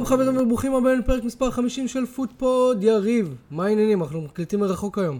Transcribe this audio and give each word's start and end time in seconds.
שלום 0.00 0.08
חברים 0.08 0.36
וברוכים 0.36 0.74
הבאים 0.74 0.98
לפרק 0.98 1.24
מספר 1.24 1.50
50 1.50 1.88
של 1.88 2.06
פוטפוד, 2.06 2.82
יריב, 2.84 3.34
מה 3.50 3.66
העניינים? 3.66 4.02
אנחנו 4.02 4.20
מקליטים 4.20 4.60
מרחוק 4.60 4.98
היום. 4.98 5.18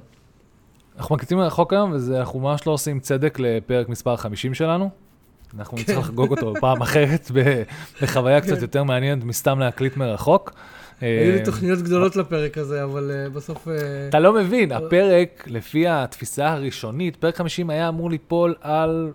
אנחנו 0.99 1.15
מקליטים 1.15 1.39
מרחוק 1.39 1.73
היום, 1.73 1.93
ואנחנו 2.11 2.41
ממש 2.41 2.67
לא 2.67 2.73
עושים 2.73 3.01
צדק 3.01 3.39
לפרק 3.39 3.89
מספר 3.89 4.17
50 4.17 4.55
שלנו. 4.55 4.91
אנחנו 5.59 5.77
כן. 5.77 5.83
נצטרך 5.83 5.99
לחגוג 5.99 6.31
אותו 6.31 6.55
פעם 6.61 6.83
אחרת, 6.87 7.31
בחוויה 8.03 8.41
קצת 8.41 8.57
כן. 8.57 8.63
יותר 8.63 8.85
מעניינת 8.85 9.25
מסתם 9.25 9.59
להקליט 9.59 9.97
מרחוק. 9.97 10.53
היו 11.01 11.33
לי 11.33 11.39
אה, 11.39 11.45
תוכניות 11.45 11.79
גדולות 11.79 12.17
לפרק 12.17 12.59
הזה, 12.59 12.85
אבל 12.85 13.11
אה, 13.15 13.31
בסוף... 13.31 13.69
אה, 13.69 13.75
אתה 14.09 14.21
לא 14.21 14.33
מבין, 14.33 14.73
הפרק, 14.73 15.45
לפי 15.47 15.89
התפיסה 15.89 16.53
הראשונית, 16.53 17.17
פרק 17.17 17.37
50 17.37 17.71
היה 17.71 17.89
אמור 17.89 18.11
ליפול 18.11 18.55
על... 18.61 19.13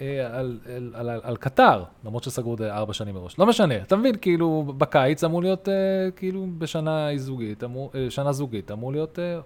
אה, 0.00 0.38
על, 0.38 0.58
על, 0.76 0.92
על, 0.94 1.08
על, 1.08 1.20
על 1.22 1.36
קטר, 1.36 1.84
למרות 2.04 2.24
שסגרו 2.24 2.54
את 2.54 2.58
זה 2.58 2.74
ארבע 2.74 2.92
שנים 2.92 3.14
מראש. 3.14 3.38
לא 3.38 3.46
משנה, 3.46 3.76
אתה 3.76 3.96
מבין, 3.96 4.14
כאילו, 4.20 4.72
בקיץ 4.76 5.24
אמור 5.24 5.42
להיות, 5.42 5.68
אה, 5.68 5.74
כאילו, 6.16 6.46
בשנה 6.58 7.08
זוגית, 7.16 7.64
אמור, 7.64 7.90
אה, 7.94 8.10
שנה 8.10 8.32
זוגית, 8.32 8.70
אמור 8.70 8.92
להיות 8.92 9.18
אה, 9.18 9.40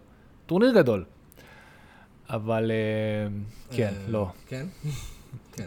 טורניר 0.46 0.74
גדול. 0.74 1.04
אבל 2.30 2.70
אה, 2.70 3.28
כן, 3.76 3.92
אה, 3.96 4.10
לא, 4.10 4.28
כן. 4.46 4.66
כן. 5.56 5.66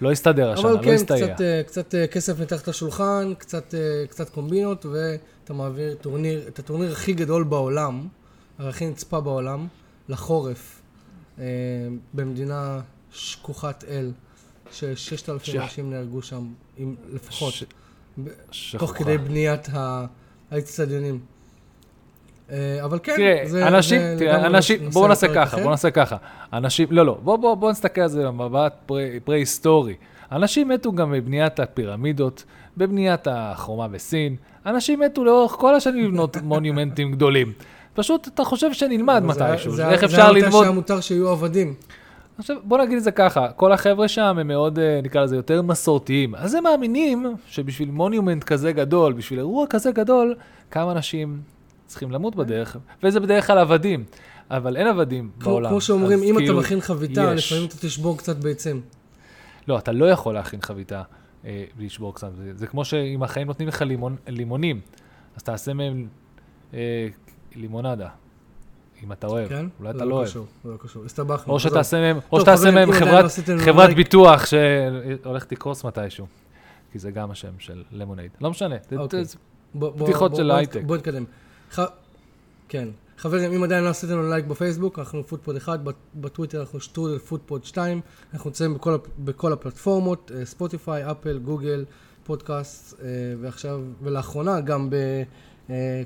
לא 0.00 0.12
הסתדר 0.12 0.50
השנה, 0.50 0.68
אבל 0.68 0.78
לא 0.78 0.82
כן, 0.82 0.94
הסתייע. 0.94 1.34
קצת, 1.34 1.40
אה, 1.40 1.62
קצת 1.66 1.94
אה, 1.94 2.06
כסף 2.06 2.40
מתחת 2.40 2.68
לשולחן, 2.68 3.32
קצת, 3.38 3.74
אה, 3.74 4.06
קצת 4.08 4.30
קומבינות, 4.30 4.86
ואתה 4.86 5.52
מעביר 5.52 5.94
טורניר, 5.94 6.48
את 6.48 6.58
הטורניר 6.58 6.92
הכי 6.92 7.12
גדול 7.12 7.44
בעולם, 7.44 8.08
הכי 8.58 8.86
נצפה 8.86 9.20
בעולם, 9.20 9.66
לחורף, 10.08 10.82
אה, 11.38 11.44
במדינה 12.14 12.80
שכוחת 13.12 13.84
אל, 13.88 14.10
ש-6,000 14.72 14.86
ש- 15.44 15.54
אנשים 15.56 15.90
נהרגו 15.90 16.22
שם, 16.22 16.44
עם 16.78 16.94
לפחות, 17.14 17.52
ש- 17.52 17.64
ב-. 18.24 18.28
תוך 18.78 18.92
כדי 18.96 19.18
בניית 19.18 19.68
האצטדיונים. 20.50 21.18
אה, 22.50 22.84
אבל 22.84 22.98
כן, 23.02 23.16
תראה, 23.16 23.42
זה, 23.46 23.68
אנשים, 23.68 24.00
זה 24.00 24.16
תראה, 24.18 24.46
אנשים, 24.46 24.90
בואו 24.90 25.08
נעשה 25.08 25.26
ככה. 25.34 25.56
בואו 25.56 25.70
נעשה 25.70 25.90
ככה. 25.90 26.16
אנשים, 26.52 26.88
לא, 26.90 27.06
לא, 27.06 27.18
בואו 27.22 27.38
בוא, 27.38 27.54
בוא 27.54 27.70
נסתכל 27.70 28.00
על 28.00 28.08
זה 28.08 28.26
במבט 28.26 28.74
פרה- 28.86 28.98
פרה-היסטורי. 29.24 29.94
אנשים 30.32 30.68
מתו 30.68 30.92
גם 30.92 31.12
בבניית 31.12 31.60
הפירמידות, 31.60 32.44
בבניית 32.76 33.26
החומה 33.30 33.88
בסין. 33.88 34.36
אנשים 34.66 35.00
מתו 35.00 35.24
לאורך 35.24 35.52
כל 35.52 35.74
השנים 35.74 36.04
לבנות 36.04 36.36
מונומנטים 36.42 37.12
גדולים. 37.12 37.52
פשוט 37.94 38.28
אתה 38.28 38.44
חושב 38.44 38.72
שנלמד 38.72 39.22
זה- 39.32 39.44
מתישהו, 39.44 39.72
זה- 39.72 39.90
איך 39.90 40.00
זה 40.00 40.06
אפשר 40.06 40.22
היה 40.22 40.32
ללמוד. 40.32 40.62
שהיה 40.62 40.70
מותר 40.74 41.00
שיהיו 41.00 41.28
עבדים. 41.28 41.74
עכשיו, 42.40 42.56
בוא 42.64 42.78
נגיד 42.78 42.96
את 42.96 43.02
זה 43.02 43.10
ככה, 43.10 43.52
כל 43.52 43.72
החבר'ה 43.72 44.08
שם 44.08 44.38
הם 44.40 44.48
מאוד, 44.48 44.78
אה, 44.78 45.00
נקרא 45.02 45.22
לזה, 45.22 45.36
יותר 45.36 45.62
מסורתיים. 45.62 46.34
אז 46.34 46.54
הם 46.54 46.64
מאמינים 46.64 47.26
שבשביל 47.46 47.90
מונומנט 47.90 48.44
כזה 48.44 48.72
גדול, 48.72 49.12
בשביל 49.12 49.38
אירוע 49.38 49.66
כזה 49.66 49.92
גדול, 49.92 50.34
כמה 50.70 50.92
אנשים 50.92 51.40
צריכים 51.86 52.10
למות 52.10 52.36
בדרך, 52.36 52.76
וזה 53.02 53.20
בדרך 53.20 53.46
כלל 53.46 53.58
עבדים. 53.58 54.04
אבל 54.50 54.76
אין 54.76 54.86
עבדים 54.86 55.30
כמו, 55.40 55.50
בעולם. 55.50 55.70
כמו 55.70 55.80
שאומרים, 55.80 56.22
אם 56.22 56.34
כאילו, 56.38 56.60
אתה 56.60 56.66
מכין 56.66 56.80
חביתה, 56.80 57.32
יש. 57.34 57.52
לפעמים 57.52 57.68
אתה 57.68 57.76
תשבור 57.76 58.18
קצת 58.18 58.36
ביצים. 58.36 58.80
לא, 59.68 59.78
אתה 59.78 59.92
לא 59.92 60.10
יכול 60.10 60.34
להכין 60.34 60.60
חביתה 60.62 61.02
אה, 61.44 61.64
בלי 61.76 61.86
לשבור 61.86 62.14
קצת. 62.14 62.30
זה, 62.36 62.52
זה 62.54 62.66
כמו 62.66 62.84
שאם 62.84 63.22
החיים 63.22 63.46
נותנים 63.46 63.68
לך 63.68 63.82
לימון, 63.82 64.16
לימונים, 64.28 64.80
אז 65.36 65.42
תעשה 65.42 65.74
מהם 65.74 66.08
אה, 66.74 67.08
לימונדה, 67.56 68.08
אם 69.04 69.12
אתה 69.12 69.26
אוהב. 69.26 69.48
כן? 69.48 69.66
אולי 69.80 69.90
אתה 69.90 70.04
לא 70.04 70.14
אוהב. 70.14 70.26
קשור, 70.28 70.46
זה 70.64 70.70
לא 70.70 70.76
קשור. 70.76 71.04
הסתבכנו. 71.04 71.52
או. 71.52 71.60
שתעשה 71.60 72.00
מהם, 72.00 72.18
או 72.32 72.40
שתעשה 72.40 72.70
מהם 72.70 72.92
חברת, 72.92 73.24
לא 73.66 73.86
ביטוח 73.94 74.46
שהולכת 74.46 75.52
לקרוס 75.52 75.84
מתישהו. 75.84 76.26
כי 76.92 76.98
זה 76.98 77.10
גם 77.10 77.30
השם 77.30 77.52
של 77.58 77.82
Lemonade. 77.92 78.30
לא 78.40 78.50
משנה. 78.50 78.76
אוקיי. 78.96 79.24
בדיחות 79.74 80.36
של 80.36 80.50
הייטק. 80.50 80.80
בוא 80.86 80.96
נתקדם. 80.96 81.24
כן. 82.68 82.88
חברים, 83.18 83.52
אם 83.52 83.62
עדיין 83.62 83.84
לא 83.84 83.88
עשיתם 83.88 84.12
לנו 84.12 84.28
לייק 84.30 84.44
בפייסבוק, 84.44 84.98
אנחנו 84.98 85.26
פוטפוד 85.26 85.56
1, 85.56 85.80
בת- 85.80 85.94
בטוויטר 86.14 86.60
אנחנו 86.60 86.80
שטרודל 86.80 87.18
פוטפוד 87.18 87.64
2, 87.64 88.00
אנחנו 88.34 88.50
נמצאים 88.50 88.74
בכל, 88.74 88.96
בכל 89.18 89.52
הפלטפורמות, 89.52 90.30
אה, 90.34 90.44
ספוטיפיי, 90.44 91.10
אפל, 91.10 91.38
גוגל, 91.38 91.84
פודקאסט, 92.24 93.00
אה, 93.02 93.06
ועכשיו, 93.40 93.80
ולאחרונה 94.02 94.60
גם 94.60 94.88
ב 94.90 94.97
Castbox. 94.97 95.49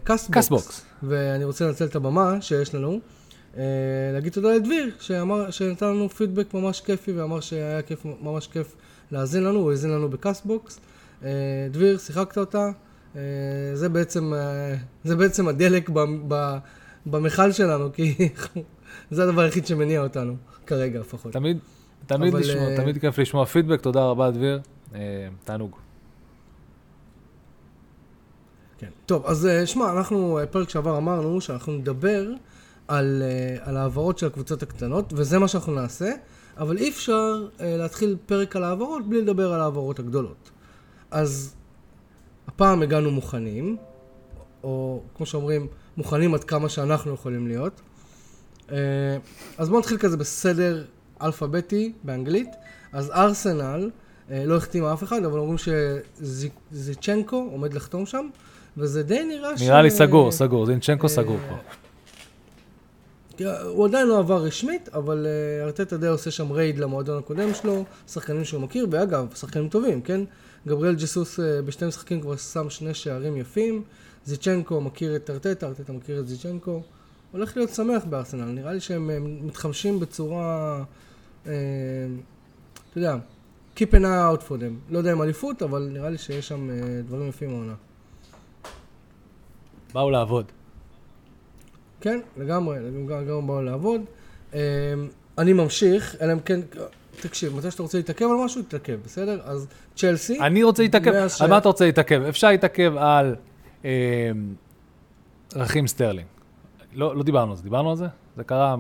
Castbox. 0.05 0.85
ואני 1.03 1.45
רוצה 1.45 1.67
לנצל 1.67 1.85
את 1.85 1.97
הבמה 1.97 2.41
שיש 2.41 2.75
לנו, 2.75 3.01
אה, 3.57 3.63
להגיד 4.13 4.33
תודה 4.33 4.55
לדביר, 4.55 4.91
שאמר, 5.01 5.51
שנתן 5.51 5.87
לנו 5.87 6.09
פידבק 6.09 6.55
ממש 6.55 6.81
כיפי, 6.81 7.13
ואמר 7.13 7.41
שהיה 7.41 7.83
כיף, 7.83 8.07
ממש 8.23 8.47
כיף 8.47 8.77
להאזין 9.11 9.45
לנו, 9.45 9.59
הוא 9.59 9.71
האזין 9.71 9.91
לנו 9.91 10.09
ב 10.09 10.17
Castbox. 10.17 10.81
אה, 11.25 11.31
דביר, 11.71 11.99
שיחקת 11.99 12.39
אותה, 12.39 12.71
אה, 13.17 13.21
זה 13.75 13.89
בעצם, 13.89 14.35
אה, 14.35 14.75
זה 15.05 15.17
בעצם 15.17 15.49
הדלק 15.49 15.89
ב, 15.89 16.01
ב, 16.29 16.57
במכל 17.07 17.53
שלנו, 17.53 17.93
כי 17.93 18.15
זה 19.11 19.23
הדבר 19.23 19.43
היחיד 19.43 19.67
שמניע 19.67 20.03
אותנו, 20.03 20.37
כרגע 20.67 21.01
לפחות. 21.01 21.33
תמיד, 21.33 21.59
תמיד 22.07 22.35
אבל, 22.35 22.41
לשמוע, 22.41 22.71
אה, 22.71 22.77
תמיד 22.77 22.99
כיף 22.99 23.19
לשמוע 23.19 23.47
פידבק, 23.47 23.81
תודה 23.81 24.05
רבה 24.05 24.31
דביר. 24.31 24.61
אה, 24.95 25.29
תענוג. 25.45 25.84
כן. 28.85 28.91
טוב, 29.07 29.27
אז 29.27 29.47
אה, 29.47 29.67
שמע, 29.67 29.93
אנחנו, 29.93 30.39
אה, 30.39 30.47
פרק 30.47 30.69
שעבר 30.69 30.97
אמרנו 30.97 31.41
שאנחנו 31.41 31.73
נדבר 31.73 32.31
על, 32.89 33.23
אה, 33.23 33.57
על 33.69 33.77
העברות 33.77 34.19
של 34.19 34.27
הקבוצות 34.27 34.63
הקטנות, 34.63 35.13
וזה 35.17 35.39
מה 35.39 35.49
שאנחנו 35.49 35.75
נעשה, 35.75 36.13
אבל 36.57 36.79
אי 36.79 36.89
אפשר 36.89 37.49
להתחיל 37.61 38.17
פרק 38.27 38.57
על 38.57 38.65
העברות 38.65 39.09
בלי 39.09 39.23
לדבר 39.23 39.53
על 39.53 39.61
העברות 39.61 39.99
הגדולות. 39.99 40.51
אז 41.11 41.55
הפעם 42.47 42.83
הגענו 42.83 43.11
מוכנים, 43.11 43.77
או 44.63 45.03
כמו 45.17 45.27
שאומרים, 45.27 45.67
מוכנים 45.97 46.35
עד 46.35 46.45
כמה 46.45 46.69
שאנחנו 46.69 47.15
יכולים 47.15 47.47
להיות. 47.47 47.81
אז 49.59 49.69
בואו 49.69 49.81
נתחיל 49.81 49.99
כזה 49.99 50.17
בסדר 50.17 50.85
אלפביתי 51.23 51.93
באנגלית. 52.05 52.49
אז 52.93 53.11
ארסנל 53.11 53.91
לא 54.31 54.57
החתימה 54.57 54.93
אף 54.93 55.03
אחד, 55.03 55.25
אבל 55.25 55.39
אומרים 55.39 55.59
שזינצ'נקו 55.59 57.49
עומד 57.53 57.75
לחתום 57.75 58.07
שם, 58.07 58.29
וזה 58.77 59.03
די 59.03 59.25
נראה 59.25 59.59
ש... 59.59 59.63
נראה 59.63 59.83
לי 59.83 59.91
סגור, 59.91 60.33
סגור, 60.33 60.67
זינצ'נקו 60.67 61.09
סגור 61.09 61.37
אה, 61.37 61.49
כבר. 61.49 61.57
הוא 63.69 63.87
עדיין 63.87 64.07
לא 64.07 64.19
עבר 64.19 64.45
רשמית, 64.45 64.89
אבל 64.89 65.27
אה, 65.27 65.65
ארטטה 65.65 65.97
די 65.97 66.07
עושה 66.07 66.31
שם 66.31 66.53
raid 66.53 66.79
למועדון 66.79 67.19
הקודם 67.19 67.55
שלו, 67.55 67.85
שחקנים 68.09 68.45
שהוא 68.45 68.61
מכיר, 68.61 68.87
ואגב, 68.91 69.35
שחקנים 69.35 69.69
טובים, 69.69 70.03
כן? 70.03 70.21
גבריאל 70.67 70.95
ג'סוס 70.95 71.41
אה, 71.41 71.63
בשתי 71.63 71.87
משחקים 71.87 72.21
כבר 72.21 72.37
שם 72.37 72.71
שני 72.71 72.95
שערים 72.95 73.37
יפים, 73.37 73.83
זינצ'נקו 74.25 74.81
מכיר 74.81 75.17
את 75.17 75.31
ארטטה, 75.31 75.67
ארטטה 75.67 75.93
מכיר 75.93 76.21
את 76.21 76.29
זינצ'נקו. 76.29 76.83
הולך 77.33 77.57
להיות 77.57 77.71
שמח 77.71 78.05
בארסנל, 78.05 78.45
נראה 78.45 78.73
לי 78.73 78.81
שהם 78.81 79.11
אה, 79.11 79.19
מתחמשים 79.21 80.01
בצורה, 80.01 80.83
אה, 81.47 81.53
אתה 82.91 82.99
יודע, 82.99 83.17
Keep 83.77 83.93
an 83.95 84.05
eye 84.05 84.23
out 84.31 84.43
for 84.43 84.57
them. 84.57 84.75
לא 84.91 84.99
יודע 84.99 85.13
אם 85.13 85.23
אליפות, 85.23 85.63
אבל 85.63 85.89
נראה 85.93 86.11
לי 86.11 86.19
שיש 86.19 86.49
שם 86.49 86.71
אה, 86.71 86.77
דברים 87.07 87.29
יפים 87.29 87.51
העונה. 87.51 87.75
באו 89.95 90.11
לעבוד. 90.11 90.45
כן, 92.01 92.21
לגמרי, 92.37 92.77
לגמרי 92.81 93.25
גם 93.25 93.47
באו 93.47 93.63
לעבוד. 93.63 94.01
אמ, 94.55 94.59
אני 95.39 95.53
ממשיך, 95.53 96.17
אלא 96.21 96.33
אם 96.33 96.41
כן, 96.41 96.61
תקשיב, 97.21 97.57
מתי 97.57 97.71
שאתה 97.71 97.83
רוצה 97.83 97.99
להתעכב 97.99 98.25
על 98.25 98.45
משהו, 98.45 98.63
תתעכב, 98.63 98.99
בסדר? 99.05 99.41
אז 99.45 99.67
צ'לסי, 99.97 100.41
אני 100.41 100.63
רוצה 100.63 100.83
להתעכב, 100.83 101.29
ש- 101.29 101.43
על 101.43 101.51
מה 101.51 101.59
אתה 101.59 101.69
רוצה 101.69 101.85
להתעכב? 101.85 102.23
אפשר 102.23 102.49
להתעכב 102.49 102.97
על 102.97 103.35
אה, 103.85 103.91
רחים 105.55 105.87
סטרלינג. 105.87 106.27
לא, 106.95 107.17
לא 107.17 107.23
דיברנו 107.23 107.51
על 107.51 107.57
זה, 107.57 107.63
דיברנו 107.63 107.91
על 107.91 107.97
זה? 107.97 108.07
זה 108.37 108.45
קרה 108.45 108.77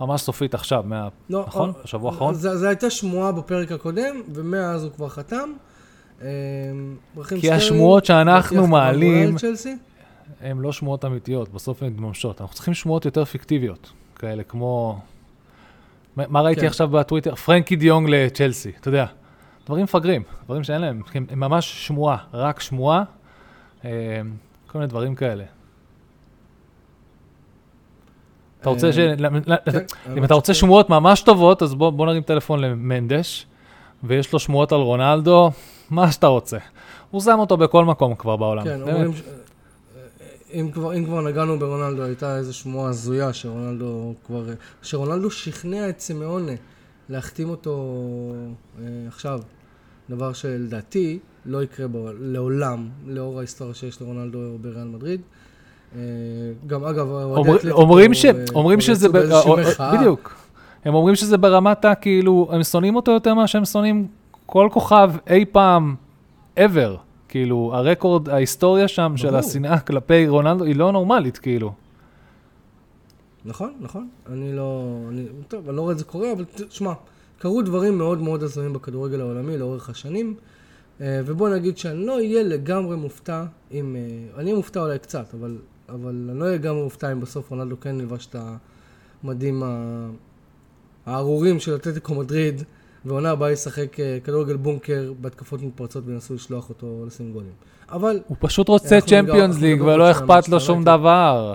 ממש 0.00 0.20
סופית 0.20 0.54
עכשיו, 0.54 0.84
מה... 0.86 1.08
לא, 1.30 1.44
נכון? 1.46 1.68
אה, 1.76 1.82
בשבוע 1.84 2.12
האחרון? 2.12 2.34
זה 2.34 2.68
הייתה 2.68 2.90
שמועה 2.90 3.32
בפרק 3.32 3.72
הקודם, 3.72 4.22
ומאז 4.34 4.84
הוא 4.84 4.92
כבר 4.92 5.08
חתם. 5.08 5.52
אמ, 6.22 6.26
כי 7.40 7.52
השמועות 7.52 8.04
שאנחנו 8.04 8.66
מעלים-. 8.66 9.36
הן 10.40 10.58
לא 10.58 10.72
שמועות 10.72 11.04
אמיתיות, 11.04 11.48
בסוף 11.48 11.82
הן 11.82 11.88
מתממשות. 11.92 12.40
אנחנו 12.40 12.54
צריכים 12.54 12.74
שמועות 12.74 13.04
יותר 13.04 13.24
פיקטיביות, 13.24 13.92
כאלה 14.16 14.42
כמו... 14.42 14.98
מה 16.16 16.40
ראיתי 16.40 16.60
כן. 16.60 16.66
עכשיו 16.66 16.88
בטוויטר? 16.88 17.34
פרנקי 17.34 17.76
דה 17.76 17.87
יונג 17.87 18.08
לצ'לסי, 18.10 18.72
אתה 18.80 18.88
יודע. 18.88 19.06
דברים 19.66 19.84
מפגרים, 19.84 20.22
דברים 20.44 20.64
שאין 20.64 20.80
להם, 20.80 21.02
הם, 21.14 21.26
ממש 21.40 21.86
שמועה, 21.86 22.16
רק 22.34 22.60
שמועה, 22.60 23.02
אה, 23.84 23.90
כל 24.66 24.78
מיני 24.78 24.88
דברים 24.88 25.14
כאלה. 25.14 25.44
אתה 28.60 28.70
רוצה 28.70 28.92
ש... 28.92 28.98
אה, 28.98 29.14
ל- 29.18 29.56
כן, 29.72 29.78
אם 30.18 30.24
אתה 30.24 30.34
רוצה 30.34 30.54
שמועות 30.54 30.90
ממש 30.90 31.22
טובות, 31.22 31.62
אז 31.62 31.74
בוא, 31.74 31.90
בוא 31.90 32.06
נרים 32.06 32.22
טלפון 32.22 32.60
למנדש, 32.60 33.46
ויש 34.04 34.32
לו 34.32 34.38
שמועות 34.38 34.72
על 34.72 34.80
רונלדו, 34.80 35.50
מה 35.90 36.12
שאתה 36.12 36.26
רוצה. 36.26 36.58
הוא 37.10 37.20
שם 37.20 37.36
אותו 37.38 37.56
בכל 37.56 37.84
מקום 37.84 38.14
כבר 38.14 38.36
בעולם. 38.36 38.64
כן. 38.64 38.80
אומרים, 38.82 39.12
ש- 39.16 39.22
אם 40.54 40.70
כבר, 40.72 40.96
אם 40.96 41.04
כבר 41.04 41.20
נגענו 41.20 41.58
ברונלדו, 41.58 42.02
הייתה 42.02 42.36
איזו 42.38 42.54
שמועה 42.54 42.88
הזויה 42.90 43.32
שרונלדו 43.32 44.14
כבר, 44.26 44.44
שרונלדו 44.82 45.30
שכנע 45.30 45.88
את 45.88 46.00
סימאונה 46.00 46.52
להחתים 47.08 47.50
אותו 47.50 47.94
אה, 48.78 48.84
עכשיו. 49.08 49.40
דבר 50.10 50.32
שלדעתי 50.32 51.18
לא 51.46 51.62
יקרה 51.62 51.88
בו, 51.88 52.08
לעולם, 52.20 52.88
לאור 53.06 53.38
ההיסטוריה 53.38 53.74
שיש 53.74 54.00
לרונלדו 54.02 54.38
בריאל 54.60 54.84
מדריד. 54.84 55.20
אה, 55.96 56.00
גם 56.66 56.84
אגב, 56.84 57.08
אוהדי 57.10 57.70
אומרים 57.70 58.14
ש- 58.14 58.24
אה, 58.24 58.44
אומרים 58.54 58.78
כבר 58.78 58.86
שזה, 58.86 59.08
ב- 59.08 59.16
אה. 59.16 59.96
בדיוק. 59.96 60.34
הם 60.84 60.94
אומרים 60.94 61.14
שזה 61.14 61.38
ברמת 61.38 61.84
ה... 61.84 61.94
כאילו, 61.94 62.48
הם 62.52 62.62
שונאים 62.62 62.96
אותו 62.96 63.10
יותר 63.12 63.34
ממה 63.34 63.46
שהם 63.46 63.64
שונאים 63.64 64.06
כל 64.46 64.68
כוכב 64.72 65.12
אי 65.26 65.44
פעם, 65.52 65.94
ever. 66.58 66.96
כאילו, 67.34 67.70
הרקורד, 67.74 68.28
ההיסטוריה 68.28 68.88
שם 68.88 69.12
של 69.16 69.28
ברור. 69.28 69.38
השנאה 69.38 69.80
כלפי 69.80 70.28
רונלדו 70.28 70.64
היא 70.64 70.76
לא 70.76 70.92
נורמלית, 70.92 71.38
כאילו. 71.38 71.72
נכון, 73.44 73.72
נכון. 73.80 74.08
אני 74.32 74.56
לא... 74.56 74.98
אני, 75.08 75.26
טוב, 75.48 75.68
אני 75.68 75.76
לא 75.76 75.82
רואה 75.82 75.92
את 75.92 75.98
זה 75.98 76.04
קורה, 76.04 76.32
אבל 76.32 76.44
תשמע, 76.44 76.92
קרו 77.38 77.62
דברים 77.62 77.98
מאוד 77.98 78.20
מאוד 78.20 78.42
הזויים 78.42 78.72
בכדורגל 78.72 79.20
העולמי 79.20 79.58
לאורך 79.58 79.90
השנים, 79.90 80.34
אה, 81.00 81.20
ובוא 81.26 81.48
נגיד 81.48 81.78
שאני 81.78 82.06
לא 82.06 82.16
אהיה 82.16 82.42
לגמרי 82.42 82.96
מופתע 82.96 83.44
אם... 83.72 83.96
אה, 83.96 84.40
אני 84.40 84.52
מופתע 84.52 84.80
אולי 84.80 84.98
קצת, 84.98 85.34
אבל, 85.34 85.56
אבל 85.88 86.28
אני 86.30 86.38
לא 86.38 86.44
אהיה 86.44 86.54
לגמרי 86.54 86.82
מופתע 86.82 87.12
אם 87.12 87.20
בסוף 87.20 87.50
רונלדו 87.50 87.80
כן 87.80 88.00
ילבש 88.00 88.26
את 88.26 88.36
המדים 89.24 89.62
הארורים 91.06 91.60
של 91.60 91.74
אתלטיקו 91.74 92.14
מדריד, 92.14 92.62
ועונה 93.04 93.30
הבאה 93.30 93.52
ישחק 93.52 94.00
אה, 94.00 94.18
כדורגל 94.24 94.56
בונקר 94.56 95.12
בהתקפות 95.20 95.62
מתפרצות 95.62 96.04
וינסו 96.06 96.34
לשלוח 96.34 96.68
אותו 96.68 97.04
לשים 97.06 97.32
גולים. 97.32 97.52
אבל 97.92 98.20
הוא 98.26 98.36
פשוט 98.40 98.68
רוצה 98.68 99.00
צ'מפיונס 99.00 99.60
ליג 99.60 99.82
ולא 99.82 100.10
אכפת 100.10 100.48
לו 100.48 100.60
שאתה 100.60 100.60
שום. 100.60 100.84
דבר. 100.84 101.54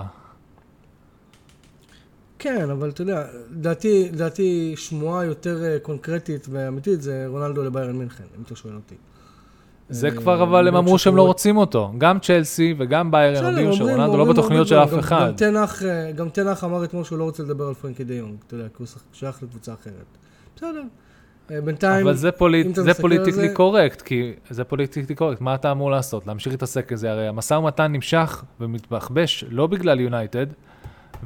כן, 2.38 2.70
אבל 2.70 2.88
אתה 2.88 3.02
יודע, 3.02 3.24
לדעתי, 3.50 4.08
לדעתי 4.12 4.74
שמועה 4.76 5.24
יותר 5.24 5.64
אה, 5.64 5.78
קונקרטית 5.82 6.46
ואמיתית 6.50 7.02
זה 7.02 7.24
רונלדו 7.28 7.62
לביירן 7.64 7.96
מינכן, 7.96 8.24
אם 8.38 8.42
אתה 8.46 8.56
שואל 8.56 8.74
אותי. 8.74 8.94
זה 9.88 10.06
אה, 10.08 10.16
כבר, 10.16 10.42
אבל 10.42 10.68
הם 10.68 10.74
לא 10.74 10.78
אמרו 10.78 10.98
שהם 10.98 11.16
לא 11.16 11.22
רוצים 11.26 11.56
אותו. 11.56 11.92
גם 11.98 12.18
צ'לסי 12.18 12.74
וגם 12.78 13.10
ביירן 13.10 13.44
אומרים- 13.44 13.72
שרונלדו 13.72 14.16
לא 14.16 14.24
בתוכניות 14.24 14.68
של 14.68 14.76
אף 14.76 14.98
אחד. 14.98 15.32
גם 16.16 16.28
תנח, 16.28 16.64
אמר 16.64 16.84
אתמול 16.84 17.04
שהוא 17.04 17.18
לא 17.18 17.24
רוצה 17.24 17.42
לדבר 17.42 17.68
על 17.68 17.74
פרנקי 17.74 18.04
דה 18.04 18.14
יונג, 18.14 18.34
אתה 18.46 18.54
יודע, 18.54 18.68
כי 18.68 18.74
הוא 18.78 18.86
שייך 19.12 19.42
לקבוצה 19.42 19.72
אחרת. 19.74 20.04
בסדר. 20.56 20.82
אה, 21.50 21.60
בינתיים, 21.60 22.06
אבל 22.06 22.16
זה, 22.16 22.32
polit, 22.32 22.66
אם 22.66 22.72
אתה 22.72 22.82
זה 22.82 22.94
politically 22.94 23.48
זה- 23.48 23.54
correct, 23.54 24.02
כי 24.02 24.32
זה 24.50 24.64
politically 24.64 25.16
correct, 25.16 25.40
מה 25.40 25.54
אתה 25.54 25.72
אמור 25.72 25.90
לעשות? 25.90 26.26
להמשיך 26.26 26.52
להתעסק 26.52 26.92
בזה, 26.92 27.10
הרי 27.10 27.28
המשא 27.28 27.54
ומתן 27.54 27.92
נמשך 27.92 28.42
ומתבחבש 28.60 29.44
לא 29.50 29.66
בגלל 29.66 30.00
יונייטד, 30.00 30.46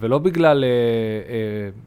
ולא 0.00 0.18
בגלל, 0.18 0.64
אה, 0.64 0.68
אה, 0.68 1.34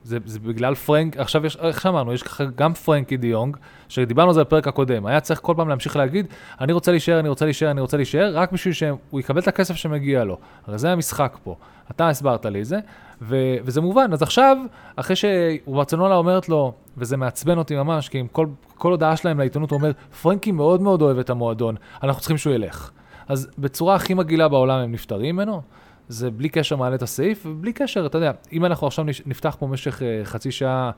זה, 0.03 0.17
זה 0.25 0.39
בגלל 0.39 0.75
פרנק, 0.75 1.17
עכשיו 1.17 1.45
יש, 1.45 1.57
איך 1.57 1.81
שאמרנו, 1.81 2.13
יש 2.13 2.23
ככה 2.23 2.43
גם 2.55 2.73
פרנקי 2.73 3.17
דיונג, 3.17 3.57
שדיברנו 3.89 4.27
על 4.29 4.33
זה 4.33 4.41
בפרק 4.41 4.67
הקודם, 4.67 5.05
היה 5.05 5.19
צריך 5.19 5.39
כל 5.43 5.53
פעם 5.57 5.69
להמשיך 5.69 5.95
להגיד, 5.95 6.25
אני 6.61 6.73
רוצה 6.73 6.91
להישאר, 6.91 7.19
אני 7.19 7.29
רוצה 7.29 7.45
להישאר, 7.45 7.71
אני 7.71 7.81
רוצה 7.81 7.97
להישאר, 7.97 8.31
רק 8.37 8.51
בשביל 8.51 8.73
שהוא 8.73 9.19
יקבל 9.19 9.39
את 9.41 9.47
הכסף 9.47 9.75
שמגיע 9.75 10.23
לו. 10.23 10.37
הרי 10.67 10.77
זה 10.77 10.91
המשחק 10.91 11.37
פה. 11.43 11.55
אתה 11.91 12.09
הסברת 12.09 12.45
לי 12.45 12.59
את 12.61 12.65
זה, 12.65 12.79
ו- 13.21 13.55
וזה 13.63 13.81
מובן. 13.81 14.13
אז 14.13 14.21
עכשיו, 14.21 14.57
אחרי 14.95 15.15
שברצלונה 15.15 16.15
אומרת 16.15 16.49
לו, 16.49 16.73
וזה 16.97 17.17
מעצבן 17.17 17.57
אותי 17.57 17.75
ממש, 17.75 18.09
כי 18.09 18.19
עם 18.19 18.27
כל, 18.27 18.47
כל 18.77 18.91
הודעה 18.91 19.17
שלהם 19.17 19.39
לעיתונות 19.39 19.71
הוא 19.71 19.77
אומר, 19.77 19.91
פרנקי 20.21 20.51
מאוד 20.51 20.81
מאוד 20.81 21.01
אוהב 21.01 21.19
את 21.19 21.29
המועדון, 21.29 21.75
אנחנו 22.03 22.19
צריכים 22.19 22.37
שהוא 22.37 22.53
ילך. 22.53 22.91
אז 23.27 23.49
בצורה 23.57 23.95
הכי 23.95 24.13
מגעילה 24.13 24.47
בעולם 24.47 24.79
הם 24.79 24.91
נפטרים 24.91 25.35
ממנו, 25.35 25.61
זה 26.07 26.31
בלי 26.31 26.49
קשר 26.49 26.75
מעלה 26.75 26.95
את 26.95 27.01
הסעיף, 27.01 27.45
ובלי 27.45 27.73
קשר, 27.73 28.05
אתה 28.05 28.17
יודע, 28.17 28.31
אם 28.53 28.65
אנחנו 28.65 28.87
עכשיו 28.87 29.05
נפתח 29.25 29.55
פה 29.59 29.67
במשך 29.67 29.99
uh, 29.99 30.25
חצי 30.25 30.51
שעה 30.51 30.91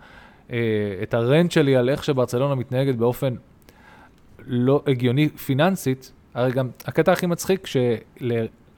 uh, 0.48 0.52
את 1.04 1.14
הרנט 1.14 1.52
שלי 1.52 1.76
על 1.76 1.90
איך 1.90 2.04
שברצלונה 2.04 2.56
מתנהגת 2.56 2.96
באופן 2.96 3.34
לא 4.48 4.84
הגיוני 4.88 5.30
פיננסית, 5.30 6.12
הרי 6.34 6.52
גם 6.52 6.70
הקטע 6.86 7.12
הכי 7.12 7.26
מצחיק, 7.26 7.68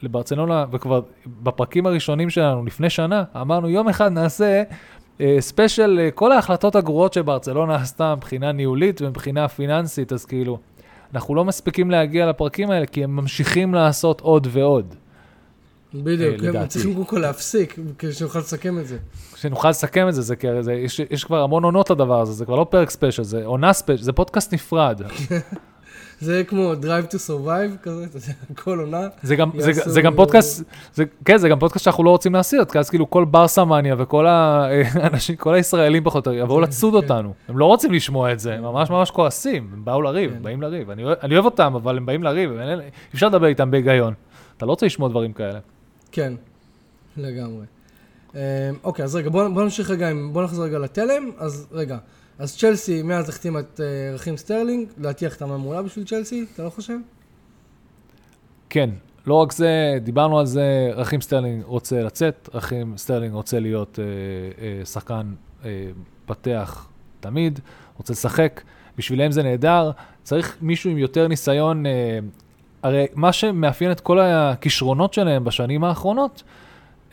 שלברצלונה, 0.02 0.66
וכבר 0.72 1.02
בפרקים 1.44 1.86
הראשונים 1.86 2.30
שלנו 2.30 2.66
לפני 2.66 2.90
שנה, 2.90 3.24
אמרנו 3.42 3.70
יום 3.70 3.90
אחד 3.90 4.12
נעשה 4.12 4.64
ספיישל 5.40 6.00
אה, 6.02 6.12
כל 6.12 6.32
ההחלטות 6.32 6.76
הגרועות 6.76 7.14
שברצלונה 7.14 7.76
עשתה 7.76 8.16
מבחינה 8.16 8.52
ניהולית 8.52 9.02
ומבחינה 9.02 9.48
פיננסית, 9.48 10.14
אז 10.14 10.26
כאילו, 10.26 10.60
אנחנו 11.14 11.36
לא 11.36 11.46
מספיקים 11.46 11.92
להגיע 11.92 12.30
לפרקים 12.30 12.72
האלה, 12.72 12.86
כי 12.86 13.04
הם 13.04 13.16
ממשיכים 13.16 13.74
לעשות 13.74 14.22
עוד 14.22 14.48
ועוד. 14.52 14.96
בדיוק, 15.94 16.44
אה, 16.44 16.50
הם 16.50 16.56
לדעתי. 16.56 16.68
צריכים 16.68 16.94
קודם 16.94 17.06
כל 17.06 17.20
להפסיק, 17.20 17.76
כדי 18.00 18.14
שנוכל 18.14 18.40
לסכם 18.40 18.80
את 18.80 18.88
זה. 18.88 18.98
שנוכל 19.36 19.70
לסכם 19.70 20.08
את 20.08 20.14
זה, 20.14 20.22
זה, 20.22 20.36
זה 20.60 20.74
יש, 20.74 21.02
יש 21.10 21.24
כבר 21.24 21.42
המון 21.42 21.64
עונות 21.64 21.90
לדבר 21.90 22.22
הזה, 22.22 22.32
זה 22.32 22.46
כבר 22.46 22.56
לא 22.56 22.66
פרק 22.70 22.90
ספיישל, 22.90 23.24
זה 23.24 23.46
עונה 23.46 23.74
ספיישל, 23.74 24.04
זה 24.04 24.14
פודקאסט 24.14 24.54
נפרד. 24.54 25.02
זה 26.22 26.44
כמו 26.48 26.74
Drive 26.82 27.14
to 27.14 27.16
Survive 27.16 27.78
כזה, 27.82 28.06
אתה 28.06 28.18
יודע, 28.18 28.34
כל 28.64 28.80
עונה. 28.80 29.08
זה 29.24 29.36
גם, 29.36 29.52
זה, 29.58 29.72
זה 29.74 30.02
גם 30.02 30.16
פודקאסט, 30.16 30.64
זה, 30.94 31.04
כן, 31.26 31.38
זה 31.38 31.50
גם 31.50 31.60
פודקאסט 31.60 31.86
שאנחנו 31.86 32.04
לא 32.04 32.10
רוצים 32.10 32.34
להסיר, 32.34 32.66
כי 32.66 32.80
אז 32.80 32.90
כאילו 32.90 33.10
כל 33.10 33.26
ברסה 33.26 33.66
מאניה 33.66 33.96
וכל 33.98 34.28
האנשים, 34.28 35.36
כל 35.44 35.54
הישראלים 35.54 36.04
פחות 36.04 36.28
או 36.28 36.34
יותר 36.34 36.44
יבואו 36.44 36.60
לצוד 36.60 36.94
כן. 36.94 36.98
אותנו. 36.98 37.34
הם 37.48 37.58
לא 37.58 37.66
רוצים 37.66 37.92
לשמוע 37.92 38.32
את 38.32 38.40
זה, 38.40 38.54
הם 38.54 38.64
ממש 38.64 38.90
ממש 38.90 39.12
כועסים, 39.12 39.70
הם 39.74 39.86
באו 39.86 40.02
לריב, 40.02 40.32
כן. 40.32 40.38
הם 40.38 40.44
באים 40.44 40.62
לריב. 40.62 40.90
אני, 40.90 41.04
אני 41.24 41.36
אוהב 41.36 41.46
אותם, 41.46 41.76
אבל 41.76 41.98
הם 41.98 42.06
באים 42.06 42.24
לריב, 42.24 42.52
אי 42.60 42.76
אפשר 43.14 43.28
לדבר 43.28 43.48
איתם 43.48 43.72
בהיגיון. 43.72 44.14
אתה 44.58 44.66
לא 44.66 44.72
רוצה 44.72 44.86
לשמוע 44.86 45.10
דברים 45.10 45.34
כאלה. 45.34 45.60
כן, 46.12 46.34
לגמרי. 47.18 47.66
אה, 48.36 48.70
אוקיי, 48.84 49.06
אז 49.06 49.16
רגע, 49.16 49.30
בוא, 49.30 49.48
בוא 49.48 49.64
נמשיך 49.64 49.90
רגע, 49.90 50.10
בוא 50.32 50.44
נחזור 50.44 50.66
רגע 50.66 50.80
לתלם. 50.80 51.32
אז 51.38 51.68
רגע, 51.72 51.98
אז 52.42 52.58
צ'לסי 52.58 53.04
מאז 53.04 53.30
החתימה 53.30 53.60
את 53.60 53.80
אה, 53.80 54.16
רחים 54.16 54.38
סטרלינג, 54.38 54.88
לדעתי 54.98 55.26
החתמה 55.26 55.58
מעולה 55.58 55.82
בשביל 55.82 56.06
צ'לסי, 56.06 56.46
אתה 56.54 56.64
לא 56.64 56.70
חושב? 56.70 56.98
כן, 58.70 58.90
לא 59.28 59.34
רק 59.34 59.52
זה, 59.52 59.98
דיברנו 60.04 60.40
על 60.40 60.46
זה, 60.46 60.92
רחים 60.96 61.22
סטרלינג 61.22 61.64
רוצה 61.66 62.04
לצאת, 62.04 62.50
רחים 62.54 62.98
סטרלינג 62.98 63.34
רוצה 63.34 63.60
להיות 63.60 64.00
אה, 64.00 64.06
אה, 64.64 64.86
שחקן 64.86 65.34
אה, 65.66 65.90
פותח 66.26 66.88
תמיד, 67.20 67.60
רוצה 67.98 68.14
לשחק, 68.14 68.62
בשבילם 68.98 69.32
זה 69.32 69.44
נהדר, 69.44 69.92
צריך 70.24 70.58
מישהו 70.62 70.92
עם 70.92 70.98
יותר 70.98 71.28
ניסיון, 71.28 71.86
אה, 71.86 72.20
הרי 72.84 73.06
מה 73.16 73.34
שמאפיין 73.34 73.92
את 73.92 74.00
כל 74.00 74.20
הכישרונות 74.20 75.14
שלהם 75.14 75.44
בשנים 75.44 75.84
האחרונות, 75.84 76.44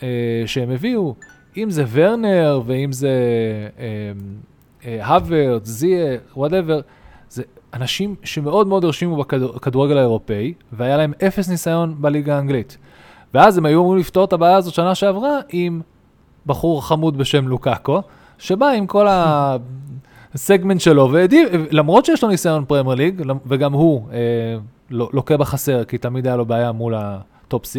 אה, 0.03 0.43
שהם 0.47 0.71
הביאו, 0.71 1.15
אם 1.57 1.71
זה 1.71 1.85
ורנר 1.91 2.61
ואם 2.67 2.93
זה 2.93 3.11
אה, 3.79 4.13
האברץ, 4.85 5.65
זיאש, 5.65 6.17
whatever, 6.37 6.81
זה 7.29 7.43
אנשים 7.75 8.15
שמאוד 8.25 8.67
מאוד 8.67 8.85
הרשימו 8.85 9.17
בכדורגל 9.17 9.99
האירופאי, 9.99 10.55
והיה 10.73 10.97
להם 10.97 11.13
אפס 11.27 11.49
ניסיון 11.49 11.95
בליגה 11.99 12.37
האנגלית. 12.37 12.79
ואז 13.35 13.59
הם 13.59 13.67
היו 13.67 13.81
אמורים 13.81 14.01
לפתור 14.01 14.25
את 14.25 14.33
הבעיה 14.33 14.57
הזאת 14.57 14.75
שנה 14.75 14.95
שעברה 14.95 15.39
עם 15.49 15.81
בחור 16.47 16.87
חמוד 16.87 17.19
בשם 17.19 17.49
לוקאקו, 17.49 18.03
שבא 18.39 18.67
עם 18.69 18.87
כל 18.87 19.07
הסגמנט 20.35 20.81
שלו, 20.81 21.11
ולמרות 21.13 22.05
שיש 22.05 22.23
לו 22.23 22.29
ניסיון 22.29 22.65
פרמייר 22.65 22.95
ליג, 22.95 23.23
וגם 23.47 23.73
הוא 23.73 24.09
אה, 24.13 24.19
לו- 24.91 25.09
לוקה 25.13 25.37
בחסר, 25.37 25.85
כי 25.85 25.99
תמיד 25.99 26.27
היה 26.27 26.37
לו 26.37 26.47
בעיה 26.47 26.73
מול 26.73 26.95
הטופ 26.97 27.67
6, 27.67 27.77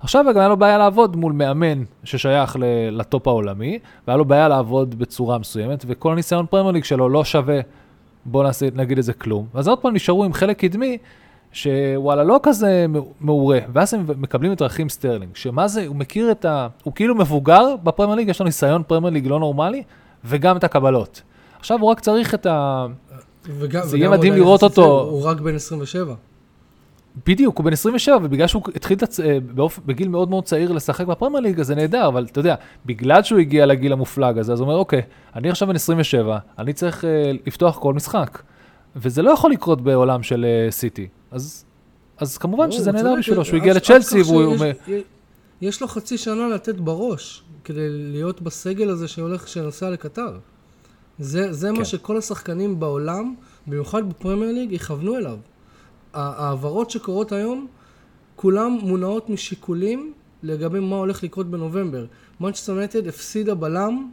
עכשיו 0.00 0.24
גם 0.34 0.40
היה 0.40 0.48
לו 0.48 0.56
בעיה 0.56 0.78
לעבוד 0.78 1.16
מול 1.16 1.32
מאמן 1.32 1.82
ששייך 2.04 2.56
לטופ 2.92 3.28
העולמי, 3.28 3.78
והיה 4.06 4.16
לו 4.16 4.24
בעיה 4.24 4.48
לעבוד 4.48 4.98
בצורה 4.98 5.38
מסוימת, 5.38 5.84
וכל 5.88 6.12
הניסיון 6.12 6.46
פרמייר 6.50 6.72
ליג 6.72 6.84
שלו 6.84 7.08
לא 7.08 7.24
שווה, 7.24 7.60
בוא 8.24 8.44
נעשה, 8.44 8.68
נגיד 8.74 8.98
את 8.98 9.04
זה 9.04 9.12
כלום. 9.12 9.46
ואז 9.54 9.68
עוד 9.68 9.78
פעם 9.78 9.94
נשארו 9.94 10.24
עם 10.24 10.32
חלק 10.32 10.58
קדמי, 10.58 10.98
שוואלה, 11.52 12.24
לא 12.24 12.40
כזה 12.42 12.86
מעורה, 13.20 13.58
ואז 13.72 13.94
הם 13.94 14.06
מקבלים 14.16 14.52
את 14.52 14.62
רחים 14.62 14.88
סטרלינג, 14.88 15.36
שמה 15.36 15.68
זה, 15.68 15.86
הוא 15.86 15.96
מכיר 15.96 16.30
את 16.30 16.44
ה... 16.44 16.68
הוא 16.82 16.94
כאילו 16.94 17.14
מבוגר 17.14 17.74
בפרמייר 17.82 18.16
ליג, 18.16 18.28
יש 18.28 18.40
לו 18.40 18.46
ניסיון 18.46 18.82
פרמייר 18.86 19.12
ליג 19.12 19.26
לא 19.26 19.38
נורמלי, 19.38 19.82
וגם 20.24 20.56
את 20.56 20.64
הקבלות. 20.64 21.22
עכשיו 21.58 21.80
הוא 21.80 21.90
רק 21.90 22.00
צריך 22.00 22.34
את 22.34 22.46
ה... 22.46 22.86
וגם, 23.58 23.82
זה 23.84 23.98
יהיה 23.98 24.10
מדהים 24.10 24.32
לראות 24.32 24.62
אותו. 24.62 25.00
הוא 25.00 25.24
רק 25.24 25.40
בן 25.40 25.54
27. 25.54 26.14
בדיוק, 27.26 27.58
הוא 27.58 27.64
בן 27.64 27.72
27, 27.72 28.16
ובגלל 28.22 28.46
שהוא 28.46 28.62
התחיל 28.76 28.98
לצ... 29.02 29.20
אה, 29.20 29.38
באופ... 29.40 29.78
בגיל 29.86 30.08
מאוד 30.08 30.30
מאוד 30.30 30.44
צעיר 30.44 30.72
לשחק 30.72 31.06
בפרמייר 31.06 31.40
ליג, 31.40 31.60
אז 31.60 31.66
זה 31.66 31.74
נהדר, 31.74 32.08
אבל 32.08 32.24
אתה 32.32 32.40
יודע, 32.40 32.54
בגלל 32.86 33.22
שהוא 33.22 33.38
הגיע 33.38 33.66
לגיל 33.66 33.92
המופלג 33.92 34.38
הזה, 34.38 34.52
אז 34.52 34.60
הוא 34.60 34.66
אומר, 34.68 34.78
אוקיי, 34.78 35.02
אני 35.36 35.50
עכשיו 35.50 35.68
בן 35.68 35.74
27, 35.74 36.38
אני 36.58 36.72
צריך 36.72 37.04
אה, 37.04 37.10
לפתוח 37.46 37.78
כל 37.78 37.94
משחק. 37.94 38.42
וזה 38.96 39.22
לא 39.22 39.30
יכול 39.30 39.50
לקרות 39.52 39.80
בעולם 39.80 40.22
של 40.22 40.44
אה, 40.66 40.70
סיטי. 40.70 41.08
אז, 41.30 41.64
אז 42.18 42.38
כמובן 42.38 42.66
ברור, 42.66 42.78
שזה 42.78 42.90
הוא 42.90 42.96
נהדר 42.96 43.14
בשבילו, 43.18 43.44
שהוא 43.44 43.56
הגיע 43.56 43.74
לצ'לסי, 43.74 44.22
והוא... 44.22 44.56
שיש- 44.58 44.76
יש- 44.88 45.02
יש 45.60 45.82
לו 45.82 45.88
חצי 45.88 46.18
שנה 46.18 46.48
לתת 46.48 46.74
בראש, 46.74 47.42
כדי 47.64 47.88
להיות 47.90 48.42
בסגל 48.42 48.90
הזה 48.90 49.08
שהולך, 49.08 49.48
שנוסע 49.48 49.90
לקטר. 49.90 50.38
זה, 51.18 51.52
זה 51.52 51.68
כן. 51.72 51.78
מה 51.78 51.84
שכל 51.84 52.16
השחקנים 52.16 52.80
בעולם, 52.80 53.34
במיוחד 53.66 54.08
בפרמייר 54.08 54.52
ליג, 54.52 54.72
יכוונו 54.72 55.16
אליו. 55.16 55.36
ההעברות 56.14 56.90
שקורות 56.90 57.32
היום, 57.32 57.66
כולן 58.36 58.78
מונעות 58.82 59.30
משיקולים 59.30 60.12
לגבי 60.42 60.80
מה 60.80 60.96
הולך 60.96 61.22
לקרות 61.22 61.46
בנובמבר. 61.46 62.06
מנצ'סטר 62.40 62.72
יונייטד 62.72 63.06
הפסידה 63.06 63.54
בלם 63.54 64.10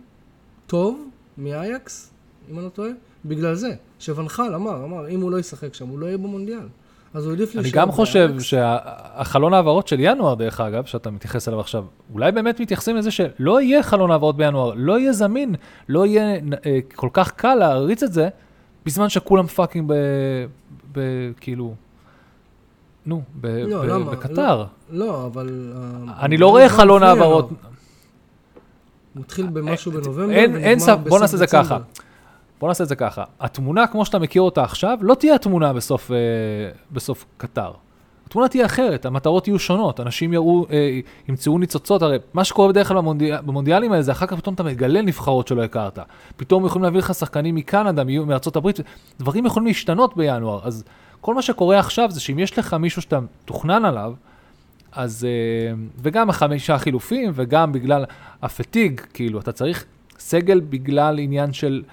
טוב 0.67 1.09
מאייקס, 1.37 2.13
אם 2.51 2.55
אני 2.57 2.65
לא 2.65 2.69
טועה, 2.69 2.89
בגלל 3.25 3.55
זה. 3.55 3.75
שוונחל 3.99 4.55
אמר, 4.55 4.83
אמר, 4.83 5.09
אם 5.09 5.21
הוא 5.21 5.31
לא 5.31 5.39
ישחק 5.39 5.73
שם, 5.73 5.87
הוא 5.87 5.99
לא 5.99 6.05
יהיה 6.05 6.17
במונדיאל. 6.17 6.67
אז 7.13 7.23
הוא 7.23 7.31
העדיף 7.31 7.55
אני 7.55 7.63
להישאר 7.63 7.81
גם 7.81 7.91
חושב. 7.91 8.39
שהחלון 8.39 9.53
העברות 9.53 9.87
של 9.87 9.99
ינואר, 9.99 10.35
דרך 10.35 10.61
אגב, 10.61 10.85
שאתה 10.85 11.11
מתייחס 11.11 11.47
אליו 11.47 11.59
עכשיו, 11.59 11.85
אולי 12.13 12.31
באמת 12.31 12.59
מתייחסים 12.59 12.95
לזה 12.95 13.11
שלא 13.11 13.61
יהיה 13.61 13.83
חלון 13.83 14.11
העברות 14.11 14.37
בינואר, 14.37 14.73
לא 14.75 14.99
יהיה 14.99 15.13
זמין, 15.13 15.55
לא 15.89 16.05
יהיה 16.05 16.35
אה, 16.65 16.79
כל 16.95 17.09
כך 17.13 17.31
קל 17.31 17.55
להריץ 17.55 18.03
את 18.03 18.13
זה, 18.13 18.29
בזמן 18.85 19.09
שכולם 19.09 19.47
פאקינג 19.47 19.85
ב... 19.87 19.93
ב... 20.91 21.01
כאילו... 21.39 21.73
נו, 23.07 23.21
ב, 23.41 23.47
לא, 23.47 23.81
ב, 23.81 23.83
למה? 23.83 24.11
בקטר. 24.11 24.65
לא, 24.89 25.25
אבל... 25.25 25.73
אה, 25.75 26.25
אני 26.25 26.37
לא 26.37 26.47
רואה 26.47 26.69
חלון 26.69 27.03
לפני 27.03 27.09
העברות. 27.09 27.45
ינואר. 27.51 27.71
מתחיל 29.15 29.47
במשהו 29.47 29.91
בנובמבר, 29.91 30.31
אין, 30.31 30.55
אין 30.55 30.79
סף, 30.79 30.97
בוא 31.09 31.19
נעשה 31.19 31.33
את 31.33 31.39
זה 31.39 31.45
דצמבר. 31.45 31.63
ככה. 31.63 31.77
בוא 32.59 32.67
נעשה 32.67 32.83
את 32.83 32.89
זה 32.89 32.95
ככה. 32.95 33.23
התמונה, 33.39 33.87
כמו 33.87 34.05
שאתה 34.05 34.19
מכיר 34.19 34.41
אותה 34.41 34.63
עכשיו, 34.63 34.97
לא 35.01 35.15
תהיה 35.15 35.35
התמונה 35.35 35.73
בסוף, 35.73 36.11
אה, 36.11 36.17
בסוף 36.91 37.25
קטר. 37.37 37.71
התמונה 38.27 38.47
תהיה 38.47 38.65
אחרת, 38.65 39.05
המטרות 39.05 39.47
יהיו 39.47 39.59
שונות, 39.59 39.99
אנשים 39.99 40.33
יראו, 40.33 40.65
אה, 40.71 40.99
ימצאו 41.29 41.57
ניצוצות, 41.57 42.01
הרי 42.01 42.17
מה 42.33 42.43
שקורה 42.43 42.67
בדרך 42.67 42.87
כלל 42.87 42.97
במונדיאל, 42.97 43.41
במונדיאלים 43.41 43.91
האלה 43.91 44.03
זה 44.03 44.11
אחר 44.11 44.25
כך 44.25 44.37
פתאום 44.37 44.55
אתה 44.55 44.63
מגלה 44.63 45.01
נבחרות 45.01 45.47
שלא 45.47 45.63
הכרת. 45.63 45.99
פתאום 46.37 46.65
יכולים 46.65 46.83
להביא 46.83 46.99
לך 46.99 47.13
שחקנים 47.13 47.55
מקנדה, 47.55 48.03
מארצות 48.03 48.55
הברית, 48.55 48.79
דברים 49.19 49.45
יכולים 49.45 49.67
להשתנות 49.67 50.17
בינואר. 50.17 50.59
אז 50.63 50.83
כל 51.21 51.35
מה 51.35 51.41
שקורה 51.41 51.79
עכשיו 51.79 52.11
זה 52.11 52.19
שאם 52.19 52.39
יש 52.39 52.59
לך 52.59 52.73
מישהו 52.73 53.01
שאתה 53.01 53.19
מתוכנן 53.19 53.85
עליו, 53.85 54.13
אז, 54.91 55.25
אה, 55.25 55.75
וגם 56.01 56.29
החמישה 56.29 56.77
חילופים, 56.77 57.31
וגם 57.35 57.71
בגלל 57.71 58.05
הפטיג, 58.41 59.01
כאילו, 59.13 59.39
אתה 59.39 59.51
צריך 59.51 59.85
סגל 60.19 60.59
בגלל 60.59 61.19
עניין 61.19 61.53
של... 61.53 61.83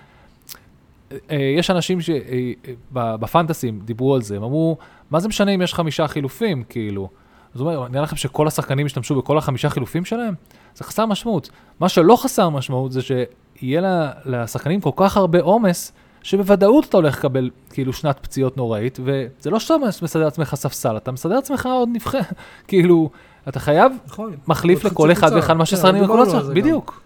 אה, 1.30 1.54
יש 1.58 1.70
אנשים 1.70 1.98
שבפנטסים 2.00 3.80
דיברו 3.84 4.14
על 4.14 4.22
זה, 4.22 4.36
הם 4.36 4.42
אמרו, 4.42 4.76
מה 5.10 5.20
זה 5.20 5.28
משנה 5.28 5.50
אם 5.50 5.62
יש 5.62 5.74
חמישה 5.74 6.08
חילופים, 6.08 6.64
כאילו? 6.68 7.08
אז 7.54 7.60
הוא 7.60 7.70
אומר, 7.70 7.88
נראה 7.88 8.02
לכם 8.02 8.16
שכל 8.16 8.46
השחקנים 8.46 8.86
ישתמשו 8.86 9.14
בכל 9.14 9.38
החמישה 9.38 9.70
חילופים 9.70 10.04
שלהם? 10.04 10.34
זה 10.74 10.84
חסר 10.84 11.06
משמעות. 11.06 11.50
מה 11.80 11.88
שלא 11.88 12.16
חסר 12.16 12.48
משמעות 12.48 12.92
זה 12.92 13.00
שיהיה 13.02 14.10
לשחקנים 14.24 14.80
כל 14.80 14.90
כך 14.96 15.16
הרבה 15.16 15.40
עומס, 15.40 15.92
שבוודאות 16.24 16.84
אתה 16.84 16.96
הולך 16.96 17.18
לקבל 17.18 17.50
כאילו 17.70 17.92
שנת 17.92 18.18
פציעות 18.22 18.56
נוראית, 18.56 18.98
וזה 19.04 19.50
לא 19.50 19.60
שאתה 19.60 19.74
מסדר 20.02 20.24
לעצמך 20.24 20.54
ספסל, 20.54 20.96
אתה 20.96 21.12
מסדר 21.12 21.34
לעצמך 21.34 21.66
עוד 21.66 21.88
נבחרת, 21.92 22.32
כאילו, 22.68 23.10
אתה 23.48 23.60
חייב 23.60 23.92
נכון. 24.06 24.36
מחליף 24.46 24.84
לכל 24.84 25.12
אחד. 25.12 25.30
ואחד 25.34 25.54
כן, 25.82 25.92
דיברנו 25.92 26.14
על 26.14 26.26
בקבוצה, 26.26 26.42
זה 26.42 26.48
גם. 26.48 26.60
בדיוק. 26.60 27.02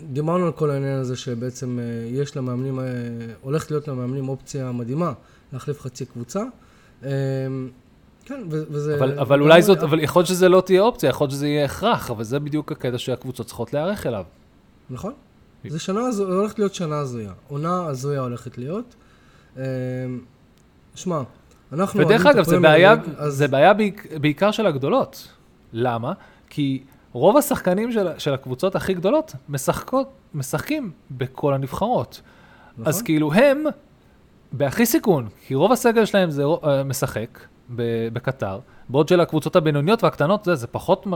דיברנו 0.00 0.46
על 0.46 0.52
כל 0.52 0.70
העניין 0.70 0.98
הזה 0.98 1.16
שבעצם 1.16 1.78
אה, 1.78 1.84
יש 2.08 2.36
למאמנים, 2.36 2.80
אה, 2.80 2.84
הולכת 3.40 3.70
להיות 3.70 3.88
למאמנים 3.88 4.28
אופציה 4.28 4.72
מדהימה 4.72 5.12
להחליף 5.52 5.80
חצי 5.80 6.06
קבוצה. 6.06 6.42
אה, 7.04 7.10
כן, 8.24 8.42
וזה... 8.50 8.96
אבל, 8.98 9.18
אבל 9.18 9.40
אולי 9.40 9.62
זאת, 9.62 9.82
אבל 9.82 10.00
יכול 10.00 10.20
להיות 10.20 10.28
שזה 10.28 10.48
לא 10.48 10.60
תהיה 10.60 10.80
אופציה, 10.80 11.08
יכול 11.08 11.24
להיות 11.24 11.32
שזה 11.32 11.48
יהיה 11.48 11.64
הכרח, 11.64 12.10
אבל 12.10 12.24
זה 12.24 12.38
בדיוק 12.38 12.72
הקטע 12.72 12.98
שהקבוצות 12.98 13.46
צריכות 13.46 13.74
להיערך 13.74 14.06
אליו. 14.06 14.24
נכון. 14.90 15.12
זה 15.68 15.78
שנה, 15.78 16.00
הזו- 16.00 16.32
הולכת 16.32 16.58
להיות 16.58 16.74
שנה 16.74 16.98
הזויה. 16.98 17.32
עונה 17.48 17.86
הזויה 17.86 18.20
הולכת 18.20 18.58
להיות. 18.58 18.94
אה, 19.58 19.62
שמע, 20.94 21.22
אנחנו... 21.72 22.00
ודרך 22.00 22.26
אגב, 22.26 22.44
זה 22.44 22.60
בעיה, 22.60 22.94
אז 23.16 23.34
זה 23.34 23.48
בעיה 23.48 23.74
בעיק, 23.74 24.06
בעיקר 24.20 24.50
של 24.50 24.66
הגדולות. 24.66 25.28
למה? 25.72 26.12
כי 26.50 26.82
רוב 27.12 27.36
השחקנים 27.36 27.92
של, 27.92 28.08
של 28.18 28.34
הקבוצות 28.34 28.76
הכי 28.76 28.94
גדולות 28.94 29.32
משחקות, 29.48 30.08
משחקים 30.34 30.90
בכל 31.10 31.54
הנבחרות. 31.54 32.20
נכון? 32.72 32.86
אז 32.86 33.02
כאילו 33.02 33.32
הם 33.32 33.64
בהכי 34.52 34.86
סיכון, 34.86 35.28
כי 35.46 35.54
רוב 35.54 35.72
הסגל 35.72 36.04
שלהם 36.04 36.30
זה 36.30 36.42
אה, 36.64 36.84
משחק 36.84 37.38
בקטר, 38.12 38.58
בעוד 38.88 39.08
שלקבוצות 39.08 39.56
הבינוניות 39.56 40.04
והקטנות 40.04 40.44
זה, 40.44 40.54
זה 40.54 40.66
פחות, 40.66 41.06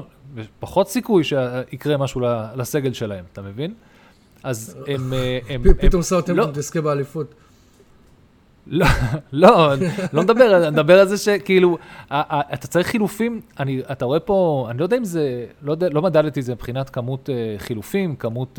פחות 0.61 0.89
סיכוי 0.89 1.25
שיקרה 1.25 1.97
משהו 1.97 2.21
לסגל 2.57 2.93
שלהם, 2.93 3.25
אתה 3.33 3.43
מבין? 3.43 3.75
אז 4.43 4.77
הם... 4.87 5.13
אה, 5.13 5.39
הם, 5.49 5.63
פתאום 5.81 6.03
סאוטהמפטון 6.03 6.49
לא. 6.49 6.55
תזכה 6.55 6.81
באליפות. 6.81 7.35
לא, 8.67 8.87
לא, 9.33 9.73
לא 10.13 10.23
מדבר, 10.23 10.63
אני 10.63 10.71
מדבר 10.71 11.01
על 11.01 11.09
זה 11.09 11.19
שכאילו, 11.19 11.79
אתה 12.09 12.67
צריך 12.67 12.87
חילופים, 12.87 13.41
אני, 13.61 13.83
אתה 13.93 14.05
רואה 14.05 14.21
פה, 14.21 14.67
אני 14.71 14.79
לא 14.79 14.85
יודע 14.85 14.97
אם 14.97 15.05
זה, 15.05 15.47
לא, 15.63 15.73
יודע, 15.73 15.89
לא 15.89 16.03
מדדתי 16.03 16.41
את 16.41 16.45
זה 16.45 16.53
מבחינת 16.55 16.91
כמות 16.91 17.31
אה, 17.31 17.55
חילופים, 17.59 18.17
כמות, 18.17 18.59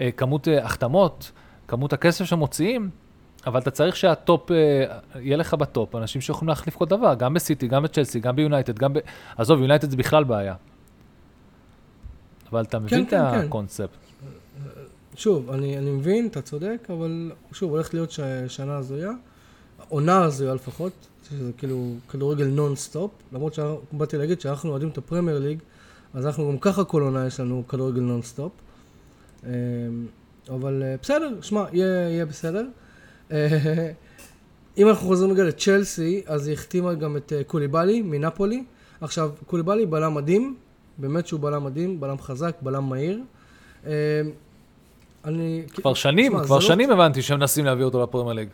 אה, 0.00 0.10
כמות 0.16 0.48
אה, 0.48 0.64
החתמות, 0.64 1.32
כמות 1.68 1.92
הכסף 1.92 2.24
שמוציאים, 2.24 2.90
אבל 3.46 3.60
אתה 3.60 3.70
צריך 3.70 3.96
שהטופ, 3.96 4.50
אה, 4.50 4.56
יהיה 5.20 5.36
לך 5.36 5.54
בטופ, 5.54 5.94
אנשים 5.94 6.20
שיכולים 6.20 6.48
להחליף 6.48 6.76
כל 6.76 6.86
דבר, 6.86 7.14
גם 7.14 7.34
בסיטי, 7.34 7.68
גם 7.68 7.82
בצ'לסי, 7.82 8.20
גם 8.20 8.36
ביונייטד, 8.36 8.78
גם 8.78 8.92
ב... 8.92 8.98
עזוב, 9.36 9.60
יונייטד 9.60 9.90
זה 9.90 9.96
בכלל 9.96 10.24
בעיה. 10.24 10.54
אבל 12.50 12.62
אתה 12.62 12.78
מבין 12.78 13.06
כן, 13.06 13.20
את 13.20 13.32
כן. 13.32 13.38
הקונספט. 13.38 14.03
שוב, 15.16 15.50
אני, 15.50 15.78
אני 15.78 15.90
מבין, 15.90 16.26
אתה 16.26 16.42
צודק, 16.42 16.88
אבל 16.92 17.32
שוב, 17.52 17.70
הולכת 17.70 17.94
להיות 17.94 18.10
ש, 18.10 18.20
שנה 18.48 18.76
הזויה. 18.76 19.10
עונה 19.88 20.24
הזויה 20.24 20.54
לפחות, 20.54 20.92
שזה 21.28 21.50
כאילו 21.58 21.94
כדורגל 22.08 22.46
נונסטופ, 22.46 23.10
למרות 23.32 23.54
שבאתי 23.54 24.16
להגיד 24.16 24.40
שאנחנו 24.40 24.70
אוהדים 24.70 24.88
את 24.88 24.98
הפרמייר 24.98 25.38
ליג, 25.38 25.58
אז 26.14 26.26
אנחנו 26.26 26.48
גם 26.48 26.58
ככה 26.58 26.84
כל 26.84 27.02
עונה 27.02 27.26
יש 27.26 27.40
לנו 27.40 27.62
כדורגל 27.68 28.00
נונסטופ. 28.00 28.52
אמ, 29.44 29.50
אבל 30.48 30.82
אה, 30.82 30.94
בסדר, 31.02 31.40
שמע, 31.42 31.64
יהיה, 31.72 32.10
יהיה 32.10 32.26
בסדר. 32.26 32.66
אה, 33.32 33.90
אם 34.78 34.88
אנחנו 34.88 35.06
חוזרים 35.06 35.32
רגע 35.32 35.44
לצ'לסי, 35.44 36.22
אז 36.26 36.46
היא 36.46 36.54
החתימה 36.54 36.94
גם 36.94 37.16
את 37.16 37.32
אה, 37.32 37.44
קוליבאלי 37.44 38.02
מנפולי. 38.02 38.64
עכשיו, 39.00 39.30
קוליבאלי 39.46 39.86
בלם 39.86 40.14
מדהים, 40.14 40.56
באמת 40.98 41.26
שהוא 41.26 41.40
בלם 41.40 41.64
מדהים, 41.64 42.00
בלם 42.00 42.18
חזק, 42.18 42.56
בלם 42.62 42.84
מהיר. 42.84 43.20
אני... 45.24 45.62
כבר 45.74 45.94
שנים, 45.94 46.32
תשמע, 46.32 46.44
כבר 46.44 46.54
לא- 46.54 46.60
שנים 46.60 46.90
הבנתי 46.90 47.22
שהם 47.22 47.38
מנסים 47.38 47.64
להביא 47.64 47.84
אותו 47.84 48.02
לפרמייר 48.02 48.32
ליג. 48.32 48.48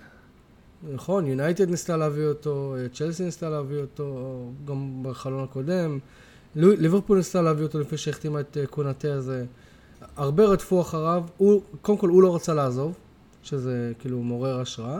נכון, 0.93 1.27
יונייטד 1.27 1.71
ניסתה 1.71 1.97
להביא 1.97 2.27
אותו, 2.27 2.77
אה, 2.79 2.89
צ'לסי 2.89 3.25
ניסתה 3.25 3.51
להביא 3.51 3.81
אותו, 3.81 4.39
גם 4.65 5.03
בחלון 5.03 5.45
הקודם. 5.45 5.99
ליברפול 6.57 7.17
ניסתה 7.19 7.43
להביא 7.43 7.65
אותו 7.65 7.81
לפני 7.81 7.99
שהחתימה 7.99 8.41
את 8.41 8.57
אה, 8.57 8.67
קונאטה 8.67 9.13
הזה. 9.13 9.45
הרבה 10.17 10.45
רדפו 10.45 10.81
אחריו, 10.81 11.23
הוא, 11.37 11.63
קודם 11.83 11.99
כל 11.99 12.09
הוא 12.09 12.23
לא 12.23 12.35
רצה 12.35 12.55
לעזוב, 12.55 12.95
שזה 13.43 13.93
כאילו 13.99 14.23
מעורר 14.23 14.61
השראה. 14.61 14.99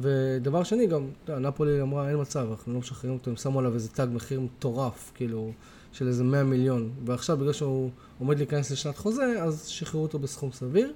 ודבר 0.00 0.62
שני, 0.62 0.86
גם, 0.86 1.06
אתה 1.24 1.32
יודע, 1.32 1.48
נפולי 1.48 1.82
אמרה, 1.82 2.08
אין 2.08 2.20
מצב, 2.20 2.46
אנחנו 2.50 2.72
לא 2.72 2.78
משחררים 2.78 3.14
אותו, 3.14 3.30
הם 3.30 3.36
שמו 3.36 3.58
עליו 3.58 3.74
איזה 3.74 3.88
תג 3.88 4.06
מחיר 4.12 4.40
מטורף, 4.40 5.12
כאילו, 5.14 5.52
של 5.92 6.06
איזה 6.08 6.24
100 6.24 6.44
מיליון. 6.44 6.90
ועכשיו, 7.04 7.36
בגלל 7.36 7.52
שהוא 7.52 7.90
עומד 8.18 8.38
להיכנס 8.38 8.70
לשנת 8.70 8.96
חוזה, 8.98 9.42
אז 9.42 9.66
שחררו 9.66 10.02
אותו 10.02 10.18
בסכום 10.18 10.52
סביר. 10.52 10.92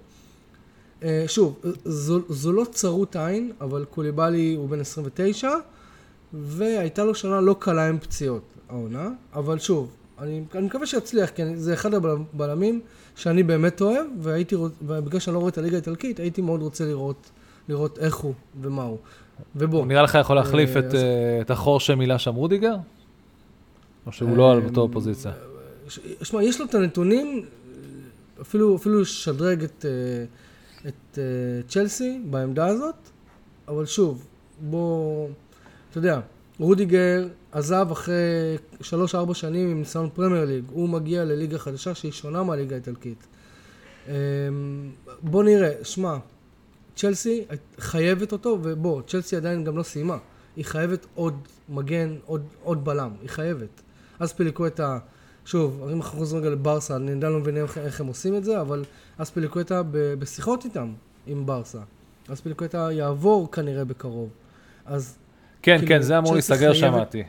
אה, 1.03 1.25
שוב, 1.27 1.61
זו, 1.85 2.21
זו 2.29 2.53
לא 2.53 2.65
צרות 2.71 3.17
עין, 3.17 3.53
אבל 3.61 3.85
קוליבאלי 3.91 4.55
הוא 4.55 4.69
בן 4.69 4.81
29, 4.81 5.51
והייתה 6.33 7.05
לו 7.05 7.15
שנה 7.15 7.41
לא 7.41 7.57
קלה 7.59 7.89
עם 7.89 7.99
פציעות, 7.99 8.43
העונה, 8.69 9.09
אבל 9.35 9.59
שוב, 9.59 9.91
אני, 10.19 10.43
אני 10.55 10.67
מקווה 10.67 10.87
שיצליח, 10.87 11.31
כי 11.31 11.43
אני, 11.43 11.57
זה 11.57 11.75
אחד 11.75 11.91
הבלמים 11.95 12.81
שאני 13.17 13.43
באמת 13.43 13.81
אוהב, 13.81 14.07
והייתי, 14.21 14.57
ובגלל 14.57 15.21
שאני 15.21 15.35
לא 15.35 15.39
רואה 15.39 15.51
את 15.51 15.59
הליגה 15.59 15.77
האיטלקית, 15.77 16.21
הייתי 16.21 16.43
מאוד 16.43 16.63
רוצה 16.63 16.85
לראות, 16.85 17.31
לראות 17.69 17.99
איך 17.99 18.17
הוא 18.17 18.35
ומה 18.63 18.83
הוא. 18.83 18.99
ובוא, 19.57 19.87
נראה 19.87 20.03
לך 20.03 20.19
יכול 20.21 20.37
להחליף 20.37 20.71
אה, 20.77 20.81
את, 20.81 20.85
אז- 20.85 20.95
אה, 20.95 21.41
את 21.41 21.51
החור 21.51 21.81
שמילא 21.81 22.19
שם 22.19 22.35
רודיגר? 22.35 22.77
או 24.07 24.13
שהוא 24.13 24.37
לא 24.37 24.53
על 24.53 24.61
אה, 24.61 24.65
אותו 24.65 24.89
פוזיציה? 24.93 25.33
ש- 25.89 25.99
שמע, 26.23 26.43
יש 26.43 26.61
לו 26.61 26.67
את 26.67 26.75
הנתונים, 26.75 27.45
אפילו, 28.41 28.77
אפילו 28.77 29.01
לשדרג 29.01 29.65
את, 29.65 29.85
אה, 29.85 30.25
את 30.89 31.19
אה, 31.19 31.23
צ'לסי 31.69 32.21
בעמדה 32.31 32.67
הזאת, 32.67 32.95
אבל 33.69 33.87
שוב, 33.87 34.27
בוא, 34.61 35.29
אתה 35.91 35.99
יודע, 35.99 36.21
רודיגר 36.59 37.29
עזב 37.53 37.87
אחרי 37.93 38.57
3-4 38.81 38.85
שנים 39.35 39.71
עם 39.71 39.79
ניסיון 39.79 40.09
פרמייר 40.15 40.45
ליג, 40.45 40.65
הוא 40.73 40.89
מגיע 40.89 41.25
לליגה 41.25 41.59
חדשה 41.59 41.95
שהיא 41.95 42.13
שונה 42.13 42.43
מהליגה 42.43 42.75
האיטלקית. 42.77 43.27
אה, 44.09 44.15
בוא 45.23 45.45
נראה, 45.45 45.71
שמע, 45.83 46.17
צ'לסי 46.97 47.45
חייבת 47.79 48.33
אותו, 48.33 48.59
ובוא, 48.63 49.03
צ'לסי 49.07 49.37
עדיין 49.37 49.65
גם 49.65 49.77
לא 49.77 49.83
סיימה. 49.83 50.19
היא 50.57 50.65
חייבת 50.65 51.07
עוד 51.15 51.35
מגן, 51.69 52.17
עוד, 52.27 52.43
עוד 52.63 52.85
בלם, 52.85 53.11
היא 53.23 53.29
חייבת. 53.31 53.81
אז 54.19 54.33
פיליקווטה, 54.33 54.99
שוב, 55.45 55.89
אם 55.93 55.97
אנחנו 55.97 56.19
חוזרים 56.19 56.43
רגע 56.43 56.51
לברסה, 56.51 56.97
אני 56.97 57.13
עדיין 57.13 57.33
לא 57.33 57.39
מבין 57.39 57.57
איך, 57.57 57.79
איך 57.79 58.01
הם 58.01 58.07
עושים 58.07 58.37
את 58.37 58.45
זה, 58.45 58.61
אבל 58.61 58.85
אז 59.19 59.31
פיליקווטה 59.31 59.83
ב- 59.83 60.15
בשיחות 60.15 60.65
איתם, 60.65 60.93
עם 61.27 61.47
ברסה. 61.47 61.81
אז 62.29 62.41
פיליקווטה 62.41 62.89
יעבור 62.93 63.51
כנראה 63.53 63.85
בקרוב. 63.85 64.29
אז 64.85 65.19
כן, 65.63 65.79
כאילו, 65.79 65.89
כן, 65.89 66.03
זה 66.03 66.19
אמור 66.19 66.33
להיסגר, 66.33 66.73
שמעתי. 66.73 67.23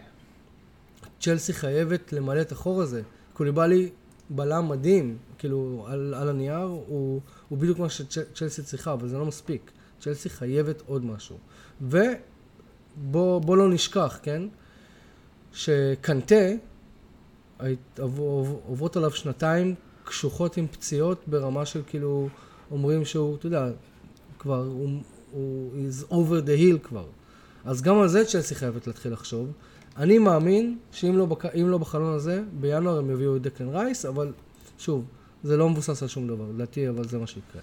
צ'לסי 1.20 1.54
חייבת 1.54 2.13
למלא 2.13 2.42
את 2.42 2.51
החור 2.51 2.82
הזה. 2.82 3.01
קוליבאלי 3.34 3.89
בלם 4.30 4.70
מדהים, 4.70 5.18
כאילו, 5.38 5.86
על, 5.89 6.13
על 6.13 6.30
הנייר, 6.30 6.58
הוא, 6.58 7.22
הוא 7.50 7.58
בדיוק 7.58 7.80
מה 7.80 7.89
שצ'לסי 7.89 8.63
צריכה, 8.63 8.94
אבל 8.94 9.08
זה 9.08 9.18
לא 9.18 9.25
מספיק. 9.25 9.72
צ'לסי 10.00 10.30
חייבת 10.30 10.84
עוד 10.86 11.06
משהו. 11.06 11.38
ובוא 11.82 13.58
לא 13.58 13.70
נשכח, 13.70 14.20
כן? 14.24 14.42
שקנטה, 15.54 16.46
עוברות 18.68 18.98
עליו 18.98 19.12
שנתיים 19.12 19.76
קשוחות 20.04 20.58
עם 20.58 20.68
פציעות 20.68 21.24
ברמה 21.28 21.66
של 21.66 21.82
כאילו, 21.88 22.30
אומרים 22.72 23.06
שהוא, 23.06 23.36
אתה 23.36 23.46
יודע, 23.46 23.68
כבר, 24.40 24.64
הוא, 24.64 24.90
הוא 25.32 25.72
is 25.72 26.12
over 26.12 26.46
the 26.48 26.62
hill 26.62 26.88
כבר. 26.88 27.06
אז 27.66 27.82
גם 27.82 28.00
על 28.00 28.08
זה 28.08 28.26
צ'לסי 28.26 28.56
חייבת 28.56 28.88
להתחיל 28.88 29.14
לחשוב. 29.14 29.52
אני 29.98 30.18
מאמין 30.18 30.78
שאם 30.92 31.18
לא, 31.18 31.26
בק... 31.26 31.46
לא 31.56 31.78
בחלון 31.78 32.14
הזה, 32.14 32.44
בינואר 32.60 32.98
הם 32.98 33.10
יביאו 33.10 33.36
את 33.36 33.42
דקלן 33.42 33.70
רייס, 33.70 34.06
אבל 34.06 34.34
שוב, 34.78 35.06
זה 35.44 35.58
לא 35.58 35.70
מבוסס 35.70 36.02
על 36.02 36.08
שום 36.08 36.28
דבר, 36.28 36.46
לדעתי, 36.56 36.90
אבל 36.90 37.04
זה 37.04 37.18
מה 37.18 37.28
שיקרה. 37.28 37.62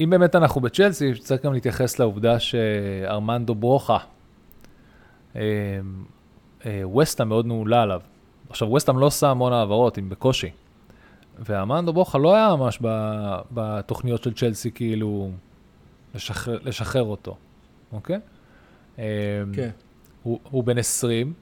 אם 0.00 0.10
באמת 0.10 0.34
אנחנו 0.34 0.60
בצ'לסי, 0.60 1.14
צריך 1.14 1.44
גם 1.44 1.52
להתייחס 1.52 1.98
לעובדה 1.98 2.40
שארמנדו 2.40 3.54
ברוכה, 3.54 3.98
אה, 5.36 5.42
אה, 6.66 6.88
וסטה 6.88 7.24
מאוד 7.24 7.46
נעולה 7.46 7.82
עליו. 7.82 8.00
עכשיו, 8.50 8.72
וסטאם 8.72 8.98
לא 8.98 9.06
עושה 9.06 9.30
המון 9.30 9.52
העברות, 9.52 9.98
אם 9.98 10.08
בקושי. 10.08 10.50
וארמנדו 11.38 11.92
ברוכה 11.92 12.18
לא 12.18 12.34
היה 12.34 12.56
ממש 12.56 12.78
בתוכניות 13.50 14.22
של 14.22 14.34
צ'לסי, 14.34 14.70
כאילו, 14.70 15.30
לשחרר, 16.14 16.58
לשחרר 16.62 17.02
אותו, 17.02 17.36
אוקיי? 17.92 18.20
כן. 18.96 19.70
הוא, 20.22 20.40
הוא 20.50 20.64
בן 20.64 20.78
20, 20.78 21.32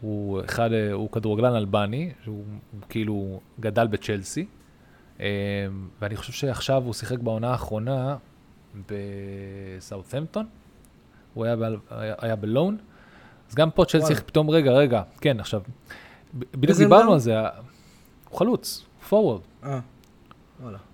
הוא 0.00 0.40
אחד, 0.44 0.70
הוא 0.92 1.10
כדורגלן 1.10 1.54
אלבני, 1.56 2.12
שהוא 2.22 2.44
כאילו 2.88 3.40
גדל 3.60 3.86
בצ'לסי, 3.86 4.46
אמ, 5.20 5.24
ואני 6.00 6.16
חושב 6.16 6.32
שעכשיו 6.32 6.82
הוא 6.84 6.94
שיחק 6.94 7.18
בעונה 7.18 7.50
האחרונה 7.50 8.16
בסאות'מפטון, 8.88 10.46
הוא 11.34 11.44
היה, 11.44 11.56
ב, 11.56 11.62
היה 12.18 12.36
בלון, 12.36 12.76
אז 13.48 13.54
גם 13.54 13.70
פה 13.70 13.84
צ'לסי 13.84 14.14
פתאום, 14.14 14.50
רגע, 14.50 14.72
רגע, 14.72 15.02
כן, 15.20 15.40
עכשיו, 15.40 15.62
בדיוק 16.34 16.78
דיברנו 16.78 17.12
על 17.12 17.18
זה, 17.18 17.40
הוא 18.28 18.38
חלוץ, 18.38 18.84
פורוורד. 19.08 19.40
אה. 19.64 19.80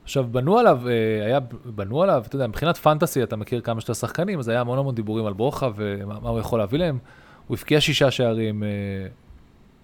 עכשיו, 0.04 0.26
בנו 0.30 0.58
עליו, 0.58 0.88
אה, 0.88 1.26
היה, 1.26 1.40
בנו 1.64 2.02
עליו, 2.02 2.22
אתה 2.26 2.36
יודע, 2.36 2.46
מבחינת 2.46 2.76
פנטסי, 2.76 3.22
אתה 3.22 3.36
מכיר 3.36 3.60
כמה 3.60 3.80
שאתה 3.80 3.94
שחקנים, 3.94 4.38
אז 4.38 4.48
היה 4.48 4.60
המון 4.60 4.78
המון 4.78 4.94
דיבורים 4.94 5.26
על 5.26 5.32
ברוכה 5.32 5.70
ומה 5.76 6.28
הוא 6.28 6.40
יכול 6.40 6.58
להביא 6.58 6.78
להם. 6.78 6.98
הוא 7.46 7.56
הבקיע 7.56 7.80
שישה 7.80 8.10
שערים 8.10 8.62
אה, 8.62 8.68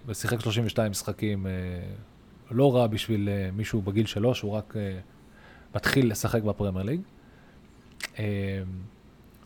ושיחק 0.05 0.39
32 0.39 0.91
משחקים, 0.91 1.47
לא 2.51 2.75
רע 2.75 2.87
בשביל 2.87 3.29
מישהו 3.53 3.81
בגיל 3.81 4.05
שלו, 4.05 4.35
שהוא 4.35 4.51
רק 4.51 4.73
מתחיל 5.75 6.11
לשחק 6.11 6.43
בפרמייר 6.43 6.85
ליג. 6.85 7.01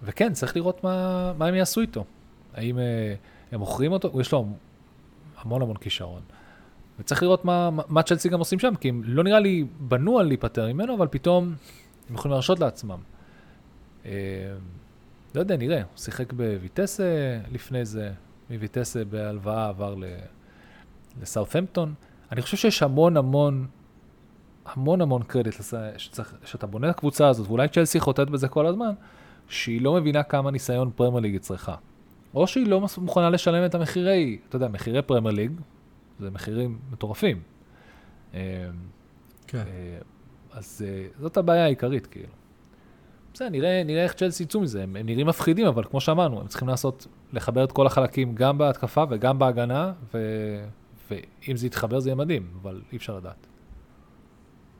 וכן, 0.03 0.33
צריך 0.33 0.55
לראות 0.55 0.83
מה, 0.83 1.33
מה 1.37 1.45
הם 1.45 1.55
יעשו 1.55 1.81
איתו. 1.81 2.05
האם 2.53 2.77
הם 3.51 3.59
מוכרים 3.59 3.91
אותו? 3.91 4.21
יש 4.21 4.31
לו 4.31 4.45
המון 5.41 5.61
המון 5.61 5.77
כישרון. 5.77 6.21
וצריך 6.99 7.23
לראות 7.23 7.45
מה, 7.45 7.69
מה 7.87 8.03
צ'לסי 8.03 8.29
גם 8.29 8.39
עושים 8.39 8.59
שם, 8.59 8.75
כי 8.75 8.89
הם 8.89 9.01
לא 9.05 9.23
נראה 9.23 9.39
לי 9.39 9.65
בנו 9.79 10.19
על 10.19 10.27
להיפטר 10.27 10.73
ממנו, 10.73 10.95
אבל 10.95 11.07
פתאום 11.07 11.55
הם 12.09 12.15
יכולים 12.15 12.31
להרשות 12.31 12.59
לעצמם. 12.59 12.99
אה, 14.05 14.11
לא 15.35 15.39
יודע, 15.39 15.57
נראה. 15.57 15.77
הוא 15.77 15.97
שיחק 15.97 16.33
בויטסה 16.33 17.39
לפני 17.51 17.85
זה, 17.85 18.11
מויטסה 18.49 19.05
בהלוואה 19.05 19.67
עבר 19.67 19.95
לסאות'מפטון. 21.21 21.93
אני 22.31 22.41
חושב 22.41 22.57
שיש 22.57 22.83
המון 22.83 23.17
המון, 23.17 23.67
המון 24.65 25.01
המון 25.01 25.23
קרדיט 25.23 25.53
שצריך, 25.97 26.35
שאתה 26.45 26.67
בונה 26.67 26.89
את 26.89 26.95
הקבוצה 26.95 27.27
הזאת, 27.27 27.47
ואולי 27.47 27.67
צ'לסי 27.67 27.99
חוטאת 27.99 28.29
בזה 28.29 28.47
כל 28.47 28.65
הזמן, 28.65 28.93
שהיא 29.47 29.81
לא 29.81 29.93
מבינה 29.93 30.23
כמה 30.23 30.51
ניסיון 30.51 30.91
פרמייר 30.95 31.21
ליג 31.21 31.31
היא 31.31 31.41
צריכה. 31.41 31.75
או 32.37 32.47
שהיא 32.47 32.67
לא 32.67 32.81
מוכנה 32.97 33.29
לשלם 33.29 33.65
את 33.65 33.75
המחירי, 33.75 34.37
אתה 34.49 34.55
יודע, 34.55 34.67
מחירי 34.67 35.01
פרמייר 35.01 35.35
ליג, 35.35 35.51
זה 36.19 36.31
מחירים 36.31 36.79
מטורפים. 36.91 37.41
אה, 38.33 38.39
כן. 39.47 39.57
אה, 39.57 39.97
אז 40.51 40.85
אה, 40.87 41.07
זאת 41.19 41.37
הבעיה 41.37 41.63
העיקרית, 41.63 42.07
כאילו. 42.07 42.33
בסדר, 43.33 43.49
נראה, 43.49 43.83
נראה 43.85 44.03
איך 44.03 44.13
צ'לסי 44.13 44.43
יצאו 44.43 44.61
מזה, 44.61 44.83
הם, 44.83 44.95
הם 44.95 45.05
נראים 45.05 45.27
מפחידים, 45.27 45.67
אבל 45.67 45.83
כמו 45.83 46.01
שאמרנו, 46.01 46.41
הם 46.41 46.47
צריכים 46.47 46.67
לעשות, 46.67 47.07
לחבר 47.33 47.63
את 47.63 47.71
כל 47.71 47.87
החלקים 47.87 48.35
גם 48.35 48.57
בהתקפה 48.57 49.03
וגם 49.09 49.39
בהגנה, 49.39 49.93
ו, 50.13 50.17
ואם 51.11 51.57
זה 51.57 51.67
יתחבר 51.67 51.99
זה 51.99 52.09
יהיה 52.09 52.15
מדהים, 52.15 52.47
אבל 52.61 52.81
אי 52.91 52.97
אפשר 52.97 53.17
לדעת. 53.17 53.47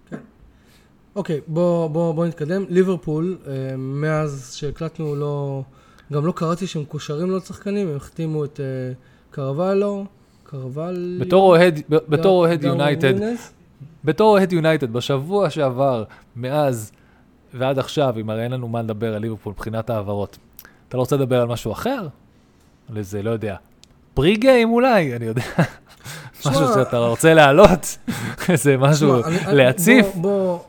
כן. 0.10 0.18
אוקיי, 1.16 1.42
בוא, 1.48 1.88
בוא, 1.88 2.14
בוא 2.14 2.26
נתקדם. 2.26 2.66
ליברפול, 2.70 3.38
מאז 3.78 4.54
שהקלטנו, 4.56 5.16
לא, 5.16 5.64
גם 6.14 6.26
לא 6.26 6.32
קראתי 6.32 6.68
שהם 6.68 6.82
מקושרים 6.82 7.30
לעוד 7.30 7.46
שחקנים, 7.46 7.88
הם 7.88 7.96
החתימו 7.96 8.46
את 8.46 8.60
קרוולו, 9.32 10.06
קרוול... 10.44 11.18
בתור 12.10 12.40
אוהד, 12.40 12.64
יונייטד, 12.64 13.14
בתור 14.04 14.38
אוהד 14.38 14.54
יונייטד, 14.54 14.94
בשבוע 14.94 15.50
שעבר, 15.50 16.04
מאז 16.36 16.92
ועד 17.54 17.80
עכשיו, 17.80 18.16
אם 18.20 18.30
הרי 18.30 18.44
אין 18.44 18.52
לנו 18.52 18.68
מה 18.68 18.82
לדבר 18.82 19.16
על 19.16 19.22
ליברפול 19.22 19.54
מבחינת 19.54 19.90
העברות, 19.90 20.38
אתה 20.88 20.98
לא 20.98 21.02
רוצה 21.02 21.16
לדבר 21.16 21.42
על 21.42 21.48
משהו 21.48 21.72
אחר? 21.72 22.08
על 22.90 22.98
איזה, 22.98 23.24
לא 23.24 23.30
יודע, 23.30 23.56
פרי 24.14 24.36
גיים 24.36 24.70
אולי, 24.70 25.16
אני 25.16 25.26
יודע. 25.26 25.44
משהו 26.46 26.68
שאתה 26.74 26.98
רוצה 26.98 27.34
להעלות, 27.34 27.98
איזה 28.50 28.78
משהו 28.78 29.16
להציף. 29.48 30.06
בוא, 30.16 30.60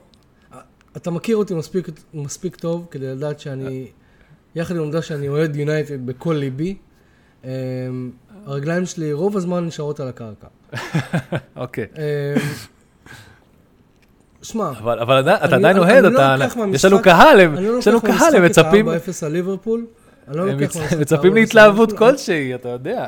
אתה 0.97 1.11
מכיר 1.11 1.37
אותי 1.37 1.55
מספיק 2.15 2.57
טוב 2.57 2.87
כדי 2.91 3.07
לדעת 3.07 3.41
שאני, 3.41 3.87
יחד 4.59 4.75
עם 4.75 4.81
העובדה 4.81 5.03
שאני 5.03 5.29
אוהד 5.29 5.57
יונייטד 5.57 6.07
בכל 6.07 6.33
ליבי, 6.33 6.77
אמ, 7.45 7.51
הרגליים 8.47 8.87
שלי 8.87 9.13
רוב 9.13 9.37
הזמן 9.37 9.67
נשארות 9.67 10.01
על 10.01 10.09
הקרקע. 10.09 10.47
אוקיי. 11.57 11.87
אמ, 11.97 12.41
שמע, 14.43 14.71
אבל, 14.71 14.99
אבל 14.99 15.21
אתה 15.21 15.57
עדיין 15.57 15.79
אוהד, 15.79 16.05
לא 16.05 16.09
אתה, 16.09 16.37
יש 16.73 16.85
לנו 16.85 17.03
קהל, 17.03 17.41
יש 17.79 17.89
לנו 17.89 18.01
קהל, 18.01 18.37
הם 18.37 18.45
מצפים... 18.45 18.89
אני 18.89 18.97
לא 18.97 19.03
לוקח 19.03 19.07
משחק 19.07 19.17
את 19.17 19.23
4-0 19.23 19.27
על 19.27 19.33
ליברפול, 19.33 19.87
אני 20.29 20.37
לא 20.37 20.51
לוקח 20.51 20.77
הם 20.93 21.01
מצפים 21.01 21.35
להתלהבות 21.35 21.93
כלשהי, 21.93 22.55
אתה 22.55 22.69
יודע. 22.69 23.07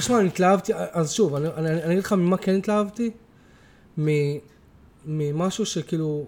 שמע, 0.00 0.18
אני 0.20 0.28
התלהבתי, 0.28 0.72
אז 0.74 1.12
שוב, 1.12 1.34
אני 1.34 1.84
אגיד 1.86 2.04
לך 2.04 2.12
ממה 2.12 2.36
כן 2.36 2.54
התלהבתי, 2.54 3.10
ממשהו 5.06 5.66
שכאילו, 5.66 6.26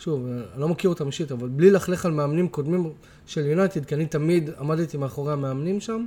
שוב, 0.00 0.26
אני 0.26 0.60
לא 0.60 0.68
מכיר 0.68 0.90
אותם 0.90 1.06
אישית, 1.06 1.32
אבל 1.32 1.48
בלי 1.48 1.70
ללכלך 1.70 2.06
על 2.06 2.12
מאמנים 2.12 2.48
קודמים 2.48 2.92
של 3.26 3.46
יונייטד, 3.46 3.84
כי 3.84 3.94
אני 3.94 4.06
תמיד 4.06 4.50
עמדתי 4.58 4.96
מאחורי 4.96 5.32
המאמנים 5.32 5.80
שם, 5.80 6.06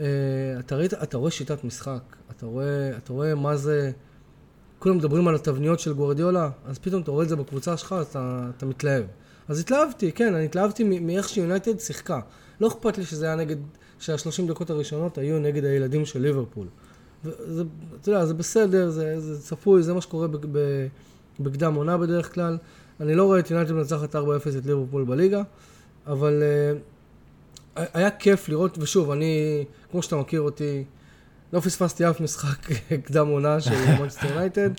אה, 0.00 0.04
אתה, 0.58 0.76
ראית, 0.76 0.94
אתה 0.94 1.16
רואה 1.16 1.30
שיטת 1.30 1.64
משחק, 1.64 2.16
אתה 2.30 2.46
רואה, 2.46 2.96
אתה 2.96 3.12
רואה 3.12 3.34
מה 3.34 3.56
זה, 3.56 3.90
כולם 4.78 4.96
מדברים 4.96 5.28
על 5.28 5.34
התבניות 5.34 5.80
של 5.80 5.92
גוורדיולה, 5.92 6.50
אז 6.66 6.78
פתאום 6.78 7.02
אתה 7.02 7.10
רואה 7.10 7.24
את 7.24 7.28
זה 7.28 7.36
בקבוצה 7.36 7.76
שלך, 7.76 7.92
אז 7.92 8.06
אתה, 8.06 8.50
אתה 8.56 8.66
מתלהב. 8.66 9.04
אז 9.48 9.60
התלהבתי, 9.60 10.12
כן, 10.12 10.34
אני 10.34 10.44
התלהבתי 10.44 11.00
מאיך 11.00 11.28
שיונייטד 11.28 11.78
שיחקה. 11.78 12.20
לא 12.60 12.68
אכפת 12.68 12.98
לי 12.98 13.04
שזה 13.04 13.26
היה 13.26 13.36
נגד, 13.36 13.56
שהשלושים 13.98 14.46
דקות 14.46 14.70
הראשונות 14.70 15.18
היו 15.18 15.38
נגד 15.38 15.64
הילדים 15.64 16.04
של 16.04 16.20
ליברפול. 16.20 16.66
וזה, 17.24 17.62
אתה 18.00 18.10
יודע, 18.10 18.26
זה 18.26 18.34
בסדר, 18.34 18.90
זה, 18.90 19.20
זה 19.20 19.42
צפוי, 19.42 19.82
זה 19.82 19.94
מה 19.94 20.00
שקורה 20.00 20.28
בקדם 21.40 21.74
עונה 21.74 21.98
בדרך 21.98 22.34
כלל. 22.34 22.58
אני 23.00 23.14
לא 23.14 23.24
רואה 23.24 23.38
את 23.38 23.50
יונייטד 23.50 23.72
מנצחת 23.72 24.14
4-0 24.14 24.18
את 24.58 24.66
ליברפול 24.66 25.04
בליגה, 25.04 25.42
אבל 26.06 26.42
uh, 26.42 27.80
היה 27.94 28.10
כיף 28.10 28.48
לראות, 28.48 28.78
ושוב, 28.78 29.10
אני, 29.10 29.64
כמו 29.90 30.02
שאתה 30.02 30.16
מכיר 30.16 30.40
אותי, 30.40 30.84
לא 31.52 31.60
פספסתי 31.60 32.10
אף 32.10 32.20
משחק 32.20 32.70
קדם 33.06 33.28
עונה 33.28 33.60
של 33.60 33.74
מונצ'סטר 33.98 34.26
יונייטד. 34.26 34.70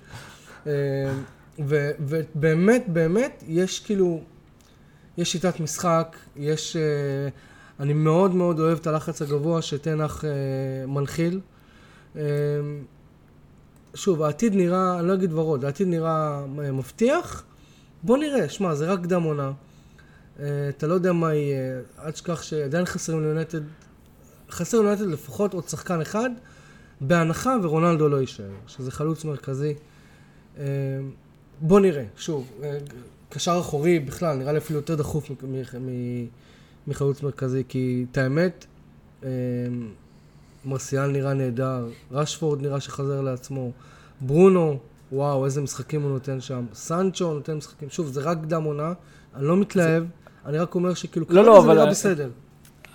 אה, 0.68 0.74
ובאמת, 1.60 2.84
באמת, 2.88 3.44
יש 3.48 3.80
כאילו, 3.80 4.22
יש 5.18 5.32
שיטת 5.32 5.60
משחק, 5.60 6.18
יש... 6.36 6.76
אה, 6.76 7.30
אני 7.80 7.94
מאוד 7.94 8.36
מאוד 8.36 8.60
אוהב 8.60 8.78
את 8.78 8.88
הלחץ 8.88 9.22
הגבוה 9.22 9.62
שתנח 9.62 10.26
אה, 10.26 10.30
מנחיל. 10.88 11.40
שוב, 13.94 14.22
העתיד 14.22 14.56
נראה, 14.56 15.00
אני 15.00 15.08
לא 15.08 15.14
אגיד 15.14 15.34
ורוד, 15.34 15.66
העתיד 15.66 15.88
נראה 15.88 16.46
מבטיח. 16.48 17.44
בוא 18.04 18.18
נראה, 18.18 18.50
שמע, 18.50 18.76
זה 18.76 18.92
רק 18.92 19.04
קדם 19.04 19.24
עונה. 19.24 19.52
אה, 20.40 20.70
אתה 20.70 20.88
לא 20.88 20.94
יודע 20.94 21.14
מה 21.14 21.34
יהיה, 21.34 21.80
אל 22.04 22.12
תשכח 22.12 22.42
שעדיין 22.42 22.86
חסרים 22.86 23.24
ליונטד, 23.24 23.62
חסר 24.50 24.82
ליונטד 24.82 25.06
לפחות 25.06 25.54
עוד 25.54 25.70
שחקן 25.70 26.02
אחד, 26.02 26.30
בהנחה 27.02 27.56
ורונלדו 27.64 28.10
לא 28.10 28.22
יישאר, 28.22 28.50
שזה 28.68 28.92
חלוץ 28.92 29.26
מרכזי. 29.26 29.74
אה, 30.58 30.64
בוא 31.62 31.80
נראה, 31.80 32.04
שוב, 32.18 32.52
אה, 32.64 32.78
קשר 33.30 33.58
אחורי 33.60 34.00
בכלל, 34.00 34.38
נראה 34.38 34.52
לי 34.52 34.58
אפילו 34.58 34.80
יותר 34.80 34.96
דחוף 34.96 35.32
מחלוץ 36.88 37.24
מרכזי, 37.24 37.64
כי 37.68 38.06
את 38.12 38.18
האמת, 38.18 38.66
מרסיאל 40.66 41.08
נראה 41.12 41.34
נהדר, 41.34 41.90
רשפורד 42.12 42.62
נראה 42.62 42.80
שחזר 42.80 43.22
לעצמו, 43.22 43.72
ברונו, 44.22 44.80
וואו, 45.12 45.46
איזה 45.46 45.62
משחקים 45.62 46.02
הוא 46.02 46.12
נותן 46.12 46.42
שם. 46.42 46.66
סנצ'ו 46.74 47.34
נותן 47.34 47.54
משחקים. 47.58 47.90
שוב, 47.90 48.08
זה 48.08 48.22
רק 48.22 48.38
קדם 48.42 48.64
עונה, 48.64 48.94
אני 49.36 49.46
לא 49.46 49.58
מתלהב, 49.58 50.04
אני 50.46 50.58
רק 50.58 50.76
אומר 50.76 50.94
שכאילו, 50.94 51.26
לא, 51.30 51.44
לא, 51.46 51.54
זה 51.62 51.66
אבל- 51.68 51.74
נראה 51.76 51.86
בסדר. 51.90 52.30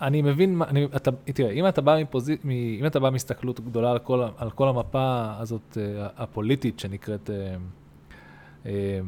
אני 0.03 0.23
מבין, 0.23 0.63
אני, 0.69 0.85
אתה, 0.97 1.11
תראה, 1.35 1.51
אם 1.51 1.69
אתה 1.69 1.81
בא 1.81 1.99
מפוזי, 2.03 2.37
מ, 2.45 2.51
אם 2.51 2.87
אתה 2.87 3.01
בא 3.01 3.11
מהסתכלות 3.11 3.61
גדולה 3.61 3.91
על 3.93 3.99
כל, 3.99 4.25
על 4.37 4.51
כל 4.51 4.69
המפה 4.69 5.33
הזאת 5.39 5.79
אה, 5.81 6.07
הפוליטית 6.17 6.81
שנקראת, 6.81 7.31
אה, 7.31 7.55
אה, 8.67 9.01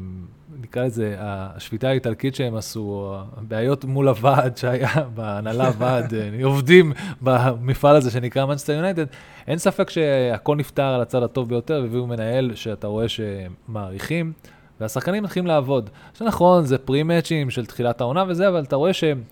נקרא 0.61 0.85
לזה, 0.85 1.15
השביתה 1.19 1.89
האיטלקית 1.89 2.35
שהם 2.35 2.55
עשו, 2.55 3.15
הבעיות 3.37 3.85
מול 3.85 4.07
הוועד 4.07 4.57
שהיה 4.57 4.93
בהנהלה 5.15 5.71
ועד, 5.77 6.13
אה, 6.13 6.29
עובדים 6.43 6.93
במפעל 7.21 7.95
הזה 7.95 8.11
שנקרא 8.11 8.45
מנצ'סטר 8.45 8.73
יונייטד, 8.73 9.05
אין 9.47 9.57
ספק 9.57 9.89
שהכל 9.89 10.55
נפתר 10.55 10.83
על 10.83 11.01
הצד 11.01 11.23
הטוב 11.23 11.49
ביותר, 11.49 11.79
והביאו 11.83 12.07
מנהל 12.07 12.51
שאתה 12.55 12.87
רואה 12.87 13.05
שמעריכים, 13.07 14.33
והשחקנים 14.79 15.23
מתחילים 15.23 15.47
לעבוד. 15.47 15.89
עכשיו 16.11 16.27
נכון, 16.27 16.65
זה 16.65 16.77
פרי-מאצ'ים 16.77 17.49
של 17.49 17.65
תחילת 17.65 18.01
העונה 18.01 18.23
וזה, 18.27 18.47
אבל 18.47 18.63
אתה 18.63 18.75
רואה 18.75 18.93
שהם 18.93 19.23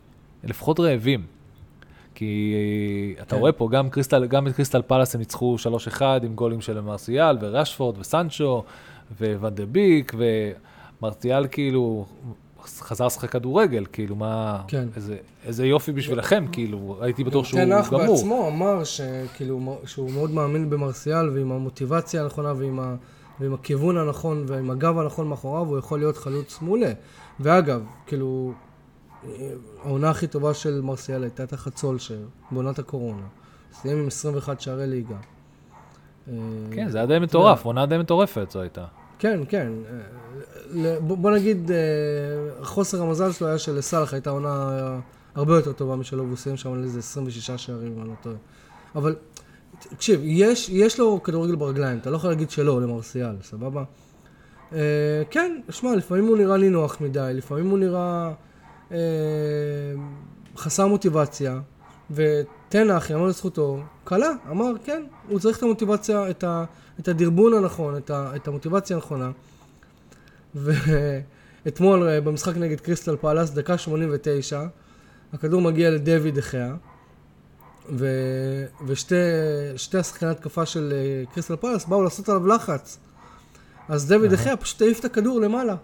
לפחות 0.43 0.79
רעבים. 0.79 1.25
כי 2.15 3.15
אתה 3.21 3.35
כן. 3.35 3.41
רואה 3.41 3.51
פה, 3.51 3.69
גם, 3.71 3.89
קריסטל, 3.89 4.25
גם 4.25 4.47
את 4.47 4.55
קריסטל 4.55 4.81
פלאס 4.81 5.15
הם 5.15 5.19
ניצחו 5.19 5.55
3-1 5.97 6.01
עם 6.23 6.35
גולים 6.35 6.61
של 6.61 6.81
מרסיאל 6.81 7.37
ורשפורד 7.41 7.97
וסנצ'ו 7.97 8.63
וואן 9.21 9.53
דה 9.53 9.65
ביק, 9.65 10.13
ומרסיאל 11.03 11.47
כאילו 11.51 12.05
חזר 12.61 13.05
לשחק 13.05 13.29
כדורגל, 13.29 13.85
כאילו 13.91 14.15
מה, 14.15 14.61
כן. 14.67 14.87
איזה, 14.95 15.17
איזה 15.43 15.65
יופי 15.65 15.91
בשבילכם, 15.91 16.45
כאילו, 16.51 16.97
הייתי 17.01 17.23
בטוח 17.23 17.45
שהוא 17.45 17.59
תנח 17.59 17.93
גמור. 17.93 18.15
בעצמו 18.15 18.47
אמר 18.47 18.83
שכאילו, 18.83 19.79
שהוא 19.85 20.11
מאוד 20.11 20.31
מאמין 20.31 20.69
במרסיאל 20.69 21.29
ועם 21.29 21.51
המוטיבציה 21.51 22.23
הנכונה 22.23 22.53
ועם, 22.57 22.79
ה, 22.79 22.95
ועם 23.39 23.53
הכיוון 23.53 23.97
הנכון 23.97 24.43
ועם 24.47 24.69
הגב 24.69 24.97
הנכון 24.99 25.27
מאחוריו, 25.27 25.65
הוא 25.65 25.77
יכול 25.77 25.99
להיות 25.99 26.17
חלוץ 26.17 26.61
מעולה. 26.61 26.91
ואגב, 27.39 27.83
כאילו, 28.07 28.53
העונה 29.83 30.09
הכי 30.09 30.27
טובה 30.27 30.53
של 30.53 30.81
מרסיאל 30.81 31.23
הייתה 31.23 31.47
תחת 31.47 31.77
סולשר, 31.77 32.19
בעונת 32.51 32.79
הקורונה. 32.79 33.25
סיים 33.73 33.97
עם 33.97 34.07
21 34.07 34.61
שערי 34.61 34.87
ליגה. 34.87 35.15
אה, 36.27 36.33
כן, 36.71 36.89
זה 36.89 36.97
היה 36.97 37.07
די 37.07 37.19
מטורף, 37.19 37.65
עונה 37.65 37.85
די 37.85 37.97
מטורפת 37.97 38.51
זו 38.51 38.61
הייתה. 38.61 38.85
כן, 39.23 39.39
כן. 39.49 39.71
אה, 40.85 40.99
בוא 40.99 41.31
נגיד, 41.31 41.71
אה, 41.71 42.65
חוסר 42.65 43.01
המזל 43.01 43.31
שלו 43.31 43.47
היה 43.47 43.57
שלסאלח 43.57 44.13
הייתה 44.13 44.29
עונה 44.29 44.99
הרבה 45.35 45.55
יותר 45.55 45.73
טובה 45.73 45.95
משלו, 45.95 46.25
והוא 46.25 46.55
שם 46.55 46.73
על 46.73 46.83
איזה 46.83 46.99
26 46.99 47.51
שערים, 47.51 48.01
אני 48.01 48.09
לא 48.09 48.13
טועה. 48.21 48.35
אבל, 48.95 49.15
תקשיב, 49.79 50.21
יש, 50.23 50.69
יש 50.69 50.99
לו 50.99 51.23
כדורגל 51.23 51.55
ברגליים, 51.55 51.97
אתה 51.97 52.09
לא 52.09 52.15
יכול 52.15 52.29
להגיד 52.29 52.49
שלא 52.49 52.81
למרסיאל, 52.81 53.35
סבבה? 53.41 53.83
אה, 54.73 54.79
כן, 55.29 55.59
שמע, 55.69 55.95
לפעמים 55.95 56.25
הוא 56.25 56.37
נראה 56.37 56.57
נינוח 56.57 57.01
מדי, 57.01 57.31
לפעמים 57.33 57.69
הוא 57.69 57.79
נראה 57.79 58.33
אה, 58.91 58.97
חסר 60.57 60.87
מוטיבציה, 60.87 61.59
ותנח, 62.11 63.09
יאמר 63.09 63.27
לזכותו, 63.27 63.79
קלה, 64.03 64.31
אמר, 64.51 64.71
כן, 64.83 65.03
הוא 65.29 65.39
צריך 65.39 65.57
את 65.57 65.63
המוטיבציה, 65.63 66.29
את, 66.29 66.43
ה, 66.43 66.65
את 66.99 67.07
הדרבון 67.07 67.53
הנכון, 67.53 67.97
את, 67.97 68.09
ה, 68.09 68.31
את 68.35 68.47
המוטיבציה 68.47 68.95
הנכונה. 68.95 69.31
ואתמול 70.55 72.07
אה, 72.07 72.21
במשחק 72.21 72.57
נגד 72.57 72.79
קריסטל 72.79 73.15
פאלאס, 73.15 73.49
דקה 73.49 73.77
89, 73.77 74.63
הכדור 75.33 75.61
מגיע 75.61 75.91
לדויד 75.91 76.35
דחיה, 76.35 76.75
ו... 77.89 78.07
ושתי 78.85 79.15
שתי 79.77 79.97
השחקני 79.97 80.29
התקפה 80.29 80.65
של 80.65 80.93
אה, 80.95 81.33
קריסטל 81.33 81.55
פאלאס 81.55 81.85
באו 81.85 82.03
לעשות 82.03 82.29
עליו 82.29 82.47
לחץ. 82.47 82.97
אז 83.89 84.07
דויד 84.07 84.21
אהה. 84.21 84.31
דחיה 84.31 84.57
פשוט 84.57 84.81
העיף 84.81 84.99
את 84.99 85.05
הכדור 85.05 85.41
למעלה, 85.41 85.75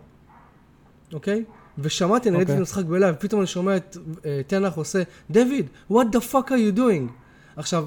אוקיי? 1.14 1.44
ושמעתי, 1.78 2.30
אני 2.30 2.38
ראיתי 2.38 2.52
את 2.52 2.56
אוקיי. 2.56 2.60
המשחק 2.60 2.86
בלייב, 2.86 3.16
פתאום 3.20 3.42
אני 3.42 3.48
שומע 3.48 3.78
את 3.78 3.98
אה, 4.26 4.42
תנח 4.48 4.76
עושה, 4.76 5.04
דויד, 5.32 5.68
what 5.92 6.06
the 6.14 6.34
fuck 6.34 6.48
are 6.48 6.76
you 6.76 6.78
doing? 6.78 7.12
עכשיו, 7.56 7.86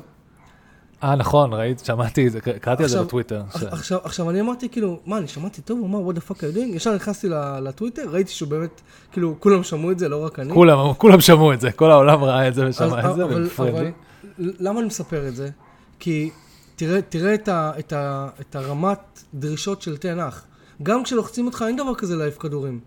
אה, 1.04 1.16
נכון, 1.16 1.52
ראיתי, 1.52 1.84
שמעתי, 1.84 2.26
את 2.26 2.32
זה, 2.32 2.40
קראתי 2.40 2.82
על 2.82 2.88
זה 2.88 3.02
בטוויטר. 3.02 3.42
עכשיו, 3.54 3.98
עכשיו 4.04 4.30
אני 4.30 4.40
אמרתי 4.40 4.68
כאילו, 4.68 5.00
מה, 5.06 5.18
אני 5.18 5.28
שמעתי 5.28 5.62
טוב, 5.62 5.78
הוא 5.78 5.86
אמר, 5.86 6.10
what 6.10 6.16
the 6.16 6.30
fuck 6.30 6.34
are 6.34 6.54
you 6.54 6.56
doing? 6.56 6.76
ישר 6.76 6.94
נכנסתי 6.94 7.28
לטוויטר, 7.62 8.08
ראיתי 8.10 8.32
שהוא 8.32 8.48
באמת, 8.48 8.80
כאילו, 9.12 9.36
כולם 9.40 9.62
שמעו 9.62 9.90
את 9.90 9.98
זה, 9.98 10.08
לא 10.08 10.24
רק 10.24 10.38
אני. 10.38 10.54
כולם, 10.54 10.92
כולם 10.98 11.20
שמעו 11.20 11.52
את 11.52 11.60
זה, 11.60 11.72
כל 11.72 11.90
העולם 11.90 12.24
ראה 12.24 12.48
את 12.48 12.54
זה 12.54 12.68
ושמע 12.68 13.10
את 13.10 13.16
זה, 13.16 13.26
והפריע 13.26 13.82
לי. 13.82 13.92
למה 14.38 14.80
אני 14.80 14.86
מספר 14.86 15.28
את 15.28 15.36
זה? 15.36 15.50
כי 15.98 16.30
תראה, 16.76 17.02
תראה 17.02 17.34
את, 17.34 17.48
ה, 17.48 17.72
את, 17.78 17.92
ה, 17.92 18.28
את 18.40 18.56
הרמת 18.56 19.22
דרישות 19.34 19.82
של 19.82 19.96
תנח. 19.96 20.44
גם 20.82 21.04
כשלוחצים 21.04 21.46
אותך, 21.46 21.64
אין 21.66 21.76
דבר 21.76 21.94
כזה 21.94 22.16
להעיף 22.16 22.38
כדורים. 22.38 22.80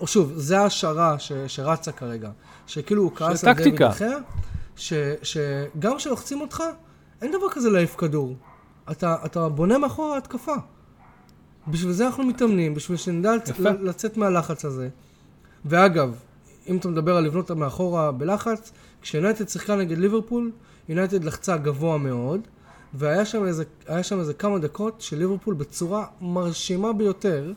או 0.00 0.06
שוב, 0.06 0.32
זה 0.36 0.60
ההשערה 0.60 1.16
שרצה 1.46 1.92
כרגע. 1.92 2.30
שכאילו 2.66 3.02
הוא 3.02 3.12
כעס 3.14 3.44
על. 3.44 3.54
דויד 3.54 3.82
אחר, 3.82 4.18
שגם 5.22 5.96
כשלוחצים 5.96 6.40
אותך, 6.40 6.62
אין 7.22 7.32
דבר 7.32 7.50
כזה 7.50 7.70
להעיף 7.70 7.96
כדור. 7.96 8.36
אתה, 8.90 9.16
אתה 9.24 9.48
בונה 9.48 9.78
מאחור 9.78 10.14
ההתקפה. 10.14 10.54
בשביל 11.68 11.92
זה 11.92 12.06
אנחנו 12.06 12.24
מתאמנים, 12.24 12.74
בשביל 12.74 12.96
שנדע. 12.96 13.32
לצאת 13.80 14.16
מהלחץ 14.16 14.64
הזה. 14.64 14.88
ואגב, 15.64 16.14
אם 16.68 16.76
אתה 16.76 16.88
מדבר 16.88 17.16
על 17.16 17.24
לבנות 17.24 17.50
מאחורה 17.50 18.12
בלחץ, 18.12 18.72
כשיונייטד 19.02 19.48
שיחקה 19.48 19.76
נגד 19.76 19.98
ליברפול, 19.98 20.50
יונייטד 20.88 21.24
לחצה 21.24 21.56
גבוה 21.56 21.98
מאוד, 21.98 22.40
והיה 22.94 23.24
שם 23.24 23.44
איזה, 23.46 23.64
שם 24.02 24.20
איזה 24.20 24.34
כמה 24.34 24.58
דקות 24.58 25.00
שליברפול 25.00 25.54
בצורה 25.54 26.06
מרשימה 26.20 26.92
ביותר 26.92 27.52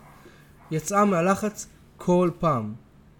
יצאה 0.71 1.05
מהלחץ 1.05 1.67
כל 1.97 2.29
פעם. 2.39 2.73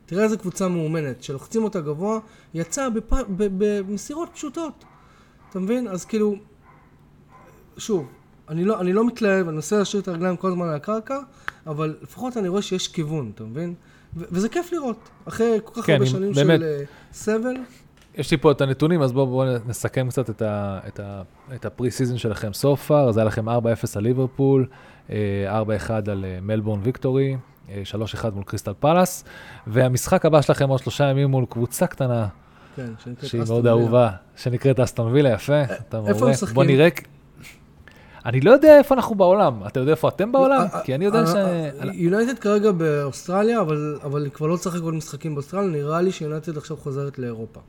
תראה 0.06 0.23
איזה 0.23 0.38
קבוצה 0.38 0.67
מאומנת, 0.67 1.23
שלוחצים 1.23 1.63
אותה 1.63 1.82
גבוה, 1.82 2.19
יצאה 2.53 2.89
בפ... 2.89 3.13
במסירות 3.38 4.29
פשוטות. 4.34 4.86
אתה 5.53 5.61
מבין? 5.61 5.87
אז 5.87 6.05
כאילו, 6.05 6.35
שוב, 7.77 8.07
אני 8.49 8.65
לא, 8.65 8.81
אני 8.81 8.93
לא 8.93 9.07
מתלהב, 9.07 9.47
אני 9.47 9.55
מנסה 9.55 9.77
להשאיר 9.77 10.01
את 10.01 10.07
הרגליים 10.07 10.37
כל 10.37 10.47
הזמן 10.47 10.67
על 10.67 10.75
הקרקע, 10.75 11.17
אבל 11.67 11.95
לפחות 12.01 12.37
אני 12.37 12.47
רואה 12.47 12.61
שיש 12.61 12.87
כיוון, 12.87 13.31
אתה 13.35 13.43
מבין? 13.43 13.73
ו- 14.17 14.23
וזה 14.31 14.49
כיף 14.49 14.71
לראות. 14.71 15.09
אחרי 15.25 15.59
כל 15.63 15.81
כך 15.81 15.87
כן, 15.87 15.93
הרבה 15.93 16.05
שנים 16.05 16.33
באמת. 16.33 16.59
של 16.59 16.65
אה, 16.65 16.83
סבל, 17.11 17.55
יש 18.15 18.31
לי 18.31 18.37
פה 18.37 18.51
את 18.51 18.61
הנתונים, 18.61 19.01
אז 19.01 19.11
בואו 19.11 19.27
בוא 19.27 19.45
נסכם 19.65 20.09
קצת 20.09 20.29
את, 20.29 20.41
ה, 20.41 20.79
את, 20.87 20.99
ה, 20.99 21.21
את 21.55 21.65
ה 21.65 21.91
pre-season 21.91 22.17
שלכם 22.17 22.49
so 22.61 22.89
far. 22.89 22.93
אז 22.93 23.17
היה 23.17 23.25
לכם 23.25 23.49
4-0 23.49 23.51
על 23.95 24.03
ליברפול, 24.03 24.65
אה, 25.09 25.61
4-1 25.87 26.11
על 26.11 26.25
אה, 26.25 26.39
מלבורן 26.41 26.79
ויקטורי, 26.83 27.37
אה, 27.69 27.81
3-1 27.85 28.29
מול 28.33 28.43
קריסטל 28.43 28.73
פלאס, 28.79 29.23
והמשחק 29.67 30.25
הבא 30.25 30.41
שלכם 30.41 30.69
עוד 30.69 30.79
שלושה 30.79 31.03
ימים 31.03 31.29
מול 31.29 31.45
קבוצה 31.49 31.87
קטנה, 31.87 32.27
כן, 32.75 32.91
שנקראת 33.03 33.29
שהיא 33.29 33.41
מאוד. 33.47 33.67
אהובה, 33.67 34.09
שנקראת 34.36 34.79
אסטון 34.79 35.12
וילה, 35.12 35.29
יפה, 35.29 35.63
אתה 35.63 35.97
איפה 35.97 36.12
מעולה. 36.12 36.25
הם 36.25 36.31
משחקים? 36.31 36.55
בוא 36.55 36.63
נראה... 36.63 36.88
אני 38.25 38.41
לא 38.41 38.51
יודע 38.51 38.77
איפה 38.77 38.95
אנחנו 38.95 39.15
בעולם, 39.15 39.67
אתה 39.67 39.79
יודע 39.79 39.91
איפה 39.91 40.09
אתם 40.09 40.31
בעולם? 40.31 40.62
אה, 40.73 40.81
כי 40.83 40.95
אני 40.95 41.05
יודע 41.05 41.19
אה, 41.19 41.27
ש... 41.27 41.36
אה, 41.36 41.69
יונייטד 41.93 42.39
כרגע 42.39 42.71
באוסטרליה, 42.71 43.62
אבל, 43.62 44.23
היא 44.23 44.31
כבר 44.31 44.47
לא 44.47 44.57
תשחק 44.57 44.81
עוד 44.81 44.93
משחקים 44.93 45.36
באוסטרליה, 45.36 45.69
נראה 45.69 46.01
לי 46.01 46.12
שיונייטד 46.12 46.57
עכשיו 46.57 46.77
חוזרת 46.77 47.19
לאירופה. 47.19 47.59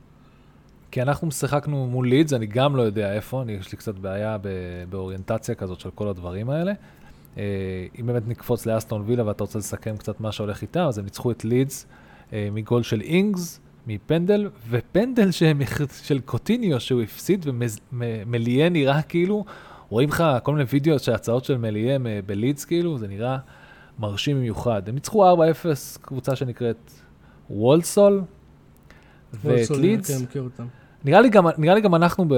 כי 0.91 1.01
אנחנו 1.01 1.31
שיחקנו 1.31 1.87
מול 1.87 2.07
לידס, 2.07 2.33
אני 2.33 2.45
גם 2.45 2.75
לא 2.75 2.81
יודע 2.81 3.13
איפה, 3.13 3.41
אני, 3.41 3.51
יש 3.51 3.71
לי 3.71 3.77
קצת 3.77 3.95
בעיה 3.95 4.37
באוריינטציה 4.89 5.55
כזאת 5.55 5.79
של 5.79 5.89
כל 5.95 6.07
הדברים 6.07 6.49
האלה. 6.49 6.73
אה, 7.37 7.43
אם 7.99 8.05
באמת 8.07 8.27
נקפוץ 8.27 8.65
לאסטון 8.65 9.03
וילה 9.05 9.27
ואתה 9.27 9.43
רוצה 9.43 9.59
לסכם 9.59 9.97
קצת 9.97 10.19
מה 10.19 10.31
שהולך 10.31 10.61
איתם, 10.61 10.79
אז 10.79 10.97
הם 10.97 11.05
ניצחו 11.05 11.31
את 11.31 11.45
לידס 11.45 11.85
אה, 12.33 12.47
מגול 12.51 12.83
של 12.83 13.01
אינגס, 13.01 13.59
מפנדל, 13.87 14.49
ופנדל 14.69 15.31
שהם, 15.31 15.61
של 16.03 16.19
קוטיניו 16.19 16.79
שהוא 16.79 17.01
הפסיד, 17.01 17.45
ומליה 17.93 18.69
נראה 18.69 19.01
כאילו, 19.01 19.45
רואים 19.89 20.09
לך 20.09 20.23
כל 20.43 20.51
מיני 20.51 20.65
וידאו 20.69 20.99
של 20.99 21.13
הצעות 21.13 21.45
של 21.45 21.57
מליה 21.57 21.99
מ- 21.99 22.05
בלידס 22.25 22.65
כאילו, 22.65 22.97
זה 22.97 23.07
נראה 23.07 23.37
מרשים 23.99 24.37
במיוחד. 24.37 24.89
הם 24.89 24.95
ניצחו 24.95 25.33
4-0, 25.35 25.37
קבוצה 26.01 26.35
שנקראת 26.35 26.91
וולסול, 27.49 28.21
ואת 29.43 29.69
לידס. 29.69 30.11
כן. 30.31 30.39
נראה 31.05 31.21
לי 31.21 31.29
גם, 31.29 31.45
נראה 31.57 31.75
לי 31.75 31.81
גם 31.81 31.95
אנחנו 31.95 32.25
ב, 32.27 32.33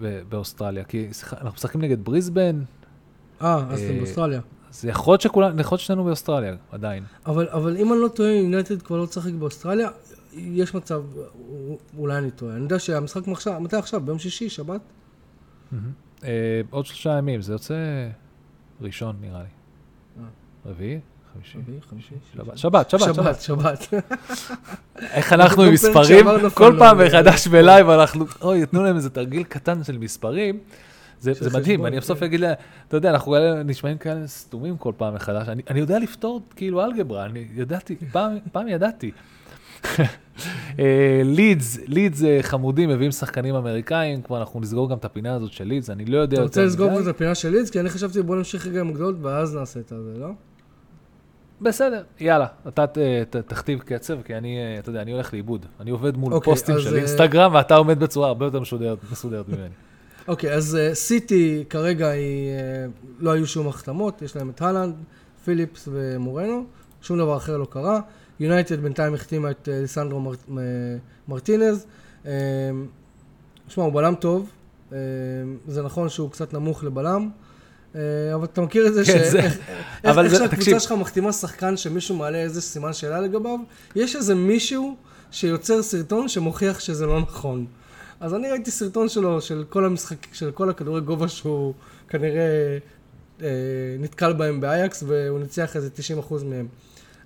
ב, 0.00 0.20
באוסטרליה, 0.28 0.84
כי 0.84 1.08
אנחנו 1.32 1.50
משחקים 1.54 1.80
נגד 1.80 2.04
בריסבן, 2.04 2.62
אה, 3.42 3.64
אז 3.68 3.80
אתם 3.82 3.92
אה, 3.92 3.98
באוסטרליה. 3.98 4.40
אז 4.70 4.84
יכול 4.84 5.12
להיות 5.12 5.20
שכולנו, 5.20 5.60
יכול 5.60 5.76
להיות 5.76 5.84
שנינו 5.84 6.04
באוסטרליה, 6.04 6.54
עדיין. 6.72 7.04
אבל, 7.26 7.48
אבל 7.48 7.76
אם 7.76 7.92
אני 7.92 8.00
לא 8.00 8.08
טועה, 8.08 8.30
יונייטד 8.30 8.82
כבר 8.82 8.96
לא 8.96 9.06
תשחק 9.06 9.32
באוסטרליה, 9.32 9.88
יש 10.32 10.74
מצב, 10.74 11.02
אולי 11.98 12.18
אני 12.18 12.30
טועה. 12.30 12.54
אני 12.54 12.62
יודע 12.62 12.78
שהמשחק 12.78 13.28
עכשיו, 13.28 13.60
מתי 13.60 13.76
עכשיו? 13.76 14.00
ביום 14.00 14.18
שישי, 14.18 14.48
שבת? 14.48 14.80
אה, 16.24 16.60
עוד 16.70 16.86
שלושה 16.86 17.10
ימים, 17.18 17.42
זה 17.42 17.52
יוצא 17.52 17.74
ראשון 18.80 19.16
נראה 19.20 19.42
לי. 19.42 19.48
רביעי? 20.66 21.00
חמישי? 21.34 21.58
חמישי, 21.90 22.14
שבת, 22.56 22.58
שבת, 22.58 22.90
שבת, 22.90 23.40
שבת. 23.40 23.94
איך 25.00 25.32
אנחנו 25.32 25.62
עם 25.62 25.72
מספרים, 25.72 26.26
כל 26.54 26.74
פעם 26.78 26.98
זה. 26.98 27.06
מחדש 27.06 27.46
בלייב 27.46 27.88
אנחנו, 27.88 28.24
אוי, 28.42 28.62
יתנו 28.62 28.82
להם 28.82 28.96
איזה 28.96 29.10
תרגיל 29.10 29.42
קטן 29.42 29.84
של 29.84 29.98
מספרים, 29.98 30.58
זה, 31.20 31.32
מדהים, 31.54 31.86
אני 31.86 32.00
בסוף 32.00 32.18
כן. 32.18 32.24
אגיד 32.24 32.40
לה, 32.40 32.52
אתה 32.88 32.96
יודע, 32.96 33.10
אנחנו 33.10 33.36
נשמעים 33.64 33.98
כאלה 33.98 34.26
סתומים 34.26 34.76
כל 34.76 34.92
פעם 34.96 35.14
מחדש. 35.14 35.48
אני, 35.48 35.80
יודע 35.80 35.98
לפתור 35.98 36.42
כאילו 36.56 36.84
אלגברה, 36.84 37.24
אני 37.26 37.48
ידעתי, 37.54 37.96
פעם 38.52 38.68
ידעתי. 38.68 39.10
אה, 40.78 41.22
לידס, 41.24 41.78
לידס 41.86 42.24
אה, 42.24 42.38
חמודים, 42.42 42.88
מביאים 42.88 43.12
שחקנים 43.12 43.54
אמריקאים, 43.54 44.22
כבר 44.22 44.40
אנחנו 44.40 44.60
נסגור 44.60 44.90
גם 44.90 44.96
את 44.96 45.04
הפינה 45.04 45.34
הזאת 45.34 45.52
של 45.52 45.64
לידס, 45.64 45.90
אני 45.90 46.04
לא 46.04 46.18
יודע 46.18 46.34
אתה 46.34 46.42
יותר 46.42 46.46
רוצה 46.46 46.64
לסגור 46.64 46.90
מדי. 46.90 47.02
את 47.02 47.06
הפינה 47.06 47.34
של 47.34 47.48
לידס? 47.48 47.70
כי 47.70 47.80
אני 47.80 47.90
חשבתי 47.90 48.22
בוא 48.22 48.36
נמשיך 48.36 48.66
רגע 48.66 48.80
עם 48.80 48.88
הגדולות 48.88 49.16
ואז 49.22 49.56
נעשה 49.56 49.80
את 49.80 49.88
זה, 49.88 50.20
לא? 50.20 50.28
בסדר, 51.60 52.02
יאללה, 52.20 52.46
אתה 52.68 52.86
ת, 52.86 52.98
ת, 53.30 53.36
תכתיב 53.36 53.78
קצב, 53.78 54.22
כי 54.22 54.34
אני, 54.34 54.58
אה, 54.58 54.78
אתה 54.78 54.90
יודע, 54.90 55.02
אני 55.02 55.12
הולך 55.12 55.32
לאיבוד. 55.32 55.66
אני 55.80 55.90
עובד 55.90 56.16
מול 56.16 56.32
אוקיי, 56.32 56.52
פוסטים 56.52 56.74
אז, 56.74 56.82
של 56.82 56.94
אה, 56.94 56.98
אינסטגרם, 56.98 57.54
ואתה 57.54 57.76
עומד 57.76 58.00
בצורה 58.00 58.28
הרבה 58.28 58.46
יותר 58.46 58.60
מסודרת, 58.60 58.98
מסודרת 59.12 59.48
ממני. 59.48 59.74
אוקיי, 60.28 60.52
אז 60.52 60.76
אה, 60.76 60.94
סיטי 60.94 61.64
כרגע 61.70 62.08
היא, 62.08 62.50
אה, 62.50 62.86
לא 63.18 63.30
היו 63.30 63.46
שום 63.46 63.68
החתמות, 63.68 64.22
יש 64.22 64.36
להם 64.36 64.50
את 64.50 64.62
הלנד, 64.62 64.94
פיליפס 65.44 65.88
ומורנו, 65.92 66.64
שום 67.02 67.18
דבר 67.18 67.36
אחר 67.36 67.56
לא 67.56 67.66
קרה. 67.70 68.00
יונייטד 68.40 68.80
בינתיים 68.80 69.14
החתימה 69.14 69.50
את 69.50 69.68
אה, 69.72 69.80
ליסנדרו 69.80 70.20
מר, 70.20 70.32
מ- 70.48 70.58
מרטינז. 71.28 71.86
אה, 72.26 72.30
שמע, 73.68 73.84
הוא 73.84 73.92
בלם 73.92 74.14
טוב, 74.14 74.50
אה, 74.92 74.98
זה 75.68 75.82
נכון 75.82 76.08
שהוא 76.08 76.30
קצת 76.30 76.52
נמוך 76.54 76.84
לבלם, 76.84 77.30
אה, 77.94 78.00
אבל 78.34 78.44
אתה 78.44 78.60
מכיר 78.60 78.86
את 78.86 78.94
זה 78.94 79.04
כן, 79.04 79.30
זה- 79.30 79.40
איך 79.44 79.58
אבל 80.04 80.24
איך 80.24 80.32
זה- 80.34 80.38
שהקבוצה. 80.38 80.80
שלך 80.80 80.92
מחתימה 80.92 81.32
שחקן 81.32 81.76
שמישהו 81.76 82.16
מעלה 82.16 82.38
איזה 82.38 82.60
סימן 82.60 82.92
שאלה 82.92 83.20
לגביו, 83.20 83.58
יש 83.96 84.16
איזה 84.16 84.34
מישהו 84.34 84.96
שיוצר 85.30 85.82
סרטון 85.82 86.28
שמוכיח 86.28 86.80
שזה 86.80 87.06
לא 87.06 87.20
נכון. 87.20 87.66
אז 88.20 88.34
אני 88.34 88.50
ראיתי 88.50 88.70
סרטון 88.70 89.08
שלו, 89.08 89.40
של 89.40 89.64
כל 89.68 89.84
המשחק, 89.84 90.34
של 90.34 90.50
כל 90.50 90.70
הכדורי 90.70 91.00
גובה 91.00 91.28
שהוא 91.28 91.74
כנראה 92.08 92.78
אה, 93.42 93.46
נתקל 93.98 94.32
בהם 94.32 94.60
באייקס, 94.60 95.04
והוא 95.06 95.38
ניצח 95.38 95.76
איזה 95.76 95.88
90% 96.30 96.34
מהם. 96.44 96.66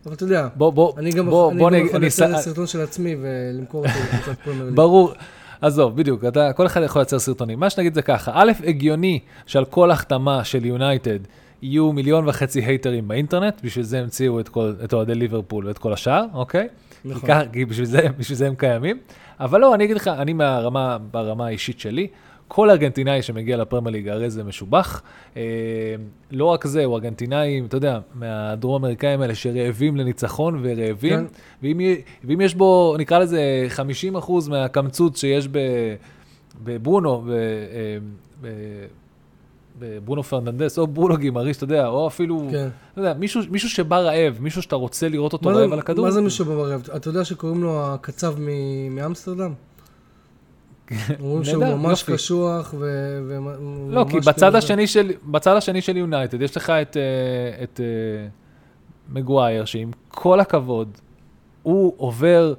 אבל 0.06 0.14
אתה 0.14 0.24
יודע, 0.24 0.48
בוא, 0.56 0.70
בוא, 0.72 0.92
אני 0.98 1.10
גם, 1.10 1.26
בוא, 1.30 1.50
אני 1.50 1.58
בוא 1.58 1.70
גם 1.70 1.76
יכול 1.76 1.90
אני 1.96 2.00
לייצר 2.00 2.36
ס- 2.38 2.44
סרטון 2.44 2.66
של 2.66 2.80
עצמי 2.80 3.16
ולמכור 3.22 3.86
אותו 3.86 3.98
לקבוצת 4.04 4.38
פרמייר 4.44 4.64
ליג. 4.64 4.74
ברור. 4.74 5.12
עזוב, 5.60 5.96
בדיוק, 5.96 6.24
אתה, 6.24 6.52
כל 6.52 6.66
אחד 6.66 6.82
יכול 6.82 7.00
לייצר 7.00 7.18
סרטונים. 7.18 7.60
מה 7.60 7.70
שנגיד 7.70 7.94
זה 7.94 8.02
ככה, 8.02 8.30
א', 8.34 8.52
הגיוני 8.66 9.18
שעל 9.46 9.64
כל 9.64 9.90
החתמה 9.90 10.44
של 10.44 10.64
יונייטד 10.64 11.18
יהיו 11.62 11.92
מיליון 11.92 12.28
וחצי 12.28 12.60
הייטרים 12.60 13.08
באינטרנט, 13.08 13.54
בשביל 13.64 13.84
זה 13.84 14.00
המציאו 14.00 14.40
את, 14.40 14.48
כל, 14.48 14.72
את 14.84 14.92
אוהדי 14.92 15.14
ליברפול 15.14 15.66
ואת 15.66 15.78
כל 15.78 15.92
השאר, 15.92 16.24
אוקיי? 16.34 16.68
נכון. 17.04 17.28
כי, 17.28 17.52
כי 17.52 17.64
בשביל 17.64 17.86
זה, 17.86 18.06
בשביל 18.18 18.38
זה 18.38 18.46
הם 18.46 18.54
קיימים. 18.54 18.98
אבל 19.40 19.60
לא, 19.60 19.74
אני 19.74 19.84
אגיד 19.84 19.96
לך, 19.96 20.08
אני 20.08 20.32
מהרמה, 20.32 20.98
ברמה 21.10 21.46
האישית 21.46 21.80
שלי, 21.80 22.06
כל 22.48 22.70
ארגנטינאי 22.70 23.22
שמגיע 23.22 23.56
לפרמייר 23.56 23.92
ליג, 23.92 24.08
הרי 24.08 24.30
זה 24.30 24.44
משובח. 24.44 25.02
אה, 25.36 25.42
לא 26.30 26.44
רק 26.44 26.66
זה, 26.66 26.84
הוא 26.84 26.94
ארגנטינאי, 26.94 27.62
אתה 27.68 27.76
יודע, 27.76 27.98
מהדרום 28.14 28.74
אמריקאים 28.84 29.20
האלה 29.20 29.34
שרעבים 29.34 29.96
לניצחון 29.96 30.60
ורעבים. 30.62 31.16
כן. 31.18 31.24
ואם, 31.62 31.80
ואם 32.24 32.40
יש 32.40 32.54
בו, 32.54 32.96
נקרא 32.98 33.18
לזה 33.18 33.40
50 33.68 34.16
אחוז 34.16 34.48
מהקמצוץ 34.48 35.20
שיש 35.20 35.48
בברונו, 36.64 37.20
ב, 37.22 37.30
אה, 37.30 37.34
ב, 38.40 38.48
בברונו 39.78 40.22
פרננדס, 40.22 40.78
או 40.78 40.86
ברונו 40.86 41.16
גימריש, 41.16 41.56
אתה 41.56 41.64
יודע, 41.64 41.86
או 41.86 42.06
אפילו, 42.06 42.48
כן. 42.50 42.68
אתה 42.92 43.00
יודע, 43.00 43.14
מישהו, 43.14 43.42
מישהו 43.50 43.68
שבא 43.70 43.98
רעב, 43.98 44.36
מישהו 44.40 44.62
שאתה 44.62 44.76
רוצה 44.76 45.08
לראות 45.08 45.32
אותו 45.32 45.48
מה 45.48 45.54
זה- 45.54 45.60
רעב 45.60 45.72
על 45.72 45.78
הכדור. 45.78 46.04
מה 46.04 46.10
זה 46.10 46.20
מישהו 46.20 46.44
ברעב? 46.44 46.88
אתה 46.96 47.08
יודע 47.08 47.24
שקוראים 47.24 47.62
לו 47.62 47.82
הקצב 47.84 48.34
מאמסטרדם? 48.90 49.52
אומרים 51.20 51.44
שהוא 51.44 51.64
ממש. 51.64 52.02
קשוח 52.02 52.74
ו... 52.78 52.86
ו- 53.28 53.38
לא, 53.90 54.04
כי 54.10 54.20
בצד 54.20 54.32
כאילו- 54.40 54.58
השני 54.58 54.86
של, 54.86 55.10
בצד 55.26 55.56
השני 55.56 55.80
של 55.80 55.96
יונייטד, 55.96 56.42
יש 56.42 56.56
לך 56.56 56.70
את, 56.70 56.96
אה, 56.96 57.62
את 57.62 57.80
אה, 57.80 58.26
מגוויר, 59.12 59.64
שעם 59.64 59.90
כל 60.08 60.40
הכבוד, 60.40 60.88
הוא 61.62 61.94
עובר, 61.96 62.54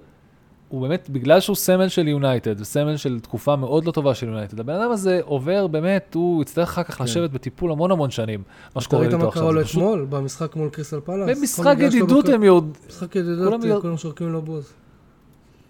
הוא 0.70 0.82
באמת, 0.82 1.10
בגלל 1.10 1.40
שהוא 1.40 1.56
סמל 1.56 1.88
של 1.88 2.08
יונייטד, 2.08 2.62
וסמל 2.62 2.98
של 2.98 3.20
תקופה 3.20 3.56
מאוד 3.56 3.86
לא 3.86 3.92
טובה 3.92 4.16
של 4.16 4.28
יונייטד, 4.28 4.60
הבן 4.60 4.74
אדם 4.74 4.92
הזה 4.92 5.20
עובר, 5.24 5.68
באמת, 5.68 6.14
הוא 6.16 6.42
יצטרך 6.42 6.70
אחר 6.70 6.84
כך 6.84 6.98
כן. 6.98 7.04
לשבת 7.04 7.30
בטיפול 7.32 7.72
המון 7.72 7.92
המון 7.92 8.12
שנים, 8.12 8.40
מה 8.40 8.72
אתה 8.72 8.82
שקורה 8.82 9.02
ראית 9.02 9.14
איתו 9.14 9.24
מה 9.24 9.28
עכשיו. 9.30 9.42
קרה 9.44 9.52
לו 9.52 9.60
זה 9.62 9.66
פשוט- 9.68 9.82
אתמול, 9.82 10.06
במשחק 10.10 10.56
מול 10.56 10.70
קריסטל 10.70 11.00
פלאס? 11.00 11.38
במשחק 11.40 11.76
ידידות 11.80 12.30
הם 12.30 12.44
יוד... 12.44 12.78
משחק 12.90 13.16
ידידות, 13.16 13.82
כולם 13.82 13.98
שורקים 13.98 14.32
לו 14.34 14.42
בוז. 14.42 14.74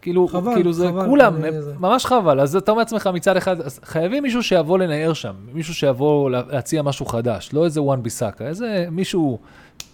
כאילו, 0.06 0.28
חבל, 0.28 0.54
כאילו 0.56 0.74
זה 0.74 0.88
חבל, 0.88 1.06
כולם, 1.06 1.36
זה- 1.62 1.74
ממש 1.80 2.06
חבל. 2.06 2.40
אז 2.40 2.56
אתה 2.56 2.72
אומר 2.72 2.82
לעצמך 2.82 3.10
מצד 3.14 3.38
אחד, 3.38 3.56
חייבים 3.84 4.24
מישהו 4.24 4.44
שיבוא 4.44 4.78
לנער 4.80 5.14
שם, 5.14 5.34
מישהו 5.54 5.74
שיבוא 5.74 6.30
לה- 6.30 6.42
להציע 6.50 6.82
משהו 6.82 7.06
חדש, 7.06 7.50
לא 7.54 7.66
איזה 7.66 7.82
וואן 7.82 8.04
ביסאקה, 8.04 8.48
איזה 8.48 8.88
מישהו 8.92 9.40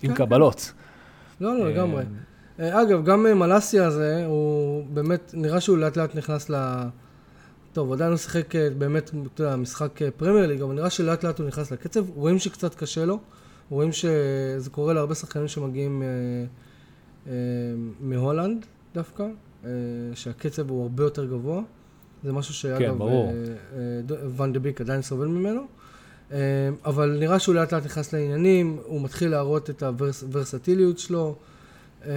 עם 0.03 0.09
כן, 0.13 0.15
קבלות. 0.25 0.71
לא, 1.41 1.57
לא, 1.57 1.63
אה, 1.63 1.69
לגמרי. 1.69 2.03
אה, 2.59 2.81
אגב, 2.81 3.05
גם 3.05 3.25
אה, 3.25 3.33
מלאסיה 3.33 3.85
הזה, 3.85 4.23
הוא 4.27 4.83
באמת, 4.93 5.31
נראה 5.33 5.61
שהוא 5.61 5.77
לאט 5.77 5.97
לאט 5.97 6.15
נכנס 6.15 6.49
ל... 6.49 6.55
טוב, 7.73 7.87
הוא 7.87 7.95
עדיין 7.95 8.11
לא 8.11 8.17
שיחק 8.17 8.47
באמת, 8.77 9.11
אתה 9.33 9.41
יודע, 9.43 9.55
משחק 9.55 9.89
פרמייר 10.17 10.47
ליג, 10.47 10.61
אבל 10.61 10.73
נראה 10.73 10.89
שלאט 10.89 11.23
לאט 11.23 11.39
הוא 11.39 11.47
נכנס 11.47 11.71
לקצב. 11.71 12.09
רואים 12.15 12.39
שקצת 12.39 12.75
קשה 12.75 13.05
לו, 13.05 13.19
רואים 13.69 13.91
שזה 13.91 14.69
קורה 14.71 14.93
להרבה 14.93 15.15
שחקנים 15.15 15.47
שמגיעים 15.47 16.01
אה, 16.03 16.07
אה, 17.27 17.33
מהולנד 18.01 18.65
דווקא, 18.95 19.23
שהקצב 20.13 20.69
הוא 20.69 20.83
הרבה 20.83 21.03
יותר 21.03 21.25
גבוה. 21.25 21.61
זה 22.23 22.33
משהו 22.33 22.53
שאגב, 22.53 22.97
כן. 22.97 23.01
אה, 23.01 23.07
אה, 23.77 24.27
ואן 24.35 24.53
דה 24.53 24.59
ביק 24.59 24.81
עדיין 24.81 25.01
סובל 25.01 25.27
ממנו. 25.27 25.61
אה, 26.31 26.37
אבל 26.85 27.17
נראה 27.19 27.39
שהוא 27.39 27.55
לאט 27.55 27.73
לאט 27.73 27.85
נכנס 27.85 28.13
לעניינים, 28.13 28.77
הוא 28.85 29.01
מתחיל 29.01 29.31
להראות 29.31 29.69
את 29.69 29.83
הוורסטיליות 29.83 30.99
שלו. 30.99 31.35
אה, 32.05 32.11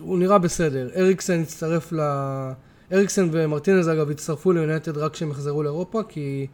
הוא 0.00 0.18
נראה 0.18 0.38
בסדר. 0.38 0.88
אריקסן 0.96 1.40
הצטרף 1.40 1.92
ל... 1.92 2.00
אריקסן 2.92 3.28
ומרטינז 3.32 3.88
אגב 3.88 4.10
הצטרפו 4.10 4.52
ליונייטד 4.52 4.98
רק 4.98 5.12
כשהם 5.12 5.30
יחזרו 5.30 5.62
לאירופה, 5.62 6.02
כי 6.08 6.46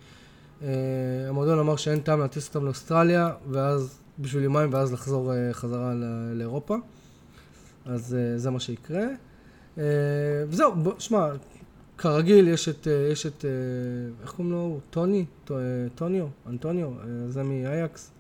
אה, 0.62 0.68
המועדון 1.28 1.58
אמר 1.58 1.76
שאין 1.76 2.00
טעם 2.00 2.20
להטיס 2.20 2.48
אותם 2.48 2.64
לאוסטרליה, 2.64 3.30
ואז 3.50 3.98
בשביל 4.18 4.44
יומיים, 4.44 4.72
ואז 4.72 4.92
לחזור 4.92 5.32
אה, 5.34 5.52
חזרה 5.52 5.92
לאירופה. 6.34 6.76
אז 7.84 8.14
אה, 8.14 8.38
זה 8.38 8.50
מה 8.50 8.60
שיקרה. 8.60 9.04
אה, 9.78 9.84
וזהו, 10.48 10.72
שמע, 10.98 11.28
כרגיל 11.98 12.48
יש 12.48 12.68
את, 12.68 12.86
אה, 12.88 13.08
יש 13.12 13.26
את, 13.26 13.44
אה, 13.44 13.50
איך 14.22 14.30
קוראים 14.30 14.52
לו? 14.52 14.78
טוני? 14.90 15.24
טו- 15.44 15.54
טוניו? 15.94 16.26
אנטוניו? 16.48 16.88
זה 17.28 17.42
מאייקס? 17.42 18.10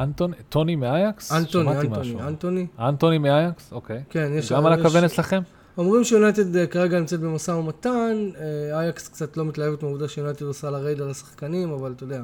אנטוני, 0.00 0.36
טוני 0.48 0.76
מאייקס? 0.76 1.32
אנטוני, 1.32 1.70
אנטוני, 1.70 2.00
משהו. 2.00 2.20
אנטוני. 2.20 2.66
אנטוני 2.78 3.18
מאייקס? 3.18 3.72
אוקיי. 3.72 4.02
כן, 4.10 4.30
יש... 4.34 4.52
גם 4.52 4.66
על 4.66 4.72
הכוונת 4.72 5.04
אצלכם? 5.04 5.40
אומרים 5.78 6.04
שיונייטד 6.04 6.66
כרגע 6.70 7.00
נמצאת 7.00 7.20
במשא 7.20 7.50
ומתן, 7.50 8.28
אייקס 8.72 9.08
קצת 9.08 9.36
לא 9.36 9.44
מתלהבת 9.44 9.82
מהעובדה 9.82 10.08
שיונייטד 10.08 10.42
עושה 10.46 10.70
לה 10.70 10.78
raid 10.78 11.00
על 11.00 11.10
השחקנים, 11.10 11.70
אבל 11.70 11.92
אתה 11.96 12.04
יודע, 12.04 12.22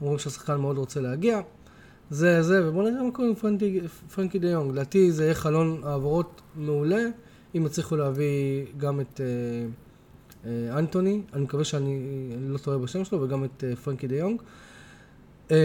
אומרים 0.00 0.18
שהשחקן 0.18 0.56
מאוד 0.56 0.78
רוצה 0.78 1.00
להגיע. 1.00 1.40
זה 2.10 2.42
זה, 2.42 2.68
ובוא 2.68 2.90
נראה 2.90 3.02
מה 3.02 3.10
קורה 3.10 3.28
עם 3.28 3.34
פרנקי, 3.34 3.80
פרנקי 4.14 4.38
דה 4.38 4.48
יונג. 4.48 4.72
לדעתי 4.72 5.12
זה 5.12 5.24
יהיה 5.24 5.34
חלון 5.34 5.80
העברות 5.84 6.42
מעולה, 6.56 7.02
אם 7.54 7.66
יצליחו 7.66 7.96
להביא 7.96 8.66
גם 8.78 9.00
את 9.00 9.20
אה, 9.20 9.26
אה, 10.46 10.78
אנטוני, 10.78 11.22
אני 11.32 11.42
מקווה 11.42 11.64
שאני 11.64 12.28
לא 12.48 12.58
טועה 12.58 12.78
בשם 12.78 13.04
שלו, 13.04 13.22
וגם 13.22 13.44
את 13.44 13.64
אה, 13.64 13.76
פרנקי 13.76 14.06
דה 14.06 14.16
יונג. 14.16 14.42
אה, 15.50 15.56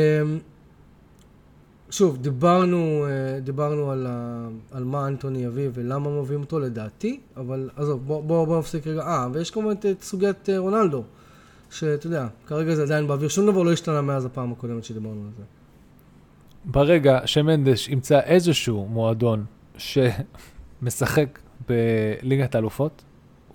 שוב, 1.89 2.17
דיברנו, 2.17 3.05
אה, 3.05 3.39
דיברנו 3.39 3.91
על, 3.91 4.07
ה, 4.09 4.47
על 4.71 4.83
מה 4.83 5.07
אנטוני 5.07 5.43
יביא 5.43 5.69
ולמה 5.73 6.21
מביאים 6.21 6.41
אותו 6.41 6.59
לדעתי, 6.59 7.19
אבל 7.37 7.69
עזוב, 7.75 8.07
בוא, 8.07 8.23
בוא, 8.23 8.45
בוא 8.45 8.59
נפסיק 8.59 8.87
רגע. 8.87 9.01
אה, 9.01 9.27
ויש 9.33 9.51
כמובן 9.51 9.71
את, 9.71 9.85
את 9.85 10.01
סוגיית 10.01 10.49
אה, 10.49 10.57
רונלדו, 10.57 11.03
שאתה 11.69 12.07
יודע, 12.07 12.27
כרגע 12.47 12.75
זה 12.75 12.83
עדיין 12.83 13.07
באוויר, 13.07 13.29
שום 13.29 13.51
דבר 13.51 13.63
לא 13.63 13.71
השתנה 13.71 14.01
מאז 14.01 14.25
הפעם 14.25 14.51
הקודמת 14.51 14.83
שדיברנו 14.83 15.21
על 15.21 15.31
זה. 15.37 15.60
ברגע 16.65 17.19
שמנדש 17.25 17.89
ימצא 17.89 18.19
איזשהו 18.19 18.87
מועדון 18.89 19.45
שמשחק 19.77 21.39
בליגת 21.69 22.55
האלופות, 22.55 23.03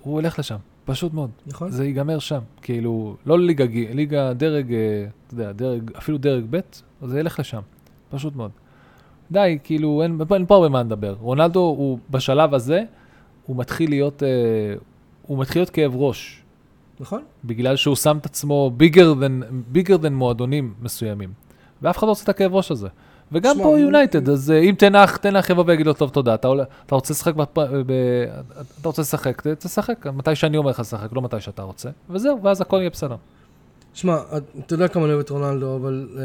הוא 0.01 0.19
ילך 0.19 0.39
לשם, 0.39 0.57
פשוט 0.85 1.13
מאוד. 1.13 1.29
נכון? 1.47 1.71
זה 1.71 1.85
ייגמר 1.85 2.19
שם. 2.19 2.39
כאילו, 2.61 3.15
לא 3.25 3.39
ליגה, 3.39 3.65
ליגה 3.93 4.33
דרג, 4.33 4.73
אה, 4.73 5.05
אתה 5.27 5.33
יודע, 5.33 5.51
דרג, 5.51 5.91
אפילו 5.97 6.17
דרג 6.17 6.45
ב', 6.49 6.59
זה 7.03 7.19
ילך 7.19 7.39
לשם. 7.39 7.61
פשוט 8.09 8.35
מאוד. 8.35 8.51
די, 9.31 9.57
כאילו, 9.63 10.03
אין, 10.03 10.19
אין 10.33 10.45
פה 10.45 10.55
הרבה 10.55 10.69
מה 10.69 10.83
לדבר. 10.83 11.15
רונלדו 11.19 11.59
הוא 11.59 11.99
בשלב 12.09 12.53
הזה, 12.53 12.83
הוא 13.45 13.57
מתחיל 13.57 13.89
להיות, 13.89 14.23
אה, 14.23 14.29
הוא 15.21 15.39
מתחיל 15.39 15.59
להיות 15.59 15.69
כאב 15.69 15.95
ראש, 15.95 16.43
נכון? 16.99 17.23
בגלל 17.45 17.75
שהוא 17.75 17.95
שם 17.95 18.17
את 18.17 18.25
עצמו 18.25 18.71
bigger 18.79 19.15
than, 19.21 19.43
bigger 19.75 20.03
than 20.03 20.09
מועדונים 20.09 20.73
מסוימים. 20.81 21.46
ואף 21.81 21.97
אחד 21.97 22.07
לא 22.07 22.11
רוצה 22.11 22.23
את 22.23 22.29
הכאב 22.29 22.55
ראש 22.55 22.71
הזה. 22.71 22.87
וגם 23.31 23.57
פה 23.63 23.79
יונייטד, 23.79 24.29
אז 24.29 24.51
אה, 24.51 24.59
אם 24.59 24.75
תנח, 24.77 25.17
תנח 25.17 25.49
יבוא 25.49 25.63
ויגיד 25.67 25.85
לו, 25.85 25.93
טוב, 25.93 26.09
תודה, 26.09 26.33
אתה, 26.35 26.47
רוצה 26.91 27.13
לשחק, 27.13 27.35
בפ... 27.35 27.57
ב... 27.59 27.91
אתה 28.81 28.89
רוצה 28.89 29.01
לשחק, 29.01 29.47
תשחק, 29.47 30.07
מתי 30.07 30.35
שאני 30.35 30.57
אומר 30.57 30.69
לך 30.69 30.79
לשחק, 30.79 31.13
לא 31.13 31.21
מתי 31.21 31.39
שאתה 31.39 31.61
רוצה, 31.61 31.89
וזהו, 32.09 32.43
ואז 32.43 32.61
הכל 32.61 32.77
יהיה 32.77 32.89
בסדר. 32.89 33.15
שמע, 33.93 34.17
אתה 34.59 34.73
יודע 34.73 34.87
כמה 34.87 35.03
אני 35.03 35.13
אוהב 35.13 35.23
את 35.23 35.29
רונלדו, 35.29 35.75
אבל 35.75 36.09
אה, 36.17 36.23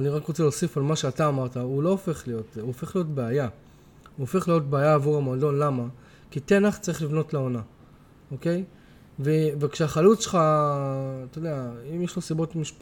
אני 0.00 0.08
רק 0.08 0.26
רוצה 0.26 0.42
להוסיף 0.42 0.76
על 0.76 0.82
מה 0.82 0.96
שאתה 0.96 1.28
אמרת, 1.28 1.56
הוא 1.56 1.82
לא 1.82 1.88
הופך 1.88 2.22
להיות, 2.26 2.56
הוא 2.56 2.66
הופך 2.66 2.96
להיות 2.96 3.08
בעיה. 3.08 3.44
הוא 3.44 3.50
הופך 4.24 4.48
להיות 4.48 4.70
בעיה 4.70 4.94
עבור 4.94 5.16
המועדון, 5.16 5.58
למה? 5.58 5.84
כי 6.30 6.40
תנח 6.40 6.78
צריך 6.78 7.02
לבנות 7.02 7.34
לעונה, 7.34 7.60
אוקיי? 8.32 8.64
ו- 9.24 9.30
וכשהחלוץ 9.60 10.20
שלך, 10.20 10.34
אתה 11.30 11.38
יודע, 11.38 11.70
אם 11.94 12.02
יש 12.02 12.16
לו 12.16 12.22
סיבות 12.22 12.56
מש- 12.56 12.74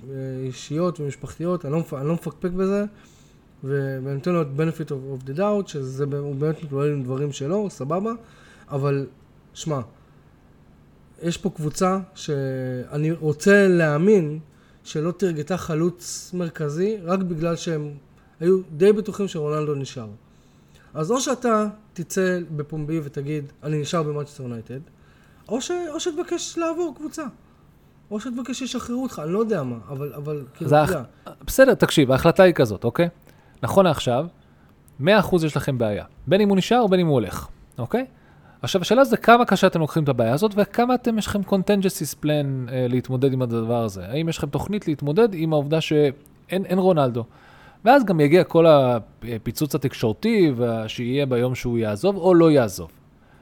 אישיות 0.47 1.01
ומשפחתיות, 1.01 1.65
אני 1.65 1.73
לא, 1.73 1.79
מפ- 1.81 1.95
אני 1.95 2.09
לא 2.09 2.15
מפקפק 2.15 2.51
בזה, 2.51 2.85
ו- 3.65 3.99
ואני 4.05 4.15
נותן 4.15 4.33
לו 4.33 4.43
את 4.43 4.47
benefit 4.57 4.89
of, 4.89 4.93
of 5.27 5.31
the 5.31 5.39
doubt, 5.39 5.67
שזה 5.69 6.07
ב- 6.07 6.15
הוא 6.15 6.35
באמת 6.35 6.63
מתמודד 6.63 6.91
עם 6.93 7.03
דברים 7.03 7.33
שלו, 7.33 7.71
סבבה, 7.71 8.13
אבל, 8.71 9.07
שמע, 9.55 9.81
יש 11.23 11.37
פה 11.37 11.51
קבוצה 11.51 11.99
שאני 12.15 13.13
רוצה 13.13 13.69
להאמין 13.69 14.39
שלא 14.85 15.11
תרגתה 15.11 15.57
חלוץ 15.57 16.31
מרכזי, 16.35 16.97
רק 17.03 17.19
בגלל 17.21 17.57
שהם 17.57 17.91
היו 18.41 18.61
די 18.77 18.93
בטוחים 18.93 19.29
שרונלדו 19.29 19.75
נשאר. 19.75 20.09
אז 20.95 21.11
או 21.11 21.21
שאתה 21.21 21.67
תצא 21.93 22.39
בפומבי 22.57 23.01
ותגיד, 23.05 23.45
אני 23.63 23.81
נשאר 23.81 24.03
במאצ'סטר 24.03 24.43
יונייטד, 24.43 24.81
או, 25.49 25.61
ש... 25.61 25.71
או 25.91 26.01
שתבקש 26.01 26.59
לעבור 26.59 26.95
קבוצה. 26.97 27.25
או 28.11 28.21
שתבקש 28.21 28.59
שישחררו 28.59 29.03
אותך, 29.03 29.23
אני 29.25 29.33
לא 29.33 29.39
יודע 29.39 29.63
מה, 29.63 29.77
אבל, 29.89 30.13
אבל 30.15 30.45
כאילו, 30.55 30.71
אתה 30.71 30.93
יודע. 30.93 31.03
בסדר, 31.47 31.75
תקשיב, 31.75 32.13
ההחלטה 32.13 32.43
היא 32.43 32.55
כזאת, 32.55 32.85
אוקיי? 32.85 33.09
נכון 33.63 33.85
לעכשיו, 33.85 34.27
100% 35.01 35.05
יש 35.45 35.57
לכם 35.57 35.79
בעיה. 35.79 36.05
בין 36.27 36.41
אם 36.41 36.49
הוא 36.49 36.57
נשאר 36.57 36.81
או 36.81 36.89
בין 36.89 37.01
אם 37.01 37.07
הוא 37.07 37.15
הולך, 37.15 37.49
אוקיי? 37.79 38.07
עכשיו, 38.63 38.83
השאלה 38.83 39.05
זה 39.05 39.17
כמה 39.17 39.45
קשה 39.45 39.67
אתם 39.67 39.81
לוקחים 39.81 40.05
את 40.05 40.09
הבעיה 40.09 40.35
הזאת, 40.35 40.53
וכמה 40.57 40.95
אתם, 40.95 41.19
יש 41.19 41.27
לכם 41.27 41.41
contingencies 41.41 42.15
plan 42.23 42.71
אה, 42.73 42.87
להתמודד 42.89 43.33
עם 43.33 43.43
הדבר 43.43 43.85
הזה. 43.85 44.07
האם 44.09 44.29
יש 44.29 44.39
לכם 44.39 44.47
תוכנית 44.47 44.89
להתמודד 44.89 45.29
עם 45.33 45.53
העובדה 45.53 45.81
שאין 45.81 46.65
אין 46.65 46.79
רונלדו? 46.79 47.25
ואז 47.85 48.05
גם 48.05 48.21
יגיע 48.21 48.45
כל 48.45 48.67
הפיצוץ 48.69 49.75
התקשורתי 49.75 50.53
שיהיה 50.87 51.27
ביום 51.27 51.55
שהוא 51.55 51.79
יעזוב 51.79 52.17
או 52.17 52.35
לא 52.35 52.51
יעזוב. 52.51 52.91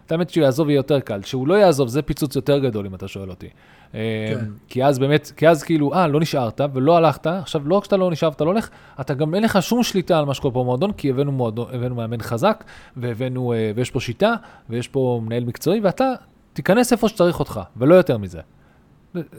את 0.06 0.12
האמת 0.12 0.30
שהוא 0.30 0.44
יעזוב 0.44 0.68
יהיה 0.68 0.78
יותר 0.78 1.00
קל. 1.00 1.22
שהוא 1.22 1.48
לא 1.48 1.54
יעזוב 1.54 1.88
זה 1.88 2.02
פיצוץ 2.02 2.36
יותר 2.36 2.58
גדול 2.58 2.86
אם 2.86 2.94
אתה 2.94 3.08
שואל 3.08 3.30
אותי. 3.30 3.48
אה, 3.94 4.32
כן. 4.34 4.44
כי 4.68 4.84
אז 4.84 4.98
באמת, 4.98 5.32
כי 5.36 5.48
אז 5.48 5.62
כאילו, 5.62 5.94
אה, 5.94 6.06
לא 6.06 6.20
נשארת 6.20 6.60
ולא 6.74 6.96
הלכת, 6.96 7.26
עכשיו 7.26 7.68
לא 7.68 7.74
רק 7.74 7.84
שאתה 7.84 7.96
לא 7.96 8.10
נשאר 8.10 8.28
ואתה 8.28 8.44
לא 8.44 8.50
הולך, 8.50 8.68
אתה 9.00 9.14
גם 9.14 9.34
אין 9.34 9.42
לך 9.42 9.62
שום 9.62 9.82
שליטה 9.82 10.18
על 10.18 10.24
מה 10.24 10.34
שקורה 10.34 10.54
פה 10.54 10.62
במועדון, 10.62 10.92
כי 10.92 11.10
הבאנו, 11.10 11.32
מועדון, 11.32 11.66
הבאנו 11.72 11.94
מאמן 11.94 12.20
חזק, 12.20 12.64
והבאנו, 12.96 13.52
אה, 13.52 13.72
ויש 13.74 13.90
פה 13.90 14.00
שיטה, 14.00 14.34
ויש 14.70 14.88
פה 14.88 15.20
מנהל 15.24 15.44
מקצועי, 15.44 15.80
ואתה 15.80 16.12
תיכנס 16.52 16.92
איפה 16.92 17.08
שצריך 17.08 17.40
אותך, 17.40 17.60
ולא 17.76 17.94
יותר 17.94 18.18
מזה. 18.18 18.40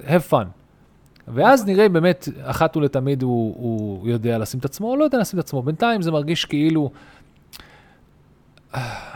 have 0.05 0.31
fun. 0.31 0.45
ואז 1.27 1.65
נראה 1.65 1.85
אם 1.85 1.93
באמת, 1.93 2.29
אחת 2.43 2.77
ולתמיד 2.77 3.23
הוא, 3.23 3.55
הוא 3.57 4.09
יודע 4.09 4.37
לשים 4.37 4.59
את 4.59 4.65
עצמו, 4.65 4.91
או 4.91 4.95
לא 4.95 5.03
יודע 5.03 5.17
לשים 5.17 5.39
את 5.39 5.43
עצמו. 5.43 5.61
בינתיים 5.61 6.01
זה 6.01 6.11
מרגיש 6.11 6.45
כאילו... 6.45 6.91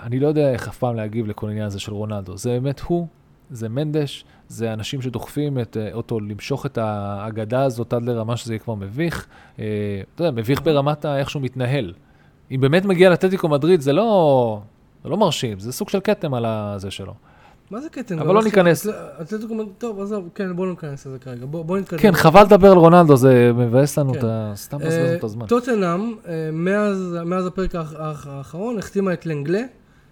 אני 0.04 0.20
לא 0.20 0.28
יודע 0.28 0.50
איך 0.52 0.68
אף 0.68 0.78
פעם 0.78 0.96
להגיב 0.96 1.28
לכל 1.28 1.48
העניין 1.48 1.66
הזה 1.66 1.80
של 1.80 1.94
רונלדו. 1.94 2.38
זה 2.38 2.50
באמת 2.50 2.80
הוא, 2.80 3.08
זה 3.50 3.70
מנדש, 3.70 4.26
זה 4.48 4.74
אנשים 4.74 5.02
שדוחפים 5.02 5.60
את, 5.60 5.78
אה, 5.78 5.94
אותו 5.94 6.20
למשוך 6.20 6.66
את 6.66 6.78
האגדה 6.78 7.64
הזאת 7.64 7.94
עד 7.94 8.04
לרמה 8.06 8.38
שזה 8.38 8.54
יהיה 8.54 8.60
כבר 8.60 8.76
מביך. 8.76 9.28
אה, 9.60 9.66
אתה 10.16 10.24
יודע, 10.24 10.32
מביך 10.42 10.62
ברמת 10.62 11.06
ה- 11.06 11.18
איך 11.18 11.30
שהוא 11.30 11.42
מתנהל. 11.42 11.94
אם 12.52 12.62
באמת 12.62 12.86
מגיע 12.86 13.10
לאתלטיקו 13.10 13.50
מדריד, 13.50 13.82
זה 13.82 13.94
לא, 13.94 14.62
זה 15.04 15.10
לא 15.10 15.18
מרשים, 15.18 15.60
זה 15.60 15.72
סוג 15.72 15.90
של 15.90 16.00
כתם 16.04 16.34
על 16.34 16.46
הזה 16.46 16.92
שלו. 16.92 17.14
מה 17.72 17.82
זה 17.82 17.90
קטן? 17.90 18.20
אבל 18.20 18.34
לא 18.36 18.44
ניכנס. 18.44 18.88
אתלטיקו 19.22 19.56
מד- 19.56 19.66
טוב, 19.78 20.02
עזוב, 20.02 20.30
כן, 20.36 20.56
בוא 20.56 20.66
לא 20.66 20.72
ניכנס 20.72 21.06
לזה 21.08 21.20
כרגע. 21.20 21.46
בוא 21.46 21.78
נתקדם. 21.78 22.00
כן, 22.00 22.12
חבל 22.16 22.44
לדבר 22.44 22.72
על 22.72 22.78
רונלדו, 22.78 23.18
זה 23.18 23.52
מבאס 23.56 23.98
לנו 24.00 24.14
כן. 24.14 24.20
את 24.20 24.24
ה... 24.24 24.52
סתם 24.56 24.78
מבזבז 24.78 24.94
אה, 24.94 25.16
את 25.16 25.24
הזמן. 25.24 25.46
טוטנאם, 25.46 26.16
אה, 26.28 26.50
מאז 27.26 27.46
הפרק 27.48 27.76
האח- 27.76 27.94
האח- 27.94 28.28
האחרון, 28.28 28.78
החתימה 28.78 29.14
את 29.14 29.26
לנגלה, 29.26 29.62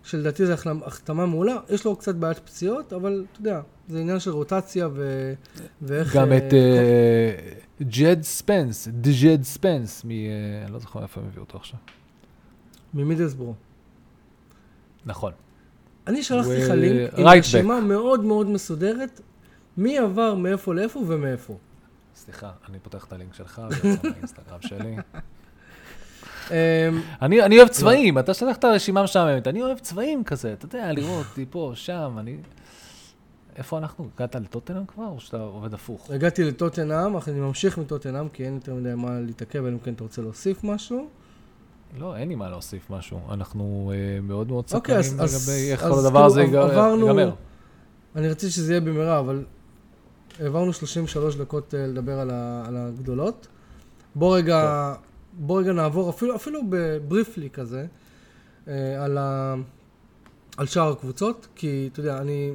שלדעתי 0.04 0.46
זו 0.46 0.54
החתמה 0.86 1.26
מעולה. 1.26 1.56
יש 1.70 1.86
לו 1.86 1.96
קצת 1.96 2.16
בעיית 2.16 2.40
פציעות, 2.40 2.94
אבל 2.94 3.26
אתה 3.32 3.40
יודע, 3.40 3.62
זה 3.90 4.00
עניין 4.00 4.20
של 4.20 4.32
רוטציה. 4.32 4.88
ואיך... 5.82 6.16
גם 6.16 6.32
אה, 6.32 6.38
את 6.38 6.54
ג'ד 7.82 8.24
ספנס, 8.24 8.88
ג'ד 9.02 9.44
ספנס, 9.44 10.06
מ... 10.06 10.10
אני 10.66 10.74
לא 10.74 10.80
זוכר 10.80 11.02
איפה 11.04 11.22
הם 11.22 11.28
הביאו 11.28 11.44
אותו 11.44 11.58
עכשיו. 11.58 11.80
ממידלסבורו. 12.94 13.54
נכון. 15.06 15.32
אני 16.10 16.24
שלחתי 16.24 16.58
לך 16.58 16.70
לינק 16.70 17.14
עם 17.18 17.28
רשימה 17.28 17.82
מאוד 17.82 18.24
מאוד 18.24 18.48
מסודרת, 18.48 19.22
מי 19.78 19.98
עבר 19.98 20.36
מאיפה 20.36 20.76
לאיפה 20.76 21.00
ומאיפה. 21.08 21.58
סליחה, 22.16 22.52
אני 22.70 22.80
פותח 22.80 23.06
את 23.06 23.14
הלינק 23.14 23.34
שלך 23.34 23.62
ויוצא 23.70 24.10
מהאינסטגרם 24.10 24.62
שלי. 24.70 24.96
אמ, 26.52 26.56
אני, 27.22 27.42
אני 27.42 27.58
אוהב 27.58 27.68
צבעים, 27.68 28.20
אתה 28.20 28.34
שלח 28.34 28.58
את 28.58 28.64
הרשימה 28.64 29.04
משעממת, 29.04 29.48
אני 29.48 29.62
אוהב 29.62 29.80
צבעים 29.80 30.24
כזה, 30.24 30.54
אתה 30.54 30.66
יודע, 30.66 30.92
לראות 30.92 31.26
פה, 31.50 31.72
שם, 31.76 32.16
אני... 32.20 32.38
איפה 33.56 33.78
אנחנו? 33.78 34.10
הגעת 34.16 34.36
לטוטנאם 34.36 34.86
כבר, 34.86 35.08
או 35.08 35.20
שאתה 35.20 35.38
עובד 35.38 35.74
הפוך? 35.74 36.12
הגעתי 36.12 36.44
לטוטנאם, 36.44 37.16
אך 37.16 37.30
אני 37.30 37.40
ממשיך 37.40 37.78
מטוטנאם, 37.78 38.30
כי 38.30 38.46
אין 38.46 38.54
יותר 38.56 38.74
מדי 38.74 38.94
מה 38.96 39.20
להתעכב, 39.20 39.66
אלא 39.66 39.74
אם 39.74 39.80
כן 39.80 39.94
אתה 39.94 40.04
רוצה 40.04 40.22
להוסיף 40.22 40.64
משהו. 40.64 41.10
לא, 41.98 42.16
אין 42.18 42.30
לי 42.30 42.36
מה 42.36 42.50
להוסיף 42.50 42.90
משהו. 42.90 43.20
אנחנו 43.32 43.92
אה, 43.96 44.22
מאוד 44.22 44.48
מאוד 44.48 44.64
אוקיי, 44.74 45.04
סקרנים 45.04 45.20
אז- 45.24 45.36
אז- 45.36 45.50
לגבי 45.50 45.72
איך 45.72 45.84
אז 45.84 45.92
כל 45.94 46.00
הדבר 46.00 46.26
הזה 46.26 46.42
כאילו, 46.46 46.58
ייגמר. 46.60 46.72
עברנו-. 46.72 47.36
אני 48.16 48.30
רציתי 48.30 48.52
שזה 48.52 48.74
יהיה 48.74 48.82
במהרה, 48.82 49.20
אבל 49.20 49.44
העברנו 50.40 50.74
33 50.74 51.36
דקות 51.36 51.74
אה, 51.76 51.88
לדבר 51.88 52.20
על, 52.20 52.30
ה, 52.34 52.64
על 52.68 52.78
הגדולות. 52.78 53.48
בוא 54.16 54.38
רגע, 54.38 54.94
בוא 55.34 55.60
רגע 55.62 55.74
נעבור, 55.74 56.10
אפילו, 56.10 56.36
אפילו 56.36 56.60
בבריפלי 56.70 57.50
כזה, 57.50 57.86
אה, 58.68 59.04
על, 59.06 59.18
ה, 59.18 59.56
על 60.58 60.66
שאר 60.66 60.92
הקבוצות, 60.92 61.48
כי 61.56 61.90
אתה 61.94 62.00
יודע, 62.00 62.18
אני, 62.18 62.52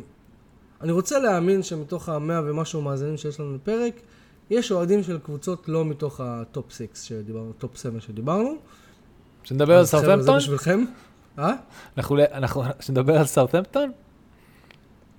אני 0.81 0.92
רוצה 0.92 1.18
להאמין 1.18 1.62
שמתוך 1.62 2.09
המאה 2.09 2.40
ומשהו 2.44 2.83
מאזינים 2.83 3.16
שיש 3.16 3.40
לנו 3.40 3.55
לפרק, 3.55 3.94
יש 4.51 4.73
אוהדים 4.73 5.03
של 5.03 5.18
קבוצות 5.18 5.68
לא 5.68 5.85
מתוך 5.85 6.20
הטופ 6.20 6.73
6 6.73 6.83
שדיברנו, 6.94 7.53
טופ 7.59 7.77
7 7.79 8.01
שדיברנו. 8.01 8.55
שנדבר 9.44 9.78
על 9.78 9.85
סאוטהמפטון? 9.87 10.24
זה 10.35 10.44
בשבילכם. 10.44 10.85
אה? 11.38 11.52
אנחנו, 11.98 12.16
אנחנו, 12.33 12.62
שנדבר 12.85 13.18
על 13.18 13.24
סאוטהמפטון? 13.26 13.90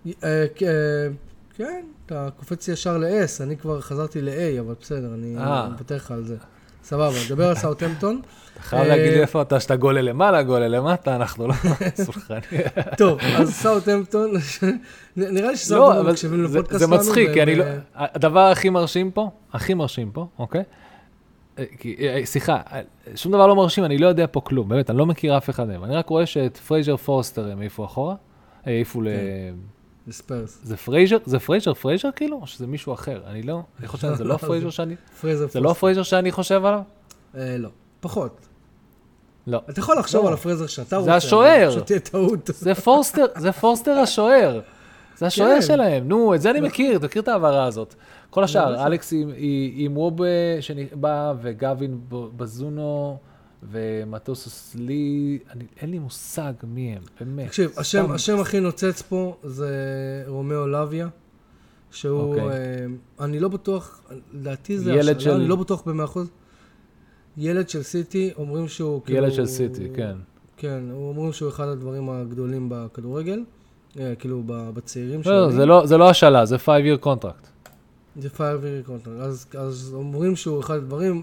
אה, 0.07 0.11
אה, 0.23 0.45
כן, 1.57 1.85
אתה 2.05 2.29
קופץ 2.37 2.67
ישר 2.67 2.97
ל-S, 2.97 3.43
אני 3.43 3.57
כבר 3.57 3.81
חזרתי 3.81 4.21
ל-A, 4.21 4.59
אבל 4.59 4.73
בסדר, 4.81 5.13
אני 5.13 5.37
אה. 5.37 5.69
מוותר 5.69 5.95
לך 5.95 6.11
על 6.11 6.23
זה. 6.25 6.35
סבבה, 6.83 7.13
נדבר 7.25 7.47
על 7.47 7.55
סאוטהמפטון. 7.55 8.21
אתה 8.53 8.63
חייב 8.63 8.87
להגיד 8.87 9.13
לי 9.13 9.21
איפה 9.21 9.41
אתה, 9.41 9.59
שאתה 9.59 9.75
גולל 9.75 10.01
למעלה, 10.01 10.43
גולל 10.43 10.67
למטה, 10.67 11.15
אנחנו 11.15 11.47
לא 11.47 11.53
סולחני. 12.05 12.39
טוב, 12.97 13.19
אז 13.37 13.53
סאוטהמפטון, 13.53 14.31
נ- 14.35 14.39
נראה 15.15 15.31
לי 15.31 15.41
לא, 15.41 15.55
שסאוטהמפטון 15.55 15.97
אבל 16.05 16.11
מקשיבים 16.11 16.47
זה- 16.47 16.57
לפודקאסט 16.59 16.79
זה 16.79 16.85
שלנו. 16.85 16.97
מצחיק, 17.01 17.29
כי 17.33 17.55
לא... 17.55 17.65
הדבר 17.95 18.39
הכי 18.39 18.69
מרשים 18.69 19.11
פה, 19.11 19.29
הכי 19.53 19.73
מרשים 19.73 20.11
פה, 20.11 20.27
אוקיי? 20.39 20.63
אה, 21.59 21.63
כי, 21.79 21.95
אה, 21.99 22.21
סליחה, 22.25 22.61
אה, 22.71 22.81
שום 23.15 23.31
דבר 23.31 23.47
לא 23.47 23.55
מרשים, 23.55 23.83
אני 23.85 23.97
לא 23.97 24.07
יודע 24.07 24.25
פה 24.31 24.41
כלום, 24.41 24.69
באמת, 24.69 24.89
אני 24.89 24.97
לא 24.97 25.05
מכיר 25.05 25.37
אף 25.37 25.49
אחד 25.49 25.67
מהם. 25.67 25.83
אני 25.83 25.95
רק 25.95 26.09
רואה 26.09 26.25
שאת 26.25 26.57
פרייזר 26.57 26.97
פורסטר 26.97 27.51
הם 27.51 27.59
העיפו 27.59 27.85
אחורה, 27.85 28.15
אה, 28.67 28.71
העיפו 28.71 29.01
ל... 29.01 29.07
זה 30.07 30.13
ספרס. 30.13 30.59
זה 30.63 30.77
פרייזר? 30.77 31.17
זה 31.25 31.39
פרייזר 31.39 31.73
פרייזר 31.73 32.09
כאילו? 32.15 32.37
או 32.41 32.47
שזה 32.47 32.67
מישהו 32.67 32.93
אחר? 32.93 33.21
אני 33.27 33.43
לא... 33.43 33.61
אני 33.79 33.87
חושב 33.87 34.15
שזה 34.15 34.23
לא 34.23 34.37
פרייזר 34.47 34.69
שאני... 34.69 34.95
פרייזר 35.21 35.47
זה 35.47 35.59
לא 35.59 35.73
פרייזר 35.73 36.03
שאני 36.03 36.31
חושב 36.31 36.65
עליו? 36.65 36.81
אה, 37.37 37.57
לא, 37.57 37.69
פחות. 37.99 38.47
לא. 39.47 39.61
אתה 39.69 39.79
יכול 39.79 39.99
לחשוב 39.99 40.23
לא. 40.23 40.27
על 40.27 40.33
הפרייזר 40.33 40.67
שאתה 40.67 40.89
זה 40.89 40.97
רוצה. 40.97 41.15
השוער. 41.15 41.67
אבל 41.73 41.79
שתהיה 41.79 41.99
טעות. 41.99 42.49
זה 42.53 42.75
פורסטר, 42.75 43.25
זה 43.37 43.51
פורסטר 43.51 43.91
השוער. 43.91 44.59
זה 45.17 45.25
השוער 45.25 45.55
כן. 45.55 45.61
שלהם, 45.61 46.07
נו, 46.07 46.35
את 46.35 46.41
זה 46.41 46.51
אני 46.51 46.61
מכיר, 46.61 46.95
אתה 46.97 47.05
מכיר 47.05 47.21
את 47.21 47.27
ההעברה 47.27 47.65
הזאת. 47.65 47.95
כל 48.29 48.43
השאר, 48.43 48.73
בטח. 48.73 48.85
אלכס 48.85 49.13
עם- 49.13 49.31
עם 49.75 49.97
ווב 49.97 50.19
שבא, 50.61 51.33
וגבין 51.41 51.99
ב- 52.09 52.25
בזונו, 52.37 53.17
ומטוס 53.71 54.75
לי, 54.79 55.39
אני- 55.53 55.65
אין 55.81 55.91
לי 55.91 55.99
מושג 55.99 56.53
מי 56.63 56.93
הם, 56.95 57.01
באמת. 57.19 57.47
תקשיב. 57.47 57.71
השם, 57.77 58.11
השם 58.11 58.39
הכי 58.39 58.59
נוצץ 58.59 59.01
פה 59.01 59.35
זה 59.43 59.69
רומאו 60.27 60.67
לוויה, 60.67 61.07
שהוא, 61.91 62.21
אוקיי. 62.21 62.47
אה, 62.49 62.85
אני 63.25 63.39
לא 63.39 63.47
בטוח, 63.47 64.01
לדעתי 64.33 64.79
זה 64.79 64.91
ילד 64.91 64.99
השאלה, 64.99 65.19
של- 65.19 65.31
אני 65.31 65.47
לא 65.47 65.55
בטוח 65.55 65.81
במאה 65.85 66.05
אחוז. 66.05 66.27
ילד 67.37 67.69
של 67.69 67.83
סיטי, 67.83 68.31
אומרים 68.37 68.67
שהוא 68.67 69.01
כאילו... 69.05 69.19
ילד 69.23 69.31
של 69.33 69.45
סיטי, 69.45 69.87
כן. 69.95 70.15
כן, 70.57 70.83
אומרים 70.91 71.33
שהוא 71.33 71.49
אחד 71.49 71.67
הדברים 71.67 72.09
הגדולים 72.09 72.67
בכדורגל, 72.71 73.39
אה, 73.39 73.54
כאילו 74.19 74.43
ב- 74.45 74.69
בצעירים 74.73 75.21
לא, 75.25 75.51
זה 75.51 75.65
לא- 75.65 75.85
זה 75.85 75.97
לא 75.97 76.09
השאלה, 76.09 76.45
זה 76.45 76.55
5-year 76.55 77.05
contract. 77.05 77.47
זה 78.19 78.29
five 78.29 78.55
year 78.55 78.81
contract. 78.85 79.21
אז, 79.21 79.45
אז 79.57 79.91
אומרים 79.93 80.35
שהוא 80.35 80.59
אחד 80.59 80.75
הדברים, 80.75 81.21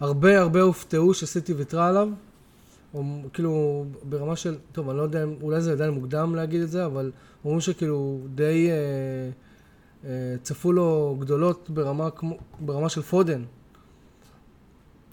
הרבה 0.00 0.40
הרבה 0.40 0.60
הופתעו 0.60 1.14
שסיטי 1.14 1.52
ויתרה 1.54 1.88
עליו. 1.88 2.08
או, 2.94 3.02
כאילו, 3.32 3.84
ברמה 4.02 4.36
של, 4.36 4.54
טוב, 4.72 4.88
אני 4.88 4.98
לא 4.98 5.02
יודע, 5.02 5.24
אולי 5.42 5.60
זה 5.60 5.72
עדיין 5.72 5.90
מוקדם 5.90 6.34
להגיד 6.34 6.60
את 6.62 6.70
זה, 6.70 6.86
אבל 6.86 7.10
אומרים 7.44 7.60
שכאילו 7.60 8.18
די, 8.34 8.68
אה, 8.70 8.74
אה, 10.10 10.36
צפו 10.42 10.72
לו 10.72 11.16
גדולות 11.20 11.70
ברמה, 11.70 12.10
כמו, 12.10 12.38
ברמה 12.60 12.88
של 12.88 13.02
פודן. 13.02 13.42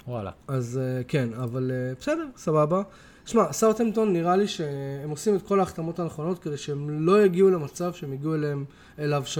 וואלה. 0.07 0.31
אז 0.47 0.79
אה, 0.83 1.03
כן, 1.07 1.29
אבל 1.43 1.71
אה, 1.73 1.93
בסדר, 1.99 2.25
סבבה. 2.37 2.81
שמע, 3.25 3.53
סאוטהמפטון 3.53 4.13
נראה 4.13 4.35
לי 4.35 4.47
שהם 4.47 5.09
עושים 5.09 5.35
את 5.35 5.41
כל 5.41 5.59
ההחתמות 5.59 5.99
הנכונות 5.99 6.39
כדי 6.39 6.57
שהם 6.57 7.05
לא 7.05 7.25
יגיעו 7.25 7.49
למצב 7.49 7.93
שהם 7.93 8.11
הגיעו 8.11 8.35
אליהם, 8.35 8.65
אליו 8.99 9.23
ש... 9.25 9.39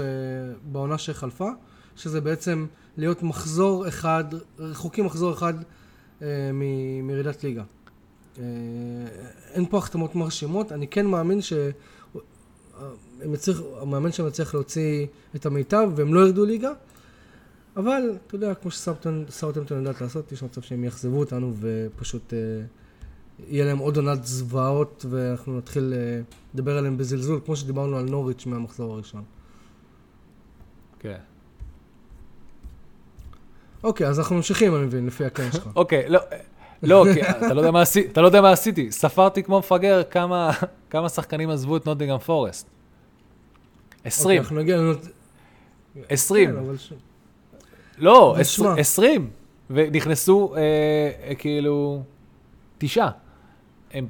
בעונה 0.72 0.98
שחלפה, 0.98 1.50
שזה 1.96 2.22
בעצם 2.22 2.66
להיות 2.98 3.24
מחזור 3.24 3.88
אחד, 3.88 4.24
רחוקים 4.60 5.06
מחזור 5.06 5.34
אחד 5.34 5.54
אה, 6.22 6.28
מ- 6.54 7.08
מירידת 7.08 7.44
ליגה. 7.44 7.64
אה, 8.40 8.44
אין 9.54 9.66
פה 9.70 9.78
החתמות 9.78 10.16
מרשימות, 10.16 10.72
אני 10.72 10.88
כן 10.88 11.06
מאמין 11.06 11.42
ש... 11.42 11.54
יצליח, 13.34 13.62
המאמן 13.82 14.12
שם 14.12 14.28
יצליח 14.28 14.54
להוציא 14.54 15.08
את 15.36 15.46
המיטב 15.46 15.90
והם 15.96 16.14
לא 16.14 16.20
ירדו 16.20 16.46
ליגה, 16.46 16.72
אבל 17.78 18.18
אתה 18.28 18.36
יודע, 18.36 18.54
כמו 18.54 18.72
שסאוטהמפטון 18.72 19.78
יודעת 19.78 20.02
לעשות, 20.02 20.32
יש 20.32 20.44
מצב 20.44 20.62
שהם 20.62 20.84
יאכזבו 20.84 21.20
אותנו 21.20 21.54
ופשוט 21.60 22.34
אה, 22.34 22.40
יהיה 23.48 23.66
להם 23.66 23.78
עוד 23.78 23.98
עונת 23.98 24.26
זוועות 24.26 25.06
ואנחנו 25.10 25.58
נתחיל 25.58 25.94
אה, 25.98 26.22
לדבר 26.54 26.78
עליהם 26.78 26.98
בזלזול, 26.98 27.40
כמו 27.46 27.56
שדיברנו 27.56 27.98
על 27.98 28.06
נוריץ' 28.06 28.46
מהמחזור 28.46 28.94
הראשון. 28.94 29.24
כן. 31.00 31.18
אוקיי, 33.84 34.08
אז 34.08 34.20
אנחנו 34.20 34.36
ממשיכים, 34.36 34.76
אני 34.76 34.86
מבין, 34.86 35.06
לפי 35.06 35.26
הקן 35.26 35.52
שלך. 35.52 35.70
אוקיי, 35.76 36.10
לא, 36.10 36.20
לא, 36.84 37.06
כי 37.14 37.22
אתה 37.22 37.54
לא 37.54 37.60
יודע 37.60 37.72
מה 37.72 37.82
עשי- 37.82 38.08
אתה 38.12 38.22
לא 38.22 38.26
יודע 38.26 38.42
מה 38.42 38.52
עשיתי. 38.52 38.92
ספרתי 38.92 39.44
כמו 39.44 39.60
מפגר 39.60 40.02
כמה- 40.90 41.10
שחקנים 41.10 41.50
עזבו 41.50 41.78
את 41.78 41.86
נוטינגרם 41.86 42.20
פורסט. 42.20 42.68
אוקיי, 43.98 44.08
20, 44.08 44.42
אנחנו 44.42 44.56
נגיע 44.60 44.78
לנות... 44.78 45.00
20. 46.10 46.50
כן. 46.50 46.56
לא, 47.98 48.32
אבל 48.36 48.44
שמע. 48.44 48.74
20. 48.78 49.30
ונכנסו 49.70 50.56
אה, 50.56 50.62
אה, 51.30 51.36
כאילו 51.36 52.04
תשעה. 52.78 53.12
הם 53.94 54.08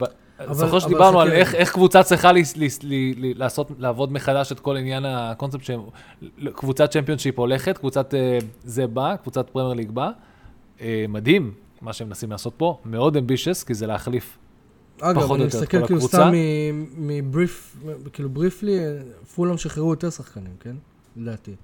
זוכר 0.53 0.79
שדיברנו 0.79 1.21
על. 1.21 1.31
איך, 1.31 1.55
איך 1.55 1.71
קבוצה 1.71 2.03
צריכה 2.03 2.31
לי, 2.31 2.43
לי, 2.55 2.67
לי, 2.83 3.13
לי, 3.17 3.33
לעשות, 3.33 3.71
לעבוד 3.77 4.11
מחדש 4.13 4.51
את 4.51 4.59
כל 4.59 4.77
עניין 4.77 5.05
הקונספט 5.05 5.61
שקבוצת 5.63 6.91
צ'מפיונשיפ 6.91 7.39
הולכת, 7.39 7.77
קבוצת 7.77 8.13
אה, 8.13 8.37
זה 8.63 8.87
בא, 8.87 9.15
קבוצת 9.15 9.49
פרמייר 9.49 9.73
ליג 9.73 9.91
בא. 9.91 10.11
אה, 10.81 11.05
מדהים 11.09 11.53
מה 11.81 11.93
שהם 11.93 12.07
מנסים 12.07 12.31
לעשות 12.31 12.53
פה, 12.57 12.79
מאוד 12.85 13.17
ambitious, 13.17 13.63
כי 13.63 13.73
זה 13.73 13.87
להחליף. 13.87 14.37
אגב, 15.01 15.21
פחות 15.21 15.35
אני 15.35 15.43
או 15.43 15.45
יותר 15.45 15.57
את 15.57 15.61
מסתכל 15.61 15.79
כל 15.79 15.87
כאילו. 15.87 16.01
סתם 16.01 16.31
מבריף, 16.97 17.77
כאילו 18.13 18.29
briefly, 18.29 18.79
פולאם 19.35 19.57
שחררו 19.57 19.89
יותר 19.89 20.09
שחקנים, 20.09 20.53
כן? 20.59 20.75
לדעתי. 21.15 21.55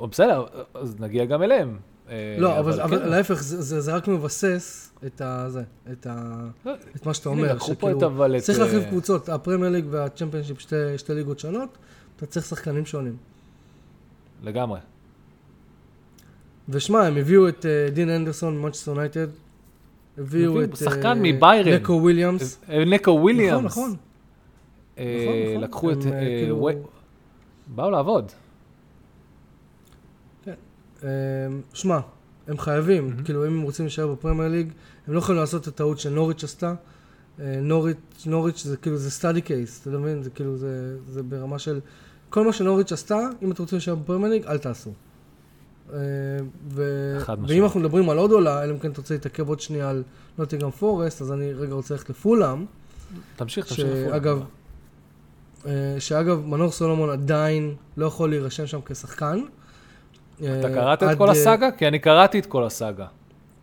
בסדר, 0.00 0.44
אז 0.74 1.00
נגיע 1.00 1.24
גם 1.24 1.42
אליהם. 1.42 1.78
אה, 2.12 2.36
לא, 2.38 2.58
אבל, 2.58 2.80
אבל 2.80 2.98
כן. 2.98 3.08
להפך, 3.08 3.42
זה, 3.42 3.62
זה, 3.62 3.80
זה 3.80 3.94
רק 3.94 4.08
מבסס 4.08 4.92
את, 5.06 5.20
ה, 5.20 5.44
זה, 5.48 5.62
את, 5.92 6.06
ה, 6.06 6.38
לא, 6.66 6.72
את 6.96 7.06
מה 7.06 7.14
שאתה 7.14 7.28
הנה, 7.28 7.40
אומר, 7.40 7.54
לקחו 7.54 7.74
פה 7.78 7.90
את 7.90 7.96
להחליף 8.58 8.84
אה, 8.84 8.88
קבוצות, 8.88 9.28
הפרמייר 9.28 9.72
ליג 9.72 9.84
והצ'מפיונשיפ, 9.90 10.60
שתי, 10.60 10.76
שתי 10.96 11.14
ליגות 11.14 11.38
שונות, 11.38 11.78
אתה 12.16 12.26
צריך 12.26 12.46
שחקנים 12.46 12.86
שונים. 12.86 13.16
לגמרי. 14.42 14.80
ושמע, 16.68 17.06
הם 17.06 17.16
הביאו 17.16 17.48
את 17.48 17.66
אה, 17.66 17.90
דין 17.90 18.10
הנדרסון 18.10 18.58
ממנצ'סטר 18.58 18.90
יונייטד, 18.90 19.26
הביאו 20.18 20.62
את... 20.64 20.76
שחקן 20.76 21.06
אה, 21.06 21.14
מביירן. 21.14 21.72
לקו 21.72 21.92
וויליאמס. 21.92 22.58
אה, 22.68 22.84
נקו 22.84 23.10
וויליאמס. 23.10 23.64
נכון, 23.64 23.84
נכון. 23.84 23.96
אה, 24.98 25.24
נכון, 25.24 25.50
נכון. 25.50 25.64
לקחו 25.64 25.92
את... 25.92 26.06
אה, 26.06 26.12
אה, 26.12 26.20
כאילו- 26.42 26.68
באו 27.66 27.90
לעבוד. 27.90 28.32
אה, 31.04 31.08
שמע, 31.74 31.98
הם 32.48 32.58
חייבים, 32.58 33.08
מהמם. 33.08 33.22
כאילו 33.22 33.46
אם 33.46 33.52
הם 33.52 33.62
רוצים 33.62 33.84
להישאר 33.84 34.12
בפרמייר 34.12 34.48
ליג, 34.50 34.72
הם 35.06 35.14
לא 35.14 35.18
יכולים 35.18 35.40
לעשות 35.40 35.62
את 35.62 35.66
הטעות 35.66 35.98
שנוריץ' 35.98 36.44
עשתה. 36.44 36.74
אה, 37.40 37.58
נוריץ', 37.62 38.26
נוריץ' 38.26 38.64
זה 38.64 38.76
כאילו, 38.76 38.96
זה 38.96 39.10
study 39.10 39.40
case, 39.40 39.80
אתה 39.80 39.98
מבין? 39.98 40.22
זה 40.22 40.30
כאילו, 40.30 40.56
זה, 40.56 40.96
זה 41.08 41.22
ברמה 41.22 41.58
של... 41.58 41.80
כל 42.30 42.46
מה 42.46 42.52
שנוריץ' 42.52 42.92
עשתה, 42.92 43.28
אם 43.42 43.52
אתם 43.52 43.62
רוצים 43.62 43.76
להישאר 43.76 43.94
בפרמייר 43.94 44.32
ליג, 44.32 44.46
אל 44.46 44.58
תעשו. 44.58 44.90
אה, 45.92 45.98
ו... 46.68 46.82
ואם 47.46 47.64
אנחנו 47.64 47.80
מדברים 47.80 48.10
על 48.10 48.18
עוד 48.18 48.30
עולה, 48.30 48.64
אלא 48.64 48.72
אם 48.72 48.78
כן 48.78 48.90
אתה 48.90 49.00
רוצה 49.00 49.14
להתעכב 49.14 49.48
עוד 49.48 49.60
שנייה 49.60 49.90
על 49.90 50.02
נוטיגרם 50.38 50.70
פורסט, 50.70 51.22
אז 51.22 51.32
אני 51.32 51.52
רגע 51.52 51.74
רוצה 51.74 51.94
ללכת 51.94 52.10
לפולאם, 52.10 52.64
תמשיך, 53.36 53.66
תמשיך. 53.66 53.86
שאגב, 53.86 54.42
אה, 55.66 55.96
שאגב, 55.98 56.46
מנור 56.46 56.70
סולומון 56.70 57.10
עדיין 57.10 57.74
לא 57.96 58.06
יכול 58.06 58.30
להירשם 58.30 58.66
שם 58.66 58.78
כשחקן. 58.84 59.40
אתה 60.42 60.68
אה, 60.68 60.74
קראת 60.74 61.02
את 61.02 61.18
כל 61.18 61.26
אה, 61.26 61.32
הסאגה? 61.32 61.70
כי 61.70 61.88
אני 61.88 61.98
קראתי 61.98 62.38
את 62.38 62.46
כל 62.46 62.64
הסאגה. 62.64 63.06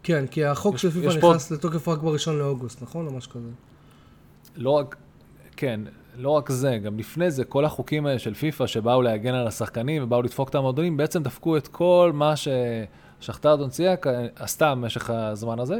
כן, 0.04 0.26
כי 0.32 0.46
החוק 0.46 0.78
של 0.78 0.92
פיפ"א 0.92 1.18
נכנס 1.18 1.52
לתוקף 1.52 1.88
רק 1.88 2.00
בראשון 2.00 2.40
לאוגוסט, 2.40 2.82
נכון? 2.82 3.08
או 3.08 3.12
משהו 3.12 3.32
כזה. 3.32 3.50
לא 4.56 4.70
רק, 4.70 4.96
כן, 5.58 5.82
לא 6.18 6.30
רק 6.30 6.50
זה, 6.52 6.78
גם 6.78 7.00
לפני 7.00 7.32
זה, 7.32 7.44
כל 7.44 7.66
החוקים 7.66 8.06
האלה 8.06 8.20
של 8.20 8.34
פיפ"א 8.34 8.68
שבאו 8.68 9.02
להגן 9.02 9.34
על 9.34 9.48
השחקנים 9.48 10.04
ובאו 10.04 10.22
לדפוק 10.22 10.50
את 10.50 10.56
המועדונים, 10.56 10.98
בעצם 10.98 11.24
דפקו 11.24 11.58
את 11.58 11.68
כל 11.68 12.12
מה 12.14 12.34
ששכתר 12.36 13.56
דונציאק 13.56 14.08
עשתה 14.36 14.72
במשך 14.72 15.10
הזמן 15.10 15.60
הזה. 15.60 15.80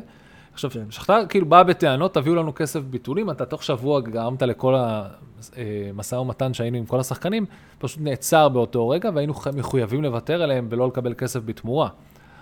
עכשיו. 0.54 0.72
שכתר 0.90 1.26
כאילו 1.30 1.46
באה 1.46 1.64
בטענות, 1.64 2.14
תביאו 2.14 2.36
לנו 2.36 2.56
כסף 2.56 2.80
ביטולים, 2.80 3.30
אתה 3.30 3.46
תוך 3.46 3.64
שבוע 3.64 4.02
גרמת 4.02 4.42
לכל 4.42 4.76
המשא 4.78 6.16
ומתן 6.16 6.54
שהיינו 6.54 6.78
עם 6.78 6.86
כל 6.86 7.00
השחקנים, 7.00 7.46
פשוט 7.80 8.00
נעצר 8.02 8.50
באותו 8.50 8.90
רגע, 8.90 9.10
והיינו 9.16 9.34
מחויבים 9.56 10.04
לוותר 10.04 10.42
עליהם 10.42 10.68
ולא 10.70 10.88
לקבל 10.88 11.14
כסף 11.14 11.40
בתמורה. 11.46 11.90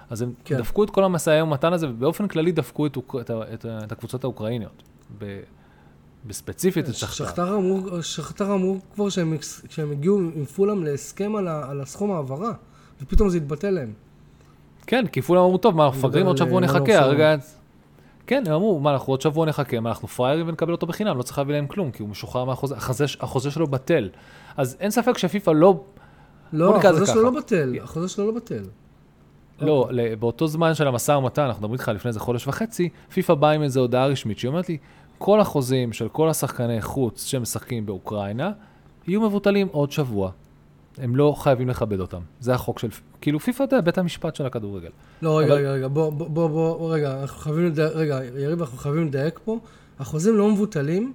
אז 0.09 0.21
הם 0.21 0.33
כן. 0.45 0.57
דפקו 0.57 0.83
את 0.83 0.89
כל 0.89 1.03
המשא 1.03 1.39
ומתן 1.43 1.73
הזה, 1.73 1.89
ובאופן 1.89 2.27
כללי 2.27 2.51
דפקו 2.51 2.85
את, 2.85 2.97
את, 3.21 3.29
ה- 3.29 3.53
את, 3.53 3.65
את 3.85 3.91
הקבוצות 3.91 4.23
האוקראיניות. 4.23 4.83
ב, 5.17 5.39
בספציפית 6.25 6.89
את 6.89 6.95
שכתר. 6.95 7.13
שכתר 7.13 7.55
אמרו, 7.55 8.03
שכתר 8.03 8.53
אמרו 8.53 8.77
כבר 8.95 9.09
שהם, 9.09 9.37
שהם 9.69 9.91
הגיעו 9.91 10.19
עם 10.19 10.45
פולאם 10.45 10.83
להסכם 10.83 11.35
על, 11.35 11.47
ה, 11.47 11.69
על 11.69 11.81
הסכום 11.81 12.11
העברה, 12.11 12.51
ופתאום 13.01 13.29
זה 13.29 13.37
התבטל 13.37 13.69
להם. 13.69 13.93
כן, 14.87 15.07
כי 15.07 15.21
כולם 15.21 15.41
אמרו, 15.41 15.57
טוב, 15.57 15.75
מה, 15.75 15.85
אנחנו 15.85 15.99
מפגרים 15.99 16.25
עוד 16.25 16.37
שבוע 16.37 16.55
אה, 16.55 16.65
נחכה. 16.65 16.99
הרגע... 16.99 17.35
כן, 18.27 18.43
הם 18.47 18.53
אמרו, 18.53 18.79
מה, 18.79 18.93
אנחנו 18.93 19.13
עוד 19.13 19.21
שבוע 19.21 19.45
נחכה, 19.45 19.79
מה, 19.79 19.89
אנחנו 19.89 20.07
פראיירים 20.07 20.47
ונקבל 20.47 20.71
אותו 20.71 20.87
בחינם, 20.87 21.17
לא 21.17 21.23
צריך 21.23 21.37
להביא 21.37 21.55
להם 21.55 21.67
כלום, 21.67 21.91
כי 21.91 22.01
הוא 22.01 22.09
משוחרר 22.09 22.43
מהחוזה, 22.45 22.75
החוזה, 22.75 23.05
החוזה 23.19 23.51
שלו 23.51 23.67
בטל. 23.67 24.09
אז 24.57 24.77
אין 24.79 24.91
ספק 24.91 25.17
שפיפ"א 25.17 25.51
לא, 25.51 25.83
לא, 26.53 26.75
החוזה 26.77 27.05
שלו. 27.05 27.21
לא 27.23 27.29
בטל, 27.31 27.75
החוזה 27.83 28.09
שלו 28.09 28.25
לא 28.25 28.31
בטל. 28.31 28.63
לא, 29.61 29.87
ל- 29.91 30.15
באותו 30.15 30.47
זמן 30.47 30.73
של 30.73 30.87
המשא 30.87 31.11
ומתן, 31.11 31.41
אנחנו 31.41 31.59
מדברים 31.59 31.73
איתך 31.73 31.91
לפני 31.95 32.09
איזה 32.09 32.19
חודש 32.19 32.47
וחצי, 32.47 32.89
פיפ"א 33.13 33.33
באה 33.33 33.51
עם 33.51 33.63
איזו 33.63 33.79
הודעה 33.79 34.07
רשמית 34.07 34.39
שהיא 34.39 34.49
אומרת 34.49 34.69
לי, 34.69 34.77
כל 35.17 35.39
החוזים 35.39 35.93
של 35.93 36.09
כל 36.09 36.29
השחקני 36.29 36.81
חוץ 36.81 37.25
שמשחקים 37.25 37.85
באוקראינה, 37.85 38.51
יהיו 39.07 39.21
מבוטלים 39.21 39.67
עוד 39.71 39.91
שבוע. 39.91 40.31
הם 41.01 41.15
לא 41.15 41.35
חייבים 41.37 41.69
לכבד 41.69 41.99
אותם. 41.99 42.21
זה 42.39 42.53
החוק 42.53 42.79
של, 42.79 42.87
כאילו 43.21 43.39
פיפ"א, 43.39 43.63
יודע, 43.63 43.81
בית 43.81 43.97
המשפט 43.97 44.35
של 44.35 44.45
הכדורגל. 44.45 44.89
לא, 45.21 45.39
רגע, 45.39 45.47
אבל- 45.47 45.55
רגע, 45.57 45.71
רגע, 45.71 45.87
בוא, 45.87 46.09
בוא, 46.09 46.27
בוא, 46.29 46.47
בוא, 46.49 46.93
רגע, 46.95 47.21
אנחנו 47.21 47.39
חייבים 47.39 47.65
לדייק, 47.65 47.91
רגע, 47.95 48.19
יריב, 48.37 48.61
אנחנו 48.61 48.77
חייבים 48.77 49.07
לדייק 49.07 49.39
פה. 49.43 49.59
החוזים 49.99 50.37
לא 50.37 50.51
מבוטלים, 50.51 51.13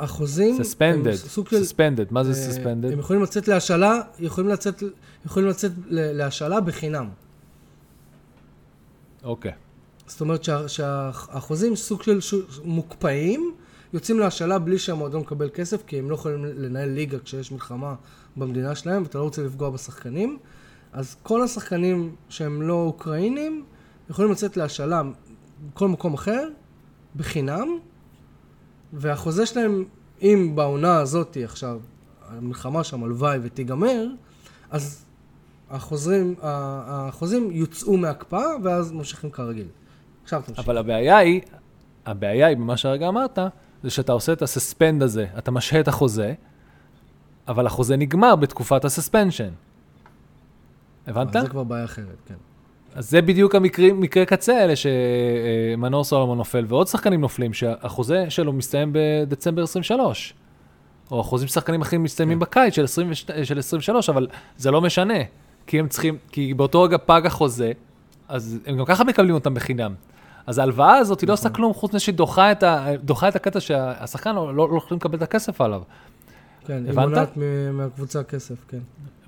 החוזים... 0.00 0.62
סספנדד. 0.64 1.12
סספנדד, 1.14 2.06
מה 2.12 2.24
זה 2.24 2.30
אה, 2.30 2.34
סספנדד? 2.34 2.92
הם 2.92 2.98
יכולים 2.98 3.22
לצאת 3.22 3.48
להשאלה, 3.48 4.00
יכולים 4.20 4.50
לצאת, 4.50 4.82
יכולים 5.26 5.48
לצאת 5.48 5.72
להשאלה 5.90 6.60
בחינם. 6.60 7.08
אוקיי. 9.24 9.52
זאת 10.06 10.20
אומרת 10.20 10.44
שה- 10.44 10.68
שהחוזים 10.68 11.76
סוג 11.76 12.02
של 12.02 12.20
ש- 12.20 12.34
מוקפאים, 12.64 13.52
יוצאים 13.92 14.18
להשאלה 14.18 14.58
בלי 14.58 14.78
שהמועדון 14.78 15.20
מקבל 15.20 15.48
כסף, 15.54 15.82
כי 15.86 15.98
הם 15.98 16.10
לא 16.10 16.14
יכולים 16.14 16.44
לנהל 16.44 16.88
ליגה 16.88 17.18
כשיש 17.18 17.52
מלחמה 17.52 17.94
במדינה 18.36 18.74
שלהם, 18.74 19.02
ואתה 19.02 19.18
לא 19.18 19.22
רוצה 19.22 19.42
לפגוע 19.42 19.70
בשחקנים. 19.70 20.38
אז 20.92 21.16
כל 21.22 21.42
השחקנים 21.42 22.14
שהם 22.28 22.62
לא 22.62 22.74
אוקראינים, 22.74 23.64
יכולים 24.10 24.30
לצאת 24.32 24.56
להשאלה 24.56 25.02
בכל 25.74 25.88
מקום 25.88 26.14
אחר, 26.14 26.48
בחינם, 27.16 27.68
והחוזה 28.92 29.46
שלהם, 29.46 29.84
אם 30.22 30.52
בעונה 30.54 30.98
הזאת 30.98 31.36
עכשיו, 31.44 31.80
המלחמה 32.28 32.84
שם, 32.84 33.04
הלוואי 33.04 33.38
ותיגמר, 33.42 34.06
אז 34.70 35.04
החוזרים, 35.70 36.34
החוזים 36.42 37.50
יוצאו 37.50 37.96
מהקפאה, 37.96 38.56
ואז 38.62 38.92
ממשיכים 38.92 39.30
כרגיל. 39.30 39.66
עכשיו 40.22 40.42
תמשיך. 40.46 40.64
אבל 40.64 40.78
הבעיה 40.78 41.16
היא, 41.16 41.40
הבעיה 42.06 42.46
היא 42.46 42.56
במה 42.56 42.76
שהרגע 42.76 43.08
אמרת, 43.08 43.38
זה 43.82 43.90
שאתה 43.90 44.12
עושה 44.12 44.32
את 44.32 44.42
הסספנד 44.42 45.02
הזה, 45.02 45.26
אתה 45.38 45.50
משהה 45.50 45.80
את 45.80 45.88
החוזה, 45.88 46.34
אבל 47.48 47.66
החוזה 47.66 47.96
נגמר 47.96 48.36
בתקופת 48.36 48.84
הסספנשן. 48.84 49.50
הבנת? 51.06 51.32
זה 51.32 51.48
כבר 51.48 51.64
בעיה 51.64 51.84
אחרת, 51.84 52.16
כן. 52.26 52.34
אז 52.94 53.10
זה 53.10 53.22
בדיוק 53.22 53.54
המקרים, 53.54 54.00
מקרי 54.00 54.26
קצה 54.26 54.58
האלה 54.58 54.74
שמנור 54.76 56.04
סולומון 56.04 56.38
נופל, 56.38 56.64
ועוד 56.68 56.86
שחקנים 56.86 57.20
נופלים, 57.20 57.54
שהחוזה 57.54 58.26
שלו 58.28 58.52
מסתיים 58.52 58.90
בדצמבר 58.92 59.62
23. 59.62 60.34
או 61.10 61.20
החוזים 61.20 61.48
של 61.48 61.54
שחקנים 61.54 61.82
אחרים 61.82 62.02
מסתיימים 62.02 62.38
בקיץ 62.38 62.74
של, 62.74 62.84
20, 62.84 63.14
של 63.44 63.58
23, 63.58 64.08
אבל 64.08 64.26
זה 64.56 64.70
לא 64.70 64.80
משנה, 64.80 65.18
כי 65.66 65.78
הם 65.78 65.88
צריכים, 65.88 66.18
כי 66.32 66.54
באותו 66.54 66.82
רגע 66.82 66.96
פג 67.06 67.22
החוזה, 67.24 67.72
אז 68.28 68.58
הם 68.66 68.76
גם 68.76 68.84
ככה 68.84 69.04
מקבלים 69.04 69.34
אותם 69.34 69.54
בחינם. 69.54 69.94
אז 70.46 70.58
ההלוואה 70.58 70.96
הזאת 70.96 71.20
היא 71.20 71.28
לא 71.28 71.32
עושה 71.32 71.48
כלום, 71.48 71.74
חוץ 71.74 71.90
מזה 71.90 72.00
שהיא 72.00 72.14
דוחה 72.14 72.52
את, 72.52 73.36
הקטע 73.36 73.60
שהשחקן 73.60 74.34
לא, 74.34 74.54
לא 74.56 74.76
יכולים 74.76 74.98
לקבל 74.98 75.16
את 75.16 75.22
הכסף 75.22 75.60
עליו. 75.60 75.82
כן, 76.66 76.82
היא? 76.86 76.94
מונעת 76.94 77.38
מהקבוצה 77.72 78.22
כסף, 78.22 78.54
כן. 78.68 78.78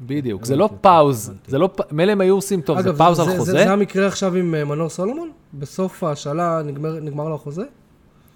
בדיוק, 0.00 0.44
זה 0.44 0.56
לא 0.56 0.64
אותך, 0.64 0.74
פאוז. 0.80 1.32
זה 1.46 1.58
לא, 1.58 1.70
מילא 1.90 2.12
הם 2.12 2.20
היו 2.20 2.34
עושים 2.34 2.60
טוב, 2.60 2.80
זה 2.80 2.92
פאוז 2.98 3.20
על 3.20 3.26
זה, 3.26 3.32
זה, 3.32 3.38
חוזה, 3.38 3.52
זה 3.52 3.72
המקרה 3.72 4.06
עכשיו 4.06 4.34
עם 4.34 4.54
אה, 4.54 4.64
מנור 4.64 4.88
סולומון? 4.88 5.30
בסוף 5.54 6.04
ההשאלה 6.04 6.62
נגמר, 6.64 7.28
לו 7.28 7.34
החוזה? 7.34 7.64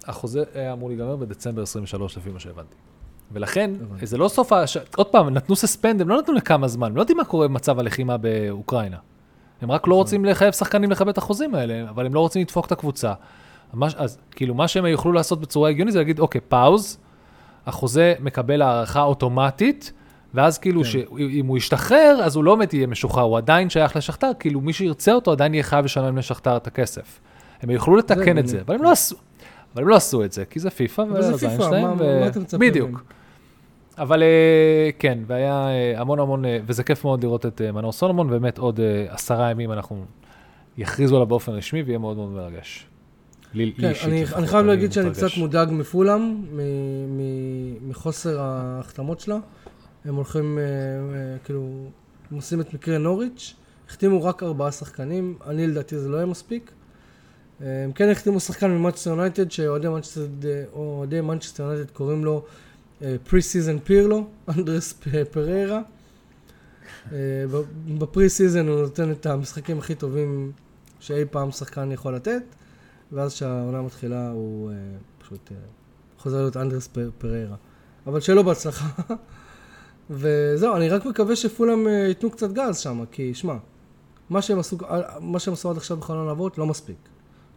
החוזה 0.06 0.42
היה 0.54 0.72
אמור 0.72 0.88
להיגמר 0.88 1.16
בדצמבר 1.16 1.62
23, 1.62 2.16
לפי 2.16 2.30
מה 2.30 2.40
שהבנתי. 2.40 2.74
ולכן. 3.32 3.70
זה 4.02 4.18
לא 4.18 4.28
סוף 4.28 4.52
הש... 4.52 4.76
עוד 4.96 5.06
פעם, 5.06 5.28
נתנו 5.28 5.56
סספנד, 5.56 6.00
הם 6.00 6.08
לא 6.08 6.18
נתנו 6.18 6.34
לכמה 6.34 6.68
זמן, 6.68 6.86
הם 6.86 6.96
לא 6.96 7.02
יודעים 7.02 7.16
מה 7.18 7.24
קורה 7.24 7.48
במצב 7.48 7.78
הלחימה 7.78 8.16
באוקראינה. 8.16 8.96
הם 9.62 9.70
רק 9.70 9.86
לא 9.86 9.90
נכון. 9.90 9.98
רוצים 9.98 10.24
לחייב 10.24 10.52
שחקנים 10.52 10.90
לכבד 10.90 11.08
את 11.08 11.18
החוזים 11.18 11.54
האלה, 11.54 11.90
אבל 11.90 12.06
הם 12.06 12.14
לא 12.14 12.20
רוצים 12.20 12.42
לדפוק 12.42 12.66
את 12.66 12.72
הקבוצה. 12.72 13.12
אז 13.96 14.18
כאילו, 14.30 14.54
מה 14.54 14.68
שהם 14.68 14.86
יוכלו 14.86 15.12
לעשות 15.12 15.40
בצורה 15.40 15.70
הגיונית 15.70 15.92
זה 15.92 15.98
להגיד, 15.98 16.20
אוקיי, 16.20 16.40
פאוז, 16.40 16.98
החוזה 17.68 18.14
מקבל 18.20 18.62
הערכה 18.62 19.02
אוטומטית, 19.02 19.92
ואז 20.34 20.58
כאילו, 20.58 20.82
כן. 20.82 20.88
שאם 20.88 21.46
הוא 21.46 21.58
ישתחרר, 21.58 22.20
אז 22.24 22.36
הוא 22.36 22.44
לא 22.44 22.54
באמת 22.54 22.74
יהיה 22.74 22.86
משוחרר, 22.86 23.22
הוא 23.22 23.38
עדיין 23.38 23.70
שייך 23.70 23.96
לשכתר, 23.96 24.30
כאילו 24.38 24.60
מי 24.60 24.72
שירצה 24.72 25.12
אותו 25.12 25.32
עדיין 25.32 25.54
יהיה 25.54 25.62
חייב 25.62 25.84
לשלם 25.84 26.18
לשכתר 26.18 26.56
את 26.56 26.66
הכסף. 26.66 27.20
הם 27.62 27.70
יוכלו 27.70 27.96
לתקן 27.96 28.14
את 28.14 28.18
הגיוני. 28.20 28.48
זה, 28.48 28.60
אבל 28.66 28.74
הם 28.74 28.82
לא 28.82 28.92
עשו. 28.92 29.16
אבל 29.74 29.82
הם 29.82 29.88
לא 29.88 29.96
עשו 29.96 30.24
את 30.24 30.32
זה, 30.32 30.44
כי 30.44 30.60
זה 30.60 30.70
פיפא, 30.70 31.04
זה 31.04 31.12
והזין 31.12 31.50
פיפ"א, 31.50 31.64
שלהם, 31.64 31.96
ו- 31.98 32.58
בדיוק. 32.58 33.02
אבל 33.98 34.22
אה, 34.22 34.90
כן, 34.98 35.18
והיה 35.26 35.68
אה, 35.68 36.00
המון 36.00 36.18
המון, 36.18 36.44
אה, 36.44 36.58
וזה 36.66 36.82
כיף 36.82 37.04
מאוד 37.04 37.24
לראות 37.24 37.46
את 37.46 37.62
מנור 37.62 37.92
סולומון, 37.92 38.30
באמת 38.30 38.58
עוד 38.58 38.80
עשרה 39.08 39.50
ימים 39.50 39.72
אנחנו 39.72 40.04
יכריזו 40.78 41.16
עליו 41.16 41.26
באופן 41.26 41.52
רשמי, 41.52 41.82
ויהיה 41.82 41.98
מאוד 41.98 42.16
מאוד 42.16 42.30
מרגש. 42.30 42.86
לי 43.54 43.72
כן, 43.78 43.88
אישית 43.88 44.04
אני, 44.04 44.46
חייב 44.46 44.66
להגיד 44.66 44.92
שאני. 44.92 45.10
קצת 45.10 45.28
מודאג 45.36 45.68
מפולאם, 45.72 46.20
מ- 46.22 46.56
מ- 47.18 47.90
מחוסר 47.90 48.40
ההחתמות 48.40 49.20
שלה. 49.20 49.38
הם 50.04 50.14
הולכים, 50.14 50.58
אה, 50.58 50.62
אה, 50.64 51.38
כאילו, 51.44 51.86
הם 52.30 52.36
עושים 52.36 52.60
את 52.60 52.74
מקרה 52.74 52.98
נוריץ', 52.98 53.54
החתימו 53.88 54.24
רק 54.24 54.42
ארבעה 54.42 54.72
שחקנים, 54.72 55.38
אני 55.46 55.66
לדעתי 55.66 55.98
זה 55.98 56.08
לא 56.08 56.16
יהיה 56.16 56.26
מספיק. 56.26 56.70
אה, 57.62 57.84
הם 57.84 57.92
כן 57.92 58.10
החתימו 58.10 58.40
שחקן 58.40 58.70
ממנצ'סטר 58.70 59.10
יונייטד, 59.10 59.50
שאוהדי 59.50 59.88
מנצ'סטר 59.88 60.26
מנצ'סטר 61.22 61.62
יונייטד 61.62 61.90
קוראים 61.90 62.24
לו 62.24 62.44
pre-season 63.28 63.78
פירלו, 63.78 64.26
אנדרס 64.48 64.92
פ- 64.92 65.08
פריירה. 65.30 65.80
ב- 67.12 67.62
ב 67.98 68.28
pre-season 68.28 68.68
הוא 68.68 68.80
נותן 68.80 69.10
את 69.10 69.26
המשחקים 69.26 69.78
הכי 69.78 69.94
טובים 69.94 70.52
שאי 71.00 71.24
פעם 71.30 71.50
שחקן 71.50 71.92
יכול 71.92 72.14
לתת. 72.14 72.42
ואז 73.12 73.34
כשהעונה 73.34 73.82
מתחילה 73.82 74.30
הוא 74.30 74.70
אה, 74.70 74.74
פשוט 75.18 75.52
אה, 75.52 75.56
חוזר 76.18 76.36
להיות 76.36 76.56
אנדרס 76.56 76.88
פ- 76.88 76.98
פריירה. 77.18 77.56
אבל 78.06 78.20
לו 78.34 78.44
בהצלחה. 78.44 79.02
וזהו, 80.10 80.76
אני 80.76 80.88
רק 80.88 81.06
מקווה 81.06 81.36
שפולם 81.36 81.86
אה, 81.86 81.92
ייתנו 81.92 82.30
קצת 82.30 82.52
גז 82.52 82.78
שם, 82.78 83.04
כי 83.12 83.34
שמע, 83.34 83.54
מה 84.30 84.40
אה, 84.90 85.20
מה 85.20 85.38
שהם 85.38 85.52
עשו 85.52 85.70
עד 85.70 85.76
עכשיו 85.76 85.96
בחלון 85.96 86.28
העברות 86.28 86.58
לא 86.58 86.66
מספיק. 86.66 86.96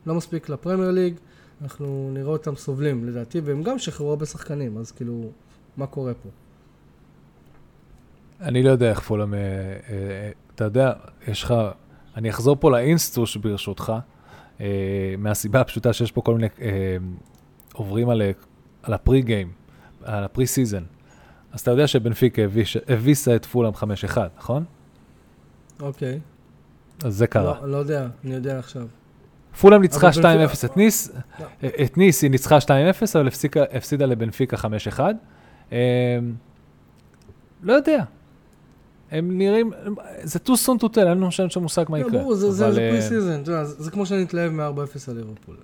לא 0.06 0.16
מספיק 0.16 0.50
לפרמייר 0.50 0.92
ליג, 0.92 1.16
אנחנו 1.62 2.10
נראה 2.14 2.32
אותם 2.32 2.56
סובלים 2.56 3.08
לדעתי, 3.08 3.40
והם 3.40 3.64
גם 3.64 3.80
שחררו 3.80 4.10
הרבה 4.10 4.26
שחקנים, 4.26 4.78
אז 4.78 4.92
כאילו, 4.92 5.32
מה 5.78 5.88
קורה 5.88 6.14
פה? 6.14 6.30
אני 8.42 8.64
לא 8.64 8.70
יודע 8.70 8.90
איך 8.90 9.00
פולאם, 9.00 9.34
אה, 9.34 9.40
אה, 9.40 10.32
אתה 10.56 10.64
יודע, 10.64 10.94
יש 11.28 11.44
לך, 11.44 11.54
אני 12.16 12.30
אחזור 12.30 12.58
פה 12.60 12.72
לאינסטוש 12.72 13.38
ברשותך, 13.38 13.94
מהסיבה 15.18 15.62
הפשוטה 15.62 15.94
שיש 15.94 16.12
פה 16.12 16.22
כל 16.22 16.36
מיני, 16.36 16.48
אה, 16.62 16.98
עוברים 17.74 18.10
על, 18.10 18.22
אה, 18.22 18.32
על 18.84 18.94
ה 18.94 19.22
pre-game, 19.22 19.52
על 20.04 20.24
ה 20.24 20.48
pre-season. 20.48 20.84
אז 21.52 21.60
אתה 21.62 21.72
יודע 21.72 21.88
שבנפיקה 21.88 22.42
הביסה 22.88 23.36
את 23.36 23.46
פולאם 23.46 23.74
5-1, 23.74 23.84
נכון? 24.38 24.64
אוקיי. 25.80 26.20
אז 27.04 27.16
זה 27.16 27.28
קרה. 27.28 27.60
לא, 27.62 27.70
לא 27.70 27.78
יודע, 27.78 28.08
אני 28.26 28.34
יודע 28.34 28.60
עכשיו. 28.60 28.88
פולאם 29.62 29.82
ניצחה 29.82 30.08
אבל 30.08 30.12
2-0 30.12 30.22
בנפיקה- 30.64 30.66
את 30.72 30.78
ניס, 30.78 31.12
לא. 31.40 31.46
את 31.84 31.98
ניס 31.98 32.22
היא 32.22 32.32
ניצחה 32.32 32.58
2-0, 32.62 32.68
אבל 33.16 33.28
הפסיקה- 33.28 33.64
הפסידה 33.78 34.06
לבנפיקה 34.06 34.58
5-1. 34.58 35.16
אה, 35.72 35.78
לא 37.64 37.74
יודע. 37.74 38.04
הם 39.12 39.38
נראים, 39.38 39.72
זה 40.24 40.40
too 40.46 40.52
soon 40.66 40.84
to 40.84 40.96
tell, 40.96 41.00
אין 41.00 41.08
לנו 41.08 41.32
שם 41.32 41.50
שם 41.50 41.62
מושג 41.62 41.86
מה 41.90 41.98
לא, 41.98 42.06
יקרה. 42.08 42.20
ברור, 42.20 42.36
זה, 42.36 42.66
אבל, 42.66 42.74
זה 42.74 42.82
אה, 42.82 42.92
pre-season, 42.92 43.42
זה, 43.64 43.92
כמו 43.92 44.06
שאני 44.06 44.24
אתלהב 44.24 44.52
מ-4-0 44.52 45.12
על 45.12 45.16
ליברפול. 45.16 45.56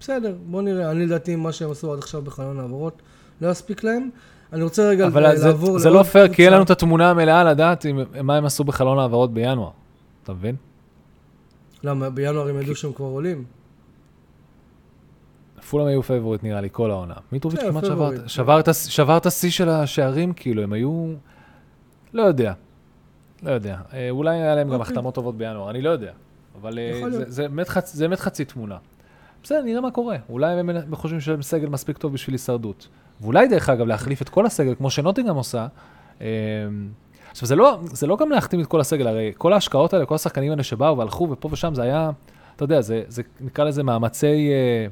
בסדר, 0.00 0.34
בוא 0.46 0.62
נראה, 0.62 0.90
אני 0.90 1.06
לדעתי 1.06 1.36
מה 1.36 1.52
שהם 1.52 1.70
עשו 1.70 1.92
עד 1.92 1.98
עכשיו 1.98 2.22
בחלון 2.22 2.60
העברות 2.60 3.02
לא 3.40 3.48
יספיק 3.48 3.84
להם. 3.84 4.10
אני 4.52 4.62
רוצה 4.62 4.88
רגע 4.88 5.06
אבל 5.06 5.26
אה, 5.26 5.36
זה, 5.36 5.48
לעבור 5.48 5.78
זה 5.78 5.90
לא 5.90 6.02
פייר, 6.02 6.28
כי 6.28 6.44
אין. 6.44 6.52
לנו 6.52 6.62
את 6.62 6.70
התמונה 6.70 7.10
המלאה 7.10 7.44
לדעת 7.44 7.86
מה 8.22 8.36
הם 8.36 8.44
עשו 8.44 8.64
בחלון 8.64 8.98
העברות 8.98 9.34
בינואר. 9.34 9.70
אתה 10.22 10.32
מבין? 10.32 10.56
למה, 11.84 12.10
בינואר 12.10 12.48
הם 12.48 12.60
ידעו 12.60 12.74
שהם 12.74 12.92
כבר 12.92 13.06
עולים? 13.06 13.44
פולאם 15.70 15.86
היו 15.86 16.02
פייבוריט 16.02 16.42
נראה 16.42 16.60
לי 16.60 16.68
כל 16.72 16.90
העונה. 16.90 17.14
מיטרוביץ' 17.32 17.60
כן, 17.60 17.70
כמעט 17.70 17.84
שבר 18.88 19.16
את 19.16 19.26
השיא 19.26 19.50
של 19.50 19.68
השערים, 19.68 20.32
כאילו, 20.32 20.62
הם 20.62 20.72
היו... 20.72 21.14
לא 22.12 22.22
יודע. 22.22 22.52
לא 23.44 23.50
יודע. 23.50 23.76
אה, 23.92 24.10
אולי 24.10 24.36
היה 24.36 24.54
להם 24.54 24.68
גם 24.68 24.80
אוקיי. 24.80 24.92
החתמות 24.92 25.14
טובות 25.14 25.36
בינואר, 25.36 25.70
אני 25.70 25.82
לא 25.82 25.90
יודע. 25.90 26.12
אבל 26.60 26.78
אה, 26.78 27.02
זה, 27.26 27.48
באמת 27.48 28.18
חצי 28.18 28.44
תמונה. 28.44 28.76
בסדר, 29.42 29.62
נראה 29.62 29.80
מה 29.80 29.90
קורה. 29.90 30.16
אולי 30.28 30.52
הם 30.60 30.94
חושבים 30.94 31.20
שהם 31.20 31.42
סגל 31.42 31.68
מספיק 31.68 31.98
טוב 31.98 32.12
בשביל 32.12 32.34
הישרדות. 32.34 32.88
ואולי, 33.20 33.48
דרך 33.48 33.68
אגב, 33.68 33.86
להחליף 33.86 34.22
את 34.22 34.28
כל 34.28 34.46
הסגל, 34.46 34.74
כמו 34.74 34.90
שנוטינגהם 34.90 35.36
עושה. 35.36 35.66
אה, 36.20 36.26
עכשיו, 37.30 37.48
זה 37.48 37.56
לא, 37.56 37.78
זה 37.84 38.06
לא 38.06 38.16
גם 38.16 38.30
להחתים 38.30 38.60
את 38.60 38.66
כל 38.66 38.80
הסגל, 38.80 39.06
הרי 39.06 39.32
כל 39.38 39.52
ההשקעות 39.52 39.94
האלה, 39.94 40.06
כל 40.06 40.14
השחקנים 40.14 40.50
האלה 40.50 40.62
שבאו 40.62 40.98
והלכו 40.98 41.28
ופה 41.30 41.48
ושם, 41.52 41.74
זה 41.74 41.82
היה, 41.82 42.10
אתה 42.56 42.64
יודע, 42.64 42.80
זה, 42.80 43.02
זה 43.08 43.22
נקרא 43.40 43.64
לזה 43.64 43.82
מאמצי, 43.82 44.50
אה, 44.50 44.86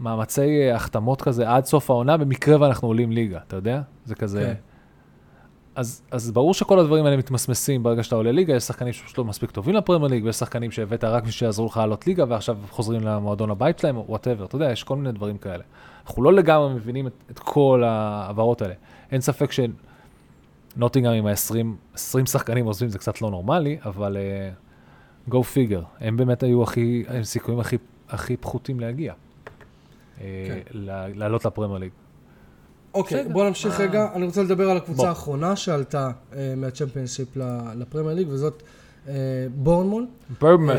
מאמצי 0.00 0.70
החתמות 0.70 1.22
כזה 1.22 1.50
עד 1.50 1.64
סוף 1.64 1.90
העונה, 1.90 2.16
במקרה 2.16 2.60
ואנחנו 2.60 2.88
עולים 2.88 3.12
ליגה, 3.12 3.38
אתה 3.46 3.56
יודע? 3.56 3.80
זה 4.04 4.14
כזה... 4.14 4.40
כן. 4.40 4.54
אז, 5.76 6.02
אז 6.10 6.30
ברור 6.30 6.54
שכל 6.54 6.78
הדברים 6.78 7.04
האלה 7.04 7.16
מתמסמסים 7.16 7.82
ברגע 7.82 8.02
שאתה 8.02 8.16
עולה 8.16 8.32
ליגה, 8.32 8.54
יש 8.54 8.62
שחקנים 8.62 8.92
שפשוט 8.92 9.18
לא 9.18 9.24
מספיק 9.24 9.50
טובים 9.50 9.74
לפרמייר 9.74 10.10
ליג, 10.10 10.24
ויש 10.24 10.36
שחקנים 10.36 10.70
שהבאת 10.70 11.04
רק 11.04 11.22
בשביל 11.22 11.32
שיעזרו 11.32 11.66
לך 11.66 11.76
לעלות 11.76 12.06
ליגה, 12.06 12.24
ועכשיו 12.28 12.56
חוזרים 12.70 13.00
למועדון 13.00 13.50
הבית 13.50 13.78
שלהם, 13.78 13.96
או 13.96 14.04
whatever, 14.08 14.44
אתה 14.44 14.56
יודע, 14.56 14.72
יש 14.72 14.84
כל 14.84 14.96
מיני 14.96 15.12
דברים 15.12 15.38
כאלה. 15.38 15.62
אנחנו 16.06 16.22
לא 16.22 16.32
לגמרי 16.32 16.74
מבינים 16.74 17.06
את, 17.06 17.12
את 17.30 17.38
כל 17.38 17.82
ההעברות 17.86 18.62
האלה. 18.62 18.74
אין 19.12 19.20
ספק 19.20 19.50
שנוטינגרם 19.52 21.14
עם 21.14 21.26
ה-20 21.26 21.66
20 21.94 22.26
שחקנים 22.26 22.66
עוזבים 22.66 22.88
זה 22.88 22.98
קצת 22.98 23.22
לא 23.22 23.30
נורמלי, 23.30 23.78
אבל 23.84 24.16
uh, 24.16 25.30
go 25.30 25.36
figure, 25.36 25.84
הם 26.00 26.16
באמת 26.16 26.42
היו 26.42 26.62
הכי, 26.62 27.04
עם 27.14 27.24
סיכויים 27.24 27.60
הכי, 27.60 27.76
הכי 28.08 28.36
פחותים 28.36 28.80
להגיע. 28.80 29.12
אה, 30.20 30.24
כן. 30.48 30.58
ל- 30.78 31.18
לעלות 31.18 31.44
לפרמייר 31.44 31.78
ליג. 31.78 31.90
אוקיי, 32.96 33.20
בסדר. 33.20 33.32
בוא 33.32 33.44
נמשיך. 33.44 33.80
רגע. 33.80 34.08
אני 34.14 34.26
רוצה 34.26 34.42
לדבר 34.42 34.70
על 34.70 34.76
הקבוצה 34.76 35.02
בוא. 35.02 35.08
האחרונה 35.08 35.56
שעלתה 35.56 36.10
אה, 36.36 36.54
מהצ'מפיונשיפ 36.56 37.28
לפרמייר 37.76 38.14
ליג, 38.14 38.28
וזאת 38.30 38.62
בורנמון. 39.54 40.06
ברמת, 40.40 40.76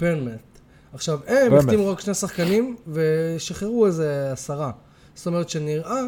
ברמת. 0.00 0.38
עכשיו, 0.92 1.18
הם. 1.26 1.54
החתימו 1.54 1.88
רק 1.88 2.00
שני 2.00 2.14
שחקנים 2.14 2.76
ושחררו 2.88 3.86
איזה 3.86 4.32
עשרה. 4.32 4.70
זאת 5.14 5.26
אומרת 5.26 5.48
שנראה 5.48 6.02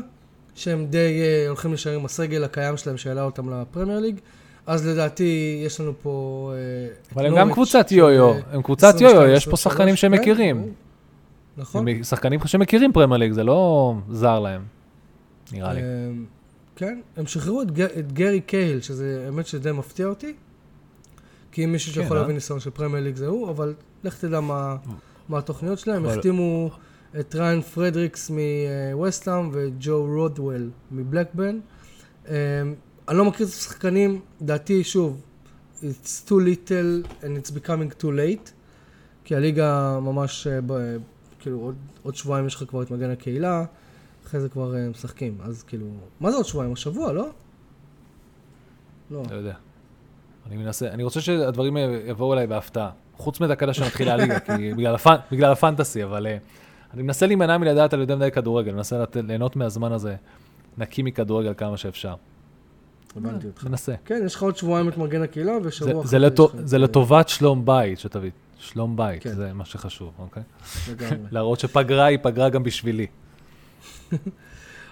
שהם 0.54 0.86
די 0.86 1.22
אה, 1.22 1.48
הולכים 1.48 1.70
להישאר 1.70 1.92
עם 1.92 2.04
הסגל 2.04 2.44
הקיים 2.44 2.76
שלהם 2.76 2.96
שהעלה 2.96 3.22
אותם 3.22 3.54
לפרמייר 3.54 3.98
ליג. 3.98 4.20
אז 4.66 4.86
לדעתי 4.86 5.62
יש 5.66 5.80
לנו 5.80 5.92
פה... 6.02 6.52
אה, 6.54 6.94
אבל 7.14 7.26
הם 7.26 7.36
גם 7.36 7.52
קבוצת 7.52 7.92
יו-יו, 7.92 8.34
הם 8.52 8.62
קבוצת 8.62 8.94
22, 8.94 9.16
יו-יו, 9.16 9.36
יש 9.36 9.44
פה 9.44 9.54
23, 9.54 9.60
שחקנים 9.60 9.96
שהם 9.96 10.16
כן, 10.16 10.20
מכירים. 10.20 10.72
נכון. 11.60 11.88
הם 11.88 12.02
שחקנים 12.02 12.40
שמכירים 12.46 12.92
פרמייר 12.92 13.18
ליג, 13.20 13.32
זה 13.32 13.44
לא 13.44 13.94
זר 14.10 14.40
להם, 14.40 14.62
נראה 15.52 15.72
לי. 15.74 15.80
אמ, 15.80 16.24
כן, 16.76 17.00
הם 17.16 17.26
שחררו 17.26 17.62
את, 17.62 17.70
ג- 17.70 17.80
את 17.80 18.12
גרי 18.12 18.40
קייל, 18.40 18.80
שזה 18.80 19.22
האמת 19.26 19.46
שדי 19.46 19.72
מפתיע 19.72 20.06
אותי. 20.06 20.34
כי 21.52 21.64
אם 21.64 21.72
מישהו 21.72 21.92
כן, 21.94 22.00
שיכול 22.00 22.16
אה, 22.16 22.22
להביא 22.22 22.34
ניסיון 22.34 22.60
של 22.60 22.70
פרמייר 22.70 23.04
ליג 23.04 23.16
זה 23.16 23.26
הוא, 23.26 23.50
אבל 23.50 23.74
לך 24.04 24.18
תדע 24.20 24.40
מה, 24.40 24.76
מה 25.28 25.38
התוכניות 25.38 25.78
שלהם. 25.78 26.04
אבל- 26.04 26.14
החתימו 26.14 26.70
את 27.20 27.34
ראיין 27.34 27.62
פרדריקס 27.62 28.30
מווסטהאם 28.92 29.50
וג'ו 29.52 30.04
רות'וול 30.06 30.70
מבלקבורן. 30.92 31.58
אמ, 32.28 32.34
אני 33.08 33.18
לא 33.18 33.24
מכיר 33.24 33.46
את 33.46 33.52
השחקנים, 33.52 34.20
דעתי, 34.42 34.84
שוב, 34.84 35.20
it's 35.80 36.28
too 36.28 36.32
little 36.32 37.06
and 37.22 37.46
it's 37.46 37.50
becoming 37.50 38.02
too 38.02 38.06
late, 38.06 38.50
כי 39.24 39.36
הליגה 39.36 39.98
ממש, 40.02 40.46
אה, 40.46 40.58
ב- 40.66 40.96
כאילו, 41.40 41.58
עוד, 41.58 41.74
עוד 42.02 42.14
שבועיים 42.14 42.46
יש 42.46 42.54
לך 42.54 42.64
כבר 42.68 42.82
את 42.82 42.90
מגן 42.90 43.10
הקהילה, 43.10 43.64
אחרי 44.26 44.40
זה 44.40 44.48
כבר 44.48 44.76
אה, 44.76 44.88
משחקים. 44.88 45.38
אז 45.42 45.62
כאילו, 45.62 45.86
מה 46.20 46.30
זה 46.30 46.36
עוד 46.36 46.46
שבועיים? 46.46 46.72
השבוע, 46.72 47.12
לא? 47.12 47.28
לא. 49.10 49.22
לא 49.30 49.36
יודע. 49.36 49.54
אני 50.46 50.56
מנסה, 50.56 50.88
אני 50.88 51.02
רוצה 51.02 51.20
שהדברים 51.20 51.76
יבואו 52.06 52.32
אליי 52.32 52.46
בהפתעה. 52.46 52.90
חוץ 53.16 53.40
מדקה 53.40 53.74
שמתחילה 53.74 54.12
הליגה, 54.12 54.40
כי 54.40 54.52
בגלל, 54.76 54.94
הפנ... 54.94 55.16
בגלל 55.32 55.52
הפנטסי, 55.52 56.04
אבל 56.04 56.26
uh, 56.26 56.28
אני 56.94 57.02
מנסה 57.02 57.26
להימנע 57.26 57.58
מלדעת 57.58 57.92
על 57.92 58.00
יותר 58.00 58.16
מדי 58.16 58.30
כדורגל, 58.30 58.72
מנסה 58.72 58.98
לת... 58.98 59.16
ליהנות 59.16 59.56
מהזמן 59.56 59.92
הזה, 59.92 60.16
נקי 60.78 61.02
מכדורגל 61.02 61.54
כמה 61.56 61.76
שאפשר. 61.76 62.14
הבנתי 63.16 63.46
אותך. 63.46 63.64
מנסה. 63.64 63.94
כן, 64.04 64.22
יש 64.26 64.34
לך 64.34 64.42
עוד 64.42 64.56
שבועיים 64.56 64.88
את 64.88 64.98
מגן 64.98 65.22
הקהילה, 65.22 65.52
ושבוע 65.62 66.02
אחרי 66.02 66.18
זה 66.64 66.78
לטובת 66.78 67.28
שלום 67.28 67.64
בית, 67.64 67.98
שתבין. 67.98 68.30
שלום 68.60 68.96
בית, 68.96 69.22
כן. 69.22 69.34
זה 69.34 69.52
מה 69.52 69.64
שחשוב, 69.64 70.12
אוקיי? 70.18 70.42
לגמרי. 70.90 71.28
להראות 71.32 71.60
שפגרה 71.60 72.04
היא 72.04 72.18
פגרה 72.22 72.48
גם 72.48 72.62
בשבילי. 72.62 73.06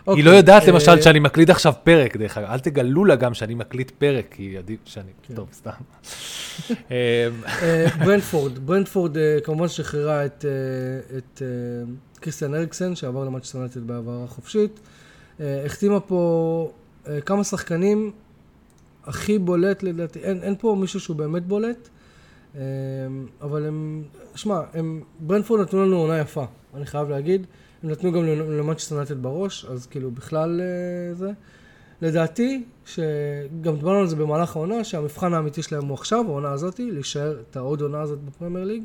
אוקיי, 0.06 0.22
היא 0.22 0.24
לא 0.24 0.30
יודעת 0.30 0.62
אה, 0.62 0.68
למשל 0.68 1.00
שאני 1.00 1.18
מקליט 1.18 1.50
עכשיו 1.50 1.72
פרק, 1.84 2.16
דרך 2.16 2.38
אגב. 2.38 2.48
אל 2.50 2.58
תגלו 2.58 3.04
לה 3.04 3.16
גם 3.16 3.34
שאני 3.34 3.54
מקליט 3.54 3.90
פרק, 3.90 4.26
כי 4.30 4.58
עדיף 4.58 4.80
שאני... 4.84 5.10
כן. 5.22 5.34
טוב, 5.34 5.48
סתם. 5.52 5.70
אה, 6.90 7.28
אה, 7.62 7.86
ברנדפורד, 8.04 8.58
ברנדפורד 8.58 9.16
אה, 9.16 9.38
כמובן 9.44 9.68
שחררה 9.68 10.26
את, 10.26 10.44
קריסטיאן 12.20 12.54
אריקסן, 12.54 12.94
שעבר 12.94 13.24
למנצ'סטר 13.24 13.58
יונייטד 13.58 13.86
בהעברה 13.86 14.26
חופשית. 14.26 14.80
החתימה 15.40 16.00
פה 16.00 16.72
כמה 17.26 17.44
שחקנים, 17.44 18.12
הכי 19.04 19.38
בולט 19.38 19.82
לדעתי, 19.82 20.18
אין, 20.18 20.54
פה 20.58 20.76
מישהו 20.80 21.00
שהוא 21.00 21.16
באמת 21.16 21.46
בולט, 21.46 21.88
אבל 23.42 23.66
הם, 23.66 24.02
שמע, 24.34 24.60
הם, 24.74 25.02
ברנדפורד 25.20 25.60
נתנו 25.60 25.86
לנו 25.86 25.96
עונה 25.96 26.18
יפה, 26.18 26.44
אני 26.74 26.86
חייב 26.86 27.08
להגיד. 27.08 27.46
הם 27.82 27.90
נתנו 27.90 28.12
גם 28.12 28.24
למנצ'סטר 28.26 28.94
יונייטד 28.94 29.22
בראש, 29.22 29.64
אז 29.64 29.86
כאילו 29.86 30.10
בכלל 30.10 30.60
אה, 30.60 31.14
זה. 31.14 31.30
לדעתי, 32.02 32.64
שגם 32.86 33.76
דיברנו 33.76 33.98
על 33.98 34.06
זה 34.06 34.16
במהלך 34.16 34.56
העונה, 34.56 34.84
שהמבחן 34.84 35.34
האמיתי 35.34 35.62
שלהם 35.62 35.84
הוא 35.84 35.94
עכשיו, 35.94 36.24
העונה 36.28 36.50
הזאתי, 36.50 36.90
להישאר 36.90 37.40
את 37.40 37.56
העוד 37.56 37.80
עונה 37.80 38.00
הזאת 38.00 38.18
בפרמייר 38.18 38.64
ליג. 38.64 38.84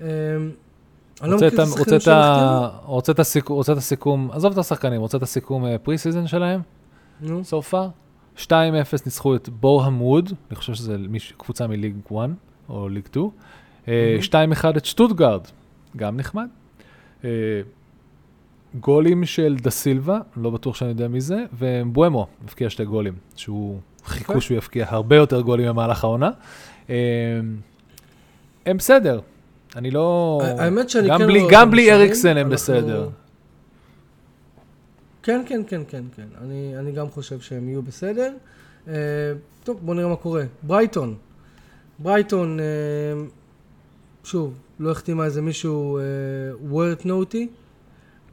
אה, 0.00 0.06
רוצה 3.56 3.72
את 3.72 3.76
הסיכום, 3.76 4.30
עזוב 4.32 4.52
את 4.52 4.58
השחקנים, 4.58 5.00
רוצה 5.00 5.16
את 5.16 5.22
הסיכום 5.22 5.64
פרי 5.82 5.98
סיזן 5.98 6.26
שלהם, 6.26 6.60
נו, 7.20 7.40
so 7.40 7.72
far. 7.72 7.86
2-0 8.36 8.50
ניצחו 9.06 9.34
את 9.34 9.48
בורהם 9.48 10.02
ווד, 10.02 10.32
אני 10.50 10.56
חושב 10.56 10.74
שזה 10.74 10.96
קבוצה 11.36 11.66
מליג 11.66 11.96
1 12.06 12.30
או 12.68 12.88
ליג 12.88 13.06
2. 13.06 13.30
אה, 13.88 14.18
מהמם. 14.32 14.52
2-1 14.74 14.76
את 14.76 14.84
שטוטגרד, 14.84 15.40
גם 15.96 16.16
נחמד. 16.16 16.48
אה, 17.24 17.30
גולים 18.80 19.24
של 19.24 19.56
דה 19.60 19.70
סילבה, 19.70 20.20
לא 20.36 20.50
בטוח 20.50 20.76
שאני 20.76 20.90
יודע 20.90 21.08
מי 21.08 21.20
זה, 21.20 21.44
ובואמו 21.58 22.26
הבקיע 22.44 22.70
שתי 22.70 22.84
גולים, 22.84 23.14
שהוא 23.36 23.78
חיכו 24.04 24.40
שהוא 24.40 24.56
יבקיע 24.56 24.86
הרבה 24.88 25.16
יותר 25.16 25.40
גולים 25.40 25.68
במהלך 25.68 26.04
העונה. 26.04 26.30
אה, 26.90 26.94
הם 28.66 28.76
בסדר, 28.76 29.20
אני 29.76 29.90
לא... 29.90 30.40
האמת 30.58 30.90
שאני 30.90 31.08
גם 31.08 31.18
כן 31.18 31.26
בלי, 31.26 31.40
רואה 31.40 31.52
גם 31.52 31.70
בלי 31.70 31.92
אריקסן 31.92 32.36
הם 32.36 32.50
בסדר. 32.50 33.08
כן, 35.22 35.42
כן, 35.46 35.62
כן, 35.66 35.82
כן, 35.88 36.02
כן. 36.16 36.26
אני, 36.42 36.78
אני 36.78 36.92
גם 36.92 37.10
חושב 37.10 37.40
שהם 37.40 37.68
יהיו 37.68 37.82
בסדר. 37.82 38.32
אה, 38.88 38.94
טוב, 39.64 39.78
בואו 39.82 39.96
נראה 39.96 40.08
מה 40.08 40.16
קורה. 40.16 40.44
ברייטון. 40.62 41.14
ברייטון, 42.02 42.60
אה, 42.60 42.64
שוב, 44.24 44.54
לא 44.80 44.90
החתימה 44.90 45.24
איזה 45.24 45.42
מישהו 45.42 45.98
אה, 45.98 46.02
word 46.72 47.00
נוטי, 47.04 47.48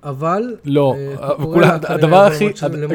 אבל... 0.04 0.56
לא, 0.66 0.96
אה, 0.98 1.78
הדבר 1.88 2.18
הכי, 2.18 2.50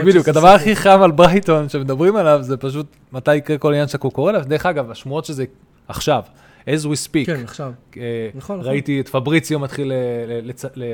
בדיוק, 0.07 0.29
הדבר. 0.29 0.49
הכי 0.49 0.77
חם 0.77 1.01
על 1.03 1.11
ברייטון 1.11 1.68
שמדברים 1.68 2.16
עליו 2.16 2.39
זה 2.43 2.57
פשוט 2.57 2.87
מתי 3.12 3.35
יקרה 3.35 3.59
כל 3.59 3.68
העניין 3.68 3.89
של 3.89 3.99
קוקורלה. 3.99 4.41
דרך 4.41 4.66
אגב, 4.66 4.91
השמועות 4.91 5.25
שזה 5.25 5.45
עכשיו, 5.89 6.22
as 6.66 6.85
we 6.85 7.09
speak. 7.09 7.27
כן, 7.27 7.41
עכשיו. 7.45 7.72
אה, 7.97 8.29
נכון, 8.35 8.59
נכון. 8.59 8.70
ראיתי 8.70 9.01
את 9.01 9.09
פבריציו 9.09 9.59
מתחיל 9.59 9.93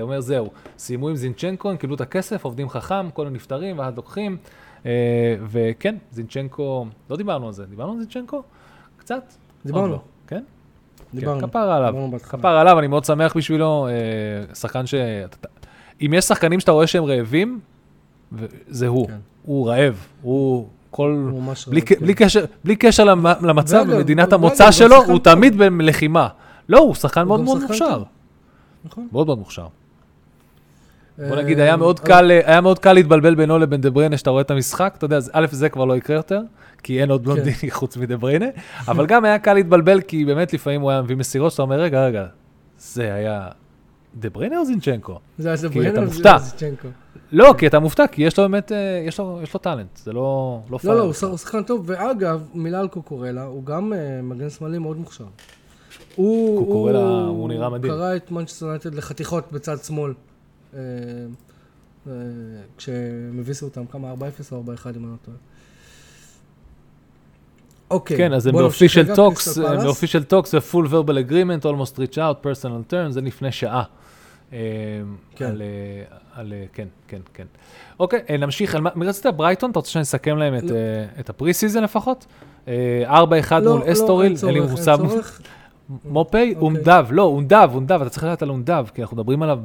אומר 0.01 0.20
זהו, 0.20 0.51
סיימו 0.78 1.09
עם 1.09 1.16
זינצ'נקו, 1.16 1.70
הם 1.70 1.76
קיבלו 1.76 1.97
את 1.97 2.01
הכסף, 2.01 2.45
עובדים 2.45 2.68
חכם, 2.68 3.11
כל 3.11 3.26
הנפטרים 3.26 3.78
ואז 3.78 3.97
לוקחים. 3.97 4.37
אה, 4.87 5.37
וכן, 5.51 5.97
זינצ'נקו, 6.12 6.87
לא 7.11 7.16
דיברנו 7.16 7.47
על 7.47 7.53
זה, 7.53 7.66
דיברנו 7.66 7.93
על 7.93 7.99
זינצ'נקו? 7.99 8.43
קצת? 8.97 9.22
דיברנו, 9.66 9.88
לא, 9.88 10.00
כן? 10.26 10.42
דיברנו. 11.14 11.40
כן, 11.40 11.46
כפרה 11.46 11.76
עליו. 11.76 11.90
דיברנו 11.92 12.11
בהתחלה. 12.11 12.40
כפרה 12.40 12.61
עליו, 12.61 12.78
אני 12.78 12.86
מאוד 12.86 13.04
שמח 13.04 13.36
בשבילו. 13.36 13.88
אה, 13.88 14.54
שחקן 14.54 14.86
ש... 14.86 14.94
אם 16.00 16.14
יש 16.14 16.24
שחקנים 16.24 16.61
שאתה 16.61 16.72
רואה 16.72 16.86
שהם 16.86 17.04
רעבים, 17.04 17.61
זה 18.68 18.86
הוא. 18.86 19.08
כן. 19.08 19.16
הוא 19.42 19.68
רעב. 19.68 20.06
הוא 20.22 20.66
כל... 20.90 21.30
בלי, 21.68 21.80
רעב, 21.80 21.86
כן. 21.86 22.00
בלי 22.00 22.14
קשר, 22.14 22.44
בלי 22.64 22.76
קשר 22.76 23.04
למ- 23.04 23.26
למצב 23.42 23.84
במדינת 23.90 24.28
ואגב, 24.32 24.44
המוצא 24.44 24.70
שלו, 24.70 25.04
הוא. 25.04 25.18
תמיד 25.18 25.56
בלחימה. 25.58 26.28
לא, 26.68 26.78
הוא 26.78 26.94
שחקן 26.94 27.22
מאוד 27.22 27.40
מאוד 27.40 27.61
מוכשר. 27.62 28.02
נכון. 28.84 29.08
מאוד 29.12 29.26
מאוד 29.26 29.38
מוכשר. 29.38 29.66
בוא 31.18 31.36
אה, 31.36 31.42
נגיד, 31.42 31.58
היה 31.61 31.76
מאוד 31.76 31.98
אבל- 31.98 32.08
קל, 32.08 32.30
היה 32.44 32.61
מאוד 32.61 32.78
קל 32.78 32.92
להתבלבל 32.92 33.34
בינו 33.34 33.58
לבין 33.58 33.80
דה 33.80 33.90
בריינה, 33.90 34.16
שאתה 34.16 34.30
רואה 34.30 34.42
את 34.42 34.50
המשחק, 34.50 34.94
אתה 34.98 35.04
יודע, 35.04 35.18
א', 35.32 35.46
זה 35.50 35.68
כבר 35.68 35.84
לא 35.84 35.96
יקרה 35.96 36.16
יותר, 36.16 36.40
כי 36.82 37.00
אין 37.02 37.11
עוד 37.11 37.24
בלונדיני 37.24 37.70
חוץ 37.70 37.96
מדה 37.96 38.16
בריינה, 38.16 38.46
אבל 38.88 39.06
גם 39.06 39.24
היה 39.24 39.38
קל 39.38 39.54
להתבלבל, 39.54 40.00
כי 40.00 40.24
באמת 40.24 40.52
לפעמים 40.52 40.80
הוא 40.80 40.90
היה 40.90 41.02
מביא 41.02 41.16
מסירות, 41.16 41.52
שאתה 41.52 41.62
אומר, 41.62 41.80
רגע, 41.80 42.04
רגע, 42.04 42.26
זה 42.78 43.14
היה 43.14 43.48
דה 44.14 44.30
בריינה 44.30 44.58
או 44.58 44.64
זינצ'נקו? 44.64 45.18
זה 45.38 45.48
היה 45.48 45.56
כי 45.56 45.61
אתה 45.66 45.68
זבריינה 45.72 46.00
מופתע. 46.00 46.38
זיצ'נקו. 46.38 46.88
לא, 47.32 47.54
כי 47.58 47.66
אתה 47.66 47.78
מופתע, 47.78 48.06
כי 48.06 48.22
יש 48.22 48.38
לו 48.38 48.44
באמת, 48.44 48.72
אה, 48.72 49.02
יש 49.06 49.18
לו, 49.18 49.40
יש 49.42 49.54
לו 49.54 49.61
טאלנט, 49.61 49.96
זה 49.96 50.12
לא, 50.12 50.61
לא 50.70 50.78
לא. 50.84 50.94
לא, 50.94 51.00
הוא 51.00 51.12
הוא 51.22 51.36
שחקן 51.38 51.62
טוב, 51.62 51.82
ואגב, 51.86 52.42
מילה 52.54 52.80
על 52.80 52.88
קוקורלה, 52.88 53.42
הוא 53.42 53.64
גם 53.64 53.92
אה, 53.92 54.20
מגן 54.22 54.50
שמאלי 54.50 54.78
מאוד 54.78 54.96
מוכשר. 54.96 55.24
הוא, 56.16 56.58
קוקורלה, 56.66 56.98
הוא 57.28 57.48
נראה 57.48 57.70
מדהים. 57.70 57.92
קרע 57.93 58.16
את 58.16 58.30
מנצ'סטר 58.30 58.66
יונייטד 58.66 58.94
לחתיכות 58.94 59.52
בצד 59.52 59.76
שמאל, 59.78 60.11
אה, 60.11 60.16
אה, 60.16 60.30
כשהם 62.77 63.39
הביסו 63.39 63.66
אותם, 63.66 63.87
כמה? 63.87 64.12
4-0 64.12 64.16
או 64.53 64.62
4-1 64.62 64.68
אם 64.97 65.05
אני 65.05 65.12
לא 65.12 65.16
טועה. 65.25 65.37
אוקיי, 67.91 68.16
כן, 68.16 68.33
אז 68.33 68.47
הם 68.47 68.55
talks, 68.57 69.61
קריסטל 70.01 70.18
הם 70.18 70.41
talks, 70.41 70.47
זה 70.47 70.59
full 70.59 70.87
verbal 70.91 71.31
agreement, 71.31 71.64
almost 71.64 71.97
reach 71.97 72.16
out, 72.16 72.45
personal 72.45 72.93
terms, 72.93 73.11
זה 73.11 73.21
לפני 73.21 73.53
שעה. 73.53 73.83
אה, 74.53 74.59
כן. 75.37 75.47
על, 75.47 75.62
אה, 75.62 76.16
על, 76.35 76.53
אה, 76.53 76.64
כן, 76.73 76.89
כן, 77.09 77.21
כן. 77.35 77.47
אוקיי, 78.01 78.21
אה, 78.31 78.37
נמשיך, 78.37 78.79
מי 78.95 79.07
רצית 79.07 79.27
ברייטון? 79.27 79.71
אתה 79.71 79.79
רוצה 79.79 79.91
שאני 79.91 80.03
אסכם 80.03 80.37
להם 80.37 80.57
את, 80.57 80.62
לא. 80.62 80.75
אה, 80.75 81.05
את 81.21 81.31
ה 81.30 81.36
pre 81.36 81.55
season 81.55 81.82
לפחות? 81.83 82.27
אה, 82.68 83.23
4-1 83.23 83.62
לא, 83.62 83.73
מול 83.73 83.87
לא, 83.87 83.93
אסטוריל, 83.93 84.35
אין 84.47 84.55
לי. 84.55 84.61
צורך. 84.85 85.41
מופי. 86.05 86.55
אונדב, 86.55 87.07
לא, 87.11 87.23
אונדב, 87.23 87.71
אונדב, 87.75 88.01
אתה 88.01 88.11
צריך 88.11 88.25
לדעת 88.25 88.43
על 88.43 88.51
אונדב, 88.51 88.87
כי 88.95 89.03
אנחנו 89.03 89.16
מדברים 89.16 89.43
עליו. 89.43 89.59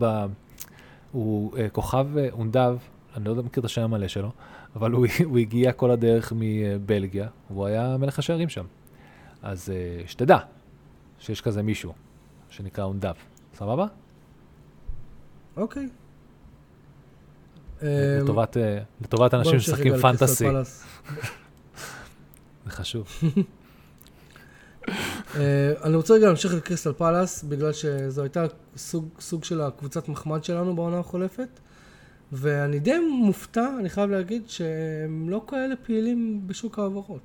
הוא 1.16 1.58
אה, 1.58 1.70
כוכב 1.70 2.18
אה, 2.18 2.28
אונדב, 2.32 2.78
אני 3.16 3.26
לא 3.26 3.36
מכיר 3.36 3.62
את 3.62 3.66
השם 3.66 3.82
המלא 3.82 4.08
שלו, 4.08 4.32
אבל 4.76 4.92
הוא, 4.92 5.08
הוא 5.26 5.38
הגיע 5.38 5.72
כל 5.72 5.92
הדרך 5.92 6.34
מבלגיה, 6.36 7.28
והוא 7.50 7.66
היה 7.66 7.98
מלך 7.98 8.20
השערים 8.20 8.50
שם. 8.50 8.66
אז 9.42 9.70
אה, 9.70 10.08
שתדע 10.08 10.38
שיש 11.20 11.42
כזה 11.42 11.64
מישהו 11.64 11.94
שנקרא 12.50 12.84
אונדב, 12.84 13.14
סבבה? 13.54 13.86
אוקיי. 15.58 15.90
לטובת, 17.82 18.58
אה, 18.58 18.80
לטובת 19.02 19.34
אנשים 19.34 19.60
שמשחקים 19.60 19.94
לקריסטל 19.94 20.18
פנטסי. 20.18 20.46
זה 22.66 22.72
חשוב. 22.72 23.08
אה, 24.90 25.42
אני 25.84 25.96
רוצה 25.96 26.14
רגע 26.14 26.28
להמשיך 26.28 26.54
לקריסטל 26.54 26.94
פלאס, 26.94 27.44
בגלל 27.44 27.74
שזו 27.74 28.22
הייתה 28.22 28.46
סוג, 28.78 29.06
סוג 29.20 29.44
של 29.44 29.62
הקבוצת 29.62 30.10
מחמד 30.10 30.44
שלנו 30.44 30.76
בעונה 30.76 31.00
החולפת, 31.00 31.48
ואני 32.32 32.80
די 32.80 32.94
מופתע, 33.22 33.68
אני 33.80 33.90
חייב 33.90 34.10
להגיד, 34.10 34.44
שהם 34.48 35.30
לא 35.30 35.42
כאלה 35.48 35.76
פעילים 35.76 36.42
בשוק 36.48 36.80
ההעברות. 36.80 37.20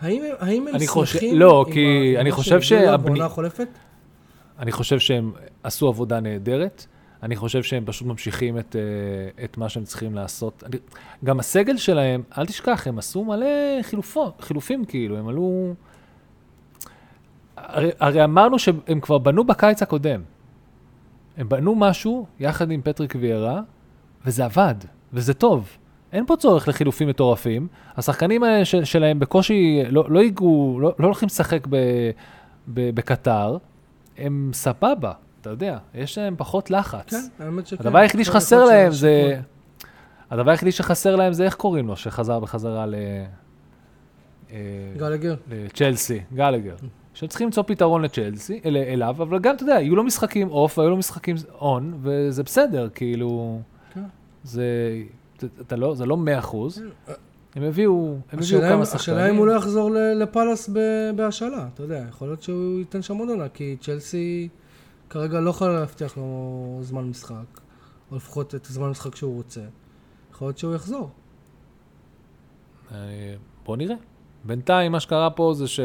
האם, 0.00 0.22
האם 0.38 0.66
הם 0.68 0.74
אני 0.74 0.86
חושב- 0.86 1.12
שמחים 1.12 1.38
לא, 1.38 1.64
עם 1.66 1.72
כי 1.72 2.14
ה- 2.16 2.20
אני 2.20 2.32
חושב 2.32 2.60
שהבני- 2.60 3.04
בעונה 3.06 3.24
החולפת? 3.24 3.68
אני 4.58 4.72
חושב 4.72 4.98
שהם 4.98 5.32
עשו 5.62 5.88
עבודה 5.88 6.20
נהדרת. 6.20 6.86
אני 7.22 7.36
חושב 7.36 7.62
שהם 7.62 7.84
פשוט 7.86 8.06
ממשיכים 8.08 8.58
את, 8.58 8.76
אה, 8.76 9.44
את 9.44 9.56
מה 9.58 9.68
שהם 9.68 9.84
צריכים 9.84 10.14
לעשות. 10.14 10.62
אני, 10.66 10.76
גם 11.24 11.40
הסגל 11.40 11.76
שלהם, 11.76 12.22
אל 12.38 12.46
תשכח, 12.46 12.86
הם 12.86 12.98
עשו 12.98 13.24
מלא 13.24 13.46
חילופות, 13.82 14.40
חילופים 14.40 14.84
כאילו, 14.84 15.16
הם 15.18 15.28
עלו... 15.28 15.74
הרי, 17.56 17.90
הרי 18.00 18.24
אמרנו 18.24 18.58
שהם 18.58 19.00
כבר 19.00 19.18
בנו 19.18 19.44
בקיץ 19.44 19.82
הקודם. 19.82 20.20
הם 21.36 21.48
בנו 21.48 21.74
משהו 21.74 22.26
יחד 22.40 22.70
עם 22.70 22.80
פטריק 22.82 23.14
ויירה, 23.20 23.60
וזה 24.26 24.44
עבד, 24.44 24.74
וזה 25.12 25.34
טוב. 25.34 25.68
אין 26.12 26.26
פה 26.26 26.36
צורך 26.36 26.68
לחילופים 26.68 27.08
מטורפים. 27.08 27.68
השחקנים 27.96 28.42
האלה 28.42 28.64
של, 28.64 28.84
שלהם 28.84 29.18
בקושי 29.18 29.82
לא, 29.88 30.04
לא 30.08 30.20
לא, 30.80 30.94
לא 30.98 31.06
הולכים 31.06 31.26
לשחק 31.26 31.66
ב, 31.70 31.76
ב, 32.68 32.90
בקטר, 32.94 33.56
הם 34.18 34.50
סבבה, 34.54 35.12
אתה 35.40 35.50
יודע, 35.50 35.78
יש 35.94 36.18
להם 36.18 36.34
פחות 36.38 36.70
לחץ. 36.70 37.10
כן, 37.10 37.44
האמת 37.44 37.66
שכן. 37.66 37.86
הדבר 37.86 37.98
היחידי 37.98 38.24
כן, 38.24 38.30
שחסר 38.30 38.64
להם 38.64 38.92
זה. 38.92 39.40
הדבר 40.30 40.50
היחידי 40.50 40.72
שחסר 40.72 41.16
להם 41.16 41.32
זה 41.32 41.44
איך 41.44 41.54
קוראים 41.54 41.86
לו, 41.86 41.96
שחזר 41.96 42.40
בחזרה 42.40 42.86
ל... 42.86 42.94
אה, 44.50 44.58
גלגר. 44.96 45.34
לצ'לסי, 45.50 46.20
גלגר. 46.34 46.74
שצריכים 47.16 47.46
למצוא 47.46 47.62
פתרון 47.66 48.02
לצ'לסי, 48.02 48.60
אל, 48.64 48.76
אליו, 48.76 49.16
אבל 49.18 49.38
גם, 49.38 49.54
אתה 49.54 49.62
יודע, 49.62 49.72
יהיו 49.72 49.96
לו 49.96 50.04
משחקים 50.04 50.50
אוף, 50.50 50.78
והיו 50.78 50.90
לו 50.90 50.96
משחקים 50.96 51.36
און, 51.60 51.98
וזה 52.02 52.42
בסדר, 52.42 52.88
כאילו... 52.94 53.60
כן. 53.94 54.04
זה, 54.44 54.64
זה, 55.40 55.48
אתה 55.60 55.76
לא, 55.76 55.94
זה 55.94 56.06
לא 56.06 56.16
מאה 56.16 56.38
אחוז. 56.38 56.82
הם 57.54 57.62
הביאו, 57.62 58.16
הם 58.32 58.38
הביאו 58.38 58.60
כמה 58.60 58.86
שחקנים. 58.86 59.00
השאלה 59.00 59.30
אם 59.30 59.36
הוא 59.36 59.46
לא 59.46 59.52
יחזור 59.52 59.90
לפאלאס 59.90 60.70
בהשאלה, 61.16 61.68
אתה 61.74 61.82
יודע, 61.82 62.04
יכול 62.08 62.28
להיות 62.28 62.42
שהוא 62.42 62.78
ייתן 62.78 63.02
שם 63.02 63.16
עוד 63.16 63.28
עונה, 63.28 63.48
כי 63.48 63.76
צ'לסי 63.80 64.48
כרגע 65.10 65.40
לא 65.40 65.50
יכולה 65.50 65.80
להבטיח 65.80 66.16
לו 66.16 66.78
זמן 66.82 67.04
משחק, 67.04 67.60
או 68.10 68.16
לפחות 68.16 68.54
את 68.54 68.66
הזמן 68.66 68.90
משחק 68.90 69.16
שהוא 69.16 69.36
רוצה. 69.36 69.60
יכול 70.32 70.48
להיות 70.48 70.58
שהוא 70.58 70.74
יחזור. 70.74 71.10
אה, 72.92 73.34
בוא 73.64 73.76
נראה. 73.76 73.96
בינתיים 74.44 74.92
מה 74.92 75.00
שקרה 75.00 75.30
פה 75.30 75.52
זה 75.54 75.68
ש- 75.68 75.80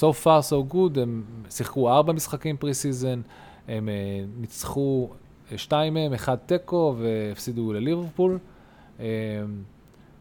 so 0.00 0.24
far 0.24 0.42
so 0.50 0.72
good, 0.72 1.00
הם 1.00 1.24
שיחקו 1.50 1.90
ארבע 1.90 2.12
משחקים 2.12 2.56
pre 2.56 2.74
season, 2.74 3.20
הם 3.68 3.88
אה, 3.88 3.94
ניצחו 4.40 5.10
אה, 5.52 5.58
שתיים 5.58 5.94
מהם, 5.94 6.12
אחד 6.12 6.36
תיקו 6.36 6.96
והפסידו 6.98 7.72
לליברפול. 7.72 8.38
אה, 9.00 9.06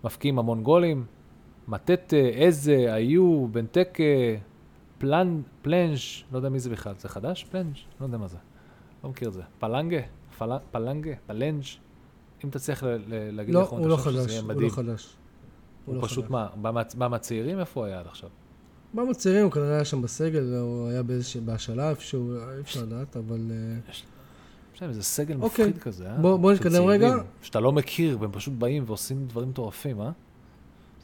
מבקיעים 0.03 0.39
המון 0.39 0.64
גולים. 0.64 1.05
מטטה, 1.68 2.16
איזה, 2.16 2.93
היו, 2.93 3.47
בנטקה, 3.51 4.03
פלנ, 4.97 5.41
פלנש, 5.62 6.26
לא 6.32 6.38
יודע 6.38 6.49
מי 6.49 6.60
זה 6.60 6.70
בכלל, 6.70 6.93
זה 6.97 7.10
חדש? 7.10 7.43
פלנש? 7.51 7.86
לא 8.01 8.05
יודע 8.05 8.18
מה 8.18 8.28
זה. 8.28 8.38
לא 9.03 9.10
מכיר 9.10 9.28
את 9.28 9.34
זה. 9.34 9.41
פלנגה? 9.60 9.99
פל, 10.38 10.51
פלנגה? 10.72 11.12
פלנג'? 11.28 11.64
אם 12.45 12.49
תצליח 12.49 12.84
להגיד 13.08 13.53
לא, 13.53 13.62
איך 13.62 13.70
הוא 13.70 13.88
לא 13.88 13.95
חושב 13.95 14.12
שזה 14.12 14.28
חדש, 14.30 14.41
הוא. 14.53 14.62
לא 14.62 14.70
חדש. 14.70 15.18
הוא 15.88 15.95
לא 15.95 16.01
פשוט 16.01 16.23
חדש. 16.25 16.31
מה, 16.31 16.47
בא 16.55 16.71
מה- 16.71 16.81
בא 16.97 17.07
מהצעירים? 17.07 17.59
איפה 17.59 17.79
הוא 17.79 17.88
היה 17.88 17.99
עד 17.99 18.05
עכשיו? 18.07 18.29
במצעירים 18.93 19.43
הוא 19.43 19.51
כנראה 19.51 19.75
היה 19.75 19.85
שם 19.85 20.01
בסגל, 20.01 20.53
הוא 20.55 20.88
היה 20.89 21.03
באיזושהי, 21.03 21.41
בהשאלה 21.41 21.89
איפשהו, 21.89 22.33
אי 22.55 22.61
אפשר 22.61 22.81
לדעת, 22.81 23.17
אבל... 23.17 23.39
אה, 23.51 23.91
יש 24.75 24.81
להם 24.81 24.89
איזה 24.89 25.03
סגל 25.03 25.35
אוקיי. 25.41 25.65
מפחיד 25.67 25.81
כזה, 25.83 26.07
אה? 26.07 26.17
בוא- 26.17 26.38
בוא 26.38 26.53
נתקדם 26.53 26.83
רגע. 26.85 27.15
שאתה 27.41 27.59
לא 27.59 27.71
מכיר, 27.71 28.17
והם 28.21 28.31
פשוט 28.31 28.53
באים 28.53 28.83
ועושים 28.88 29.25
דברים 29.27 29.49
מטורפים, 29.49 30.01
אה? 30.01 30.09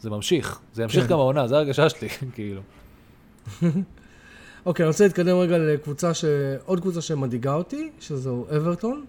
זה 0.02 0.10
ממשיך. 0.10 0.60
זה 0.74 0.84
ימשיך 0.84 1.04
כן. 1.04 1.10
גם 1.10 1.20
העונה, 1.20 1.48
זו 1.48 1.56
הרגשה 1.56 1.90
שלי, 1.90 2.10
כאילו. 2.36 2.62
אוקיי, 4.66 4.84
אני 4.84 4.88
רוצה 4.92 5.04
להתקדם 5.04 5.36
רגע 5.38 5.58
לקבוצה 5.58 6.14
ש... 6.14 6.26
עוד 6.66 6.80
קבוצה 6.80 7.02
שמדאיגה 7.02 7.54
אותי, 7.54 7.92
שזו 8.00 8.46
אברטון. 8.58 9.06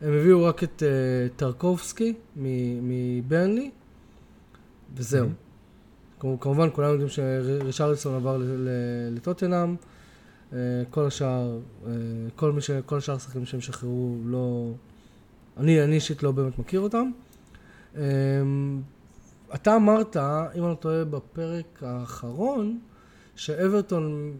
הם 0.00 0.12
הביאו 0.12 0.44
רק 0.44 0.64
את 0.64 0.82
uh, 0.82 1.38
טרקובסקי 1.38 2.14
מ- 2.36 2.48
מברנלי, 3.18 3.70
וזהו. 4.96 5.26
Mhm. 5.26 5.30
כמו- 6.20 6.40
כמובן, 6.40 6.68
כולם 6.72 6.90
יודעים 6.90 7.08
שרישרלסון 7.08 8.14
עבר 8.14 8.38
לטוטנאם. 9.10 9.76
Uh, 10.50 10.54
כל 10.90 11.06
השאר, 11.06 11.58
uh, 11.84 11.86
כל, 12.36 12.52
מי 12.52 12.60
ש... 12.60 12.70
כל 12.70 12.98
השאר 12.98 13.14
השחקנים 13.14 13.46
שהם 13.46 13.60
שחררו, 13.60 14.16
לא... 14.24 14.70
אני, 15.56 15.84
אני 15.84 15.94
אישית 15.94 16.22
לא 16.22 16.32
באמת 16.32 16.58
מכיר 16.58 16.80
אותם. 16.80 17.10
Um, 17.94 17.98
אתה 19.54 19.76
אמרת, 19.76 20.16
אם 20.16 20.62
אני 20.62 20.70
לא 20.70 20.74
טועה, 20.80 21.04
בפרק 21.04 21.82
האחרון, 21.82 22.78
שאברטון 23.36 24.32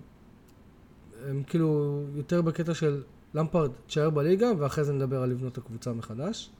הם 1.28 1.42
כאילו 1.46 2.02
יותר 2.16 2.42
בקטע 2.42 2.74
של 2.74 3.02
למפרד, 3.34 3.70
תשאר 3.86 4.10
בליגה, 4.10 4.46
ואחרי 4.58 4.84
זה 4.84 4.92
נדבר 4.92 5.22
על 5.22 5.30
לבנות 5.30 5.58
הקבוצה 5.58 5.92
מחדש. 5.92 6.50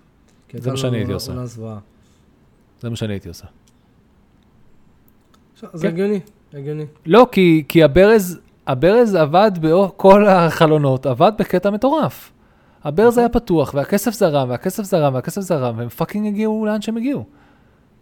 זה 0.62 0.70
מה 0.70 0.76
שאני 0.76 0.96
הייתי 0.96 1.12
עושה. 1.12 1.32
זה 2.80 2.90
מה 2.90 2.96
שאני 2.96 3.12
הייתי 3.12 3.28
עושה. 3.28 3.46
זה. 5.72 5.88
הגיוני, 5.88 6.20
הגיוני. 6.54 6.86
לא, 7.06 7.26
כי, 7.32 7.64
כי 7.68 7.84
הברז, 7.84 8.38
הברז 8.66 9.14
עבד 9.14 9.50
בכל 9.60 10.26
החלונות, 10.26 11.06
עבד 11.06 11.32
בקטע 11.38 11.70
מטורף. 11.70 12.32
הברז 12.84 13.12
נכון. 13.12 13.18
היה 13.18 13.28
פתוח, 13.28 13.74
והכסף 13.74 14.10
זרם, 14.10 14.50
והכסף 14.50 14.82
זרם, 14.82 15.14
והכסף 15.14 15.40
זרם, 15.40 15.78
והם 15.78 15.88
fucking 15.88 16.26
הגיעו 16.26 16.66
לאן 16.66 16.82
שהם 16.82 16.96
הגיעו. 16.96 17.24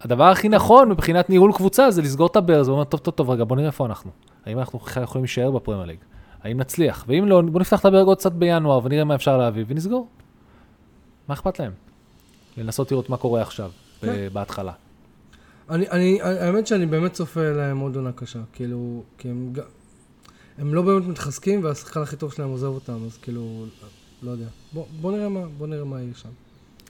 הדבר 0.01 0.25
הכי 0.25 0.49
נכון 0.49 0.89
מבחינת 0.89 1.31
ניהול 1.31 1.53
קבוצה 1.53 1.91
זה 1.91 2.03
לסגור 2.03 2.27
את 2.27 2.37
הברז, 2.37 2.69
ואומר, 2.69 2.85
טוב, 2.85 3.01
טוב, 3.01 3.15
טוב, 3.15 3.31
רגע, 3.31 3.45
בוא 3.45 3.57
נראה 3.57 3.67
איפה 3.67 3.87
אנחנו. 3.87 4.11
האם 4.47 4.59
אנחנו 4.59 4.79
בכלל 4.79 5.03
יכולים 5.03 5.23
להישאר 5.25 5.51
בפרמייר 5.51 5.87
ליג? 5.87 5.99
האם 6.43 6.61
נצליח? 6.61 7.05
ואם 7.09 7.25
לא, 7.27 7.43
בוא 7.43 7.61
נפתח 7.61 7.81
את 7.81 7.85
הברז 7.85 8.07
עוד 8.07 8.19
קצת 8.19 8.33
בינואר 8.33 8.81
ונראה 8.85 9.05
מה 9.05 9.15
אפשר 9.15 9.39
להביא, 9.39 9.65
ונסגור. 9.69 10.09
מה 11.29 11.35
אכפת 11.35 11.59
להם? 11.59 11.73
לנסות 12.57 12.91
לראות 12.93 13.11
מה 13.11 13.17
קורה 13.17 13.43
עכשיו, 13.43 13.71
כן. 14.01 14.29
בהתחלה. 14.33 14.73
אני, 15.71 15.89
אני, 15.91 16.23
האמת 16.23 16.67
שאני 16.67 16.87
באמת 16.87 17.13
צופה 17.13 17.51
להם 17.53 17.79
עוד 17.79 17.97
עונה 17.97 18.13
קשה, 18.13 18.39
כאילו, 18.53 19.03
כי 19.19 19.29
הם, 19.29 19.53
הם 20.59 20.75
לא 20.75 20.83
באמת 20.83 21.07
מתחזקים, 21.07 21.65
והשחקן 21.65 22.01
הכי 22.01 22.17
טוב 22.17 22.33
שלהם 22.33 22.49
עוזב 22.49 22.67
אותם, 22.67 22.99
אז 23.07 23.19
כאילו, 23.23 23.65
לא 24.23 24.31
יודע. 24.31 24.47
בוא, 24.73 24.85
בוא 25.01 25.13
נראה 25.13 25.29
מה, 25.29 25.41
בוא 25.59 25.67
נראה 25.67 25.85
מה 25.85 26.01
יהיה 26.01 26.15
שם. 26.15 26.29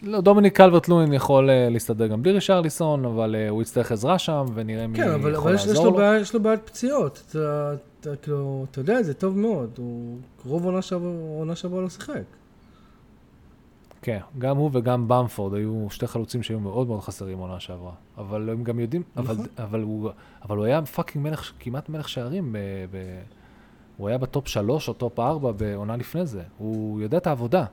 לא, 0.02 0.20
דומיניק 0.20 0.56
קלברט 0.56 0.88
לואין 0.88 1.12
יכול 1.12 1.50
uh, 1.50 1.72
להסתדר 1.72 2.06
גם 2.06 2.22
בלי 2.22 2.32
רישרליסון, 2.32 3.04
אבל 3.04 3.34
uh, 3.34 3.50
הוא 3.50 3.62
יצטרך 3.62 3.92
עזרה 3.92 4.18
שם, 4.18 4.44
ונראה 4.54 4.86
מי 4.86 4.98
כן, 4.98 5.10
אבל, 5.10 5.32
יכול 5.32 5.48
אבל 5.48 5.54
יש, 5.54 5.60
יש, 5.60 5.68
לעזור 5.68 5.84
לו 5.84 5.90
לו. 5.90 5.96
בעיה, 5.96 6.20
יש 6.20 6.34
לו 6.34 6.40
בעיית 6.40 6.60
פציעות. 6.64 7.22
אתה, 7.30 7.74
אתה, 8.00 8.16
כאילו, 8.16 8.66
אתה 8.70 8.80
יודע, 8.80 9.02
זה 9.02 9.14
טוב 9.14 9.38
מאוד. 9.38 9.70
הוא 9.76 10.18
רוב 10.44 10.66
עונה 10.66 11.56
שעברה 11.56 11.80
לא 11.80 11.88
שיחק. 11.88 12.22
כן, 14.06 14.18
גם 14.38 14.56
הוא 14.56 14.70
וגם 14.72 15.08
במפורד 15.08 15.54
היו 15.54 15.86
שתי 15.90 16.06
חלוצים 16.06 16.42
שהיו 16.42 16.60
מאוד 16.60 16.86
מאוד 16.86 17.00
חסרים 17.00 17.38
עונה 17.38 17.60
שעברה. 17.60 17.92
אבל 18.18 18.50
הם 18.50 18.64
גם 18.64 18.80
יודעים, 18.80 19.02
אבל, 19.16 19.34
נכון. 19.34 19.46
אבל, 19.58 19.82
הוא, 19.82 20.10
אבל 20.42 20.56
הוא 20.56 20.64
היה 20.64 20.86
fucking 20.86 21.24
מלך, 21.24 21.52
כמעט 21.60 21.88
מלך 21.88 22.08
שערים. 22.08 22.52
ב, 22.52 22.58
ב, 22.90 23.20
הוא 23.96 24.08
היה 24.08 24.18
בטופ 24.18 24.48
שלוש 24.48 24.88
או 24.88 24.92
טופ 24.92 25.20
ארבע 25.20 25.52
בעונה 25.52 25.96
לפני 25.96 26.26
זה. 26.26 26.42
הוא 26.58 27.00
יודע 27.00 27.18
את 27.18 27.26
העבודה, 27.26 27.64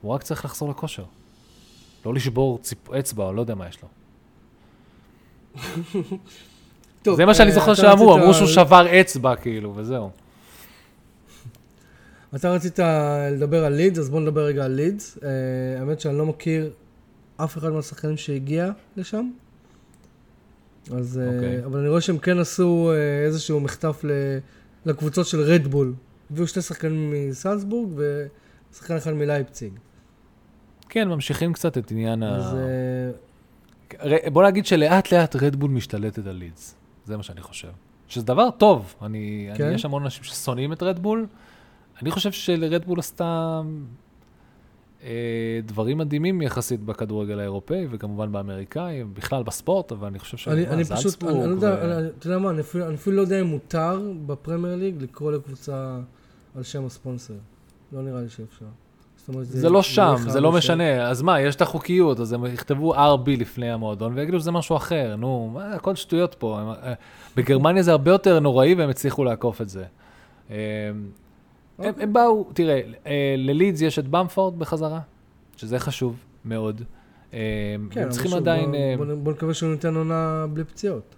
הוא 0.00 0.12
רק 0.12 0.22
צריך 0.22 0.44
לחזור 0.44 0.70
לכושר. 0.70 1.04
לא 2.06 2.14
לשבור 2.14 2.58
ציפ, 2.58 2.90
אצבע, 2.90 3.32
לא 3.32 3.40
יודע 3.40 3.54
מה 3.54 3.68
יש 3.68 3.78
לו. 3.82 3.88
טוב, 7.02 7.16
זה 7.16 7.24
מה 7.24 7.34
שאני 7.34 7.50
אה, 7.50 7.54
זוכר 7.54 7.74
שאמרו, 7.74 8.14
אמרו 8.14 8.34
שהוא 8.34 8.48
שבר 8.48 9.00
אצבע, 9.00 9.36
כאילו, 9.36 9.72
וזהו. 9.76 10.10
אתה 12.36 12.50
רצית 12.52 12.78
לדבר 13.32 13.64
על 13.64 13.72
לידס, 13.72 13.98
אז 13.98 14.10
בוא 14.10 14.20
נדבר 14.20 14.44
רגע 14.44 14.64
על 14.64 14.72
לידס. 14.72 15.18
אה, 15.22 15.28
האמת 15.80 16.00
שאני 16.00 16.18
לא 16.18 16.26
מכיר 16.26 16.70
אף 17.36 17.58
אחד 17.58 17.70
מהשחקנים 17.70 18.16
שהגיע 18.16 18.70
לשם. 18.96 19.30
אז, 20.98 21.18
אה, 21.18 21.34
אוקיי. 21.34 21.64
אבל 21.64 21.78
אני 21.80 21.88
רואה 21.88 22.00
שהם 22.00 22.18
כן 22.18 22.38
עשו 22.38 22.90
אה, 22.92 23.24
איזשהו 23.26 23.60
מחטף 23.60 24.00
ל- 24.04 24.38
לקבוצות 24.86 25.26
של 25.26 25.40
רדבול. 25.40 25.94
הביאו 26.30 26.46
שתי 26.46 26.62
שחקנים 26.62 27.14
מסלזבורג 27.30 27.90
ושחקן 28.72 28.96
אחד 28.96 29.12
מלייפציג. 29.12 29.72
כן, 30.88 31.08
ממשיכים 31.08 31.52
קצת 31.52 31.78
את 31.78 31.90
עניין 31.90 32.22
ה... 32.22 32.36
אז 32.36 32.54
אה, 32.54 34.10
ר- 34.10 34.30
בוא 34.30 34.44
נגיד 34.46 34.66
שלאט 34.66 35.12
לאט 35.12 35.36
רדבול 35.36 35.70
משתלטת 35.70 36.26
על 36.26 36.36
לידס. 36.36 36.74
זה 37.06 37.16
מה 37.16 37.22
שאני 37.22 37.40
חושב. 37.42 37.68
שזה 38.08 38.24
דבר 38.26 38.50
טוב. 38.50 38.94
אני, 39.02 39.50
כן? 39.54 39.64
אני, 39.64 39.74
יש 39.74 39.84
המון 39.84 40.02
אנשים 40.02 40.24
ששונאים 40.24 40.72
את 40.72 40.82
רדבול. 40.82 41.26
אני 42.04 42.10
חושב 42.10 42.32
שלרדבול 42.32 42.98
עשתה 42.98 43.60
אה, 45.02 45.60
דברים 45.64 45.98
מדהימים 45.98 46.42
יחסית 46.42 46.80
בכדורגל 46.80 47.38
האירופאי, 47.38 47.86
וכמובן 47.90 48.32
באמריקאי, 48.32 49.04
בכלל 49.04 49.42
בספורט, 49.42 49.92
אבל 49.92 50.06
אני 50.06 50.18
חושב 50.18 50.50
אני, 50.50 50.66
אני 50.66 50.84
זלצבורג 50.84 51.06
פשוט, 51.06 51.22
אני, 51.24 51.32
אני 51.32 51.48
לא 51.48 51.54
יודע, 51.54 51.76
ו- 51.80 51.98
אני, 51.98 52.08
אתה 52.18 52.26
יודע 52.26 52.38
מה, 52.38 52.50
אני 52.50 52.60
אפילו, 52.60 52.86
אני 52.86 52.94
אפילו 52.94 53.16
לא 53.16 53.22
יודע 53.22 53.40
אם 53.40 53.46
מותר 53.46 54.00
בפרמייר 54.26 54.76
ליג 54.76 55.02
לקרוא 55.02 55.32
לקבוצה 55.32 55.98
על 56.56 56.62
שם 56.62 56.86
הספונסר. 56.86 57.34
לא 57.92 58.02
נראה 58.02 58.20
לי 58.20 58.28
שאפשר. 58.28 58.66
אומרת, 59.28 59.46
זה 59.46 59.70
לא 59.70 59.82
שם, 59.82 60.14
חייב 60.16 60.28
זה 60.28 60.40
לא 60.40 60.52
להישאר. 60.52 60.74
משנה. 60.74 61.08
אז 61.10 61.22
מה, 61.22 61.40
יש 61.40 61.56
את 61.56 61.62
החוקיות, 61.62 62.20
אז 62.20 62.32
הם 62.32 62.46
יכתבו 62.46 62.94
RB 62.94 63.30
לפני 63.38 63.70
המועדון 63.70 64.12
ויגידו 64.14 64.40
שזה 64.40 64.50
משהו 64.50 64.76
אחר, 64.76 65.16
נו, 65.16 65.50
מה, 65.54 65.74
הכל 65.74 65.94
שטויות 65.94 66.34
פה. 66.34 66.60
אה, 66.82 66.92
בגרמניה 67.36 67.82
זה 67.82 67.90
הרבה 67.90 68.10
יותר 68.10 68.40
נוראי 68.40 68.74
והם 68.74 68.90
הצליחו 68.90 69.24
לעקוף 69.24 69.60
את 69.60 69.68
זה. 69.68 69.84
הם, 71.78 71.84
אוקיי. 71.88 72.02
הם 72.02 72.12
באו, 72.12 72.44
תראה, 72.52 72.80
אה, 73.06 73.34
ללידס 73.38 73.80
יש 73.80 73.98
את 73.98 74.08
במפורד 74.08 74.58
בחזרה, 74.58 75.00
שזה 75.56 75.78
חשוב 75.78 76.16
מאוד. 76.44 76.82
אה, 77.34 77.38
כן, 77.90 78.02
הם 78.02 78.08
צריכים 78.10 78.30
שוב, 78.30 78.38
עדיין, 78.40 78.70
בוא, 78.70 78.76
אה, 78.78 78.94
בוא, 78.96 79.14
בוא 79.22 79.32
נקווה 79.32 79.54
שהוא 79.54 79.70
ניתן 79.70 79.94
עונה 79.94 80.46
בלי 80.52 80.64
פציעות. 80.64 81.14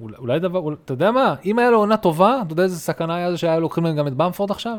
אולי- 0.00 0.16
אולי 0.18 0.38
דבר, 0.40 0.58
אולי- 0.58 0.76
אתה 0.84 0.92
יודע 0.92 1.10
מה, 1.10 1.34
אם 1.44 1.58
היה 1.58 1.70
לו 1.70 1.78
עונה 1.78 1.96
טובה, 1.96 2.42
אתה 2.46 2.52
יודע 2.52 2.62
איזה 2.62 2.78
סכנה 2.78 3.14
היה 3.16 3.30
זה 3.30 3.36
שהיו 3.36 3.60
לוקחים 3.60 3.84
להם 3.84 3.96
גם 3.96 4.06
את 4.06 4.14
במפורד 4.14 4.50
עכשיו? 4.50 4.78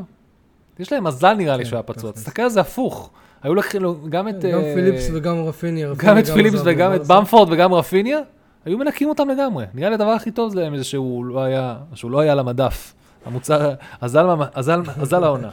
יש 0.80 0.92
להם 0.92 1.04
מזל 1.04 1.34
נראה 1.34 1.58
לי 1.58 1.64
כן, 1.64 1.70
שהוא 1.70 1.78
היה 1.78 1.84
פצוע. 1.84 2.12
תסתכל 2.12 2.42
על 2.42 2.50
זה 2.50 2.62
הפוך. 2.62 3.10
היו 3.44 3.56
לוקחים 3.56 3.82
לו 3.82 3.96
גם 4.10 4.28
את... 4.30 4.36
גם 4.46 4.60
אה, 4.60 4.74
פיליפס 4.76 5.10
וגם 5.14 5.38
רפיניה. 5.46 5.94
גם 5.98 6.18
את 6.18 6.26
פיליפס 6.28 6.62
וגם 6.66 6.94
את. 6.96 7.02
במפורד 7.08 7.52
וגם 7.52 7.74
רפיניה, 7.74 8.20
היו 8.66 8.78
מנקים 8.78 9.10
אותם 9.10 9.30
לגמרי. 9.30 9.66
נראה 9.74 9.90
לי 9.90 9.96
הדבר 9.96 10.10
הכי 10.12 10.32
טוב 10.32 10.56
להם 10.56 10.72
זה 10.78 10.78
לא 10.78 10.84
שהוא 10.84 12.12
לא 12.12 12.20
היה 12.20 12.32
על 12.32 12.40
המדף. 12.40 12.94
המוצר, 13.28 13.74
אזל, 14.02 15.24
העונה. 15.24 15.50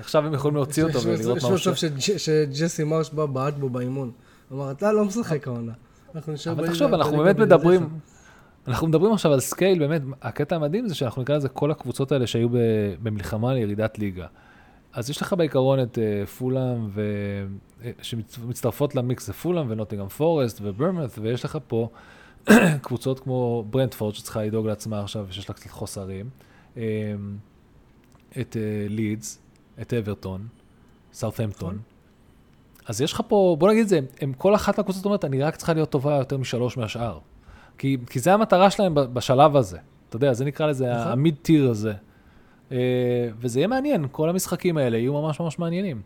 עכשיו 0.00 0.26
הם 0.26 0.34
יכולים 0.34 0.54
להוציא 0.56 0.84
אותו 0.84 1.02
ולראות 1.02 1.42
מה 1.42 1.48
הוא 1.48 1.54
עושה. 1.54 1.76
שג'- 1.76 2.16
שג'סי 2.16 2.84
מארש 2.84 3.10
בא 3.10 3.26
בעט 3.26 3.54
בו 3.54 3.68
באימון. 3.68 4.10
אמר, 4.52 4.70
אתה 4.70 4.92
לא 4.92 5.04
משחק 5.04 5.48
העונה. 5.48 5.72
אבל 6.50 6.66
תחשוב, 6.66 6.94
אנחנו 6.94 7.16
באמת 7.16 7.36
בלעדיך." 7.36 7.56
מדברים, 7.56 7.88
אנחנו 8.68 8.86
מדברים 8.86 9.12
עכשיו 9.12 9.32
על 9.32 9.40
scale, 9.40 9.78
באמת, 9.78 10.02
הקטע 10.22 10.56
המדהים 10.56 10.88
זה 10.88 10.94
שאנחנו 10.94 11.22
נקרא 11.22 11.36
לזה 11.36 11.48
כל 11.48 11.70
הקבוצות 11.70 12.12
האלה 12.12 12.26
שהיו 12.26 12.48
במלחמה 13.02 13.54
לירידת 13.54 13.98
ליגה. 13.98 14.26
אז 14.92 15.10
יש 15.10 15.22
לך 15.22 15.32
בעיקרון 15.32 15.82
את 15.82 15.98
אה, 15.98 16.26
פולאם, 16.26 16.88
ו... 16.94 17.02
אה, 17.84 17.90
שמצטרפות 18.02 18.94
למיקס 18.94 19.26
זה 19.26 19.32
פולאם 19.32 19.66
ונוטינגהאם 19.70 20.08
פורסט 20.08 20.60
ובורנמות', 20.62 21.18
ויש 21.22 21.44
לך 21.44 21.58
פה 21.66 21.88
קבוצות 22.82 23.20
כמו 23.20 23.64
ברנדפורד 23.70 24.14
שצריכה 24.14 24.42
לדאוג 24.42 24.66
לעצמה 24.66 25.00
עכשיו 25.00 25.24
ושיש 25.28 25.48
לה 25.48 25.54
קצת 25.54 25.70
חוסרים. 25.70 26.28
אה, 26.80 26.84
את 28.40 28.56
אה, 28.56 28.86
לידס, 28.88 29.38
את 29.80 29.94
אברטון, 29.94 30.46
סאות'המפטון. 31.12 31.74
נכון. 31.74 31.82
אז 32.86 33.00
יש 33.00 33.12
לך 33.12 33.22
פה, 33.28 33.56
בוא 33.58 33.70
נגיד 33.70 33.82
את 33.82 33.88
זה, 33.88 34.00
הם, 34.20 34.32
כל 34.32 34.54
אחת 34.54 34.78
מהקבוצות 34.78 35.04
אומרת, 35.04 35.24
אני 35.24 35.42
רק 35.42 35.56
צריכה 35.56 35.72
להיות 35.72 35.90
טובה 35.90 36.16
יותר 36.16 36.38
משלוש 36.38 36.76
מהשאר. 36.76 37.18
כי, 37.78 37.96
כי 38.06 38.18
זה 38.18 38.34
המטרה 38.34 38.70
שלהם 38.70 38.94
בשלב 38.94 39.56
הזה. 39.56 39.78
אתה 40.08 40.16
יודע, 40.16 40.32
זה 40.32 40.44
נקרא 40.44 40.66
לזה 40.66 40.92
נכון. 40.94 41.12
המיד 41.12 41.34
טיר 41.42 41.70
הזה. 41.70 41.92
אה, 42.72 43.28
וזה 43.38 43.58
יהיה 43.58 43.66
מעניין, 43.66 44.06
כל 44.12 44.28
המשחקים 44.30 44.76
האלה 44.76 44.98
יהיו 44.98 45.22
ממש 45.22 45.40
ממש 45.40 45.58
מעניינים. 45.58 46.02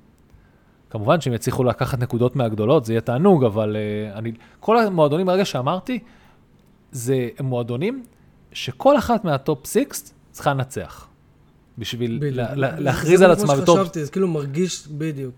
כמובן 0.90 1.20
שהם 1.20 1.32
יצליחו 1.32 1.64
לקחת 1.64 1.98
נקודות 1.98 2.36
מהגדולות, 2.36 2.84
זה 2.84 2.92
יהיה 2.92 3.00
תענוג, 3.00 3.44
אבל 3.44 3.76
uh, 3.76 4.18
אני, 4.18 4.32
כל 4.60 4.78
המועדונים 4.78 5.26
ברגע 5.26 5.44
שאמרתי, 5.44 5.98
זה 6.92 7.28
מועדונים 7.40 8.04
שכל 8.52 8.98
אחת 8.98 9.24
מה 9.24 9.41
top 9.41 9.66
six 9.66 10.14
צריכה 10.34 10.50
לנצח. 10.54 11.06
בשביל. 11.78 12.18
לה, 12.36 12.54
לה, 12.54 12.70
זה- 12.76 12.80
להכריז 12.82 13.18
זה 13.18 13.24
על 13.24 13.34
כמו 13.34 13.42
עצמה 13.44 13.62
בתור... 13.62 13.76
שחשבתי, 13.78 14.04
זה 14.04 14.10
כאילו 14.10 14.28
מרגיש, 14.28 14.88
בדיוק. 14.88 15.34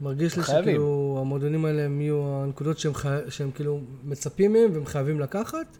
מרגיש 0.00 0.36
לי. 0.36 0.42
שכאילו 0.44 1.18
המועדונים 1.20 1.64
האלה 1.64 1.82
הם 1.82 2.00
יהיו 2.00 2.42
הנקודות 2.44 2.78
שהם, 2.78 2.94
חי... 2.94 3.16
שהם 3.28 3.50
כאילו 3.50 3.80
מצפים 4.04 4.52
מהם 4.52 4.70
והם 4.74 4.86
חייבים 4.86 5.20
לקחת. 5.20 5.76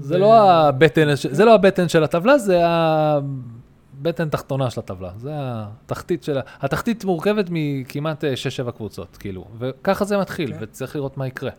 זה 0.00 0.14
ו- 0.14 0.18
לא 0.18 0.50
הבטן, 0.50 1.08
זה 1.30 1.44
לא 1.44 1.54
הבטן 1.54 1.88
של 1.88 2.04
הטבלה, 2.04 2.38
זה 2.38 2.60
הבטן 2.64 4.28
תחתונה 4.28 4.70
של 4.70 4.80
הטבלה. 4.80 5.10
זה 5.18 5.30
התחתית 5.34 6.22
של 6.22 6.38
ה... 6.38 6.40
התחתית 6.60 7.04
מורכבת 7.04 7.46
מכמעט 7.50 8.24
6-7 8.66 8.70
קבוצות, 8.70 9.16
כאילו. 9.16 9.44
וככה 9.58 10.04
זה 10.04 10.18
מתחיל, 10.18 10.52
כן. 10.52 10.58
וצריך 10.60 10.96
לראות 10.96 11.16
מה 11.18 11.26
יקרה. 11.26 11.50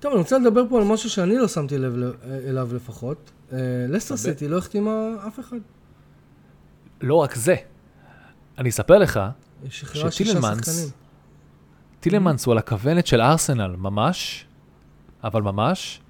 טוב, 0.00 0.12
אני 0.12 0.18
רוצה 0.18 0.38
לדבר 0.38 0.62
פה 0.68 0.78
על 0.78 0.84
משהו 0.84 1.10
שאני 1.10 1.38
לא 1.38 1.48
שמתי 1.48 1.78
לב 1.78 1.94
אליו 2.48 2.68
לפחות. 2.74 3.30
אה, 3.52 3.58
לסטר. 3.88 4.16
סיטי 4.16 4.48
לא 4.48 4.58
החתימה 4.58 5.14
אף 5.26 5.40
אחד. 5.40 5.56
לא 7.00 7.14
רק 7.14 7.34
זה, 7.34 7.54
אני 8.58 8.68
אספר 8.68 8.98
לך, 8.98 9.20
שטילמנס. 9.70 10.92
טילמנס 12.00 12.46
הוא 12.46 12.52
על 12.52 12.58
הכוונת 12.58 13.06
של 13.06 13.20
ארסנל, 13.20 13.76
ממש, 13.76 14.46
אבל 15.24 15.42
ממש, 15.42 16.00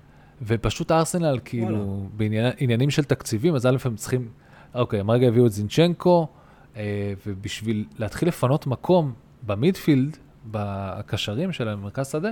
ופשוט 0.43 0.93
ארסנל, 0.93 1.39
כאילו, 1.45 2.07
בעניינים 2.16 2.91
של 2.91 3.05
תקציבים, 3.05 3.55
אז 3.55 3.66
א' 3.66 3.76
הם 3.84 3.97
צריכים, 3.97 4.28
אוקיי, 4.74 5.01
הם 5.01 5.11
רגע 5.11 5.28
הביאו 5.28 5.47
את 5.47 5.53
זינצ'נקו, 5.53 6.28
אה, 6.76 7.12
ובשביל 7.26 7.84
להתחיל 7.99 8.28
לפנות 8.28 8.66
מקום 8.66 9.12
במידפילד, 9.43 10.16
בקשרים 10.51 11.53
שלהם, 11.53 11.80
במרכז 11.80 12.11
שדה, 12.11 12.30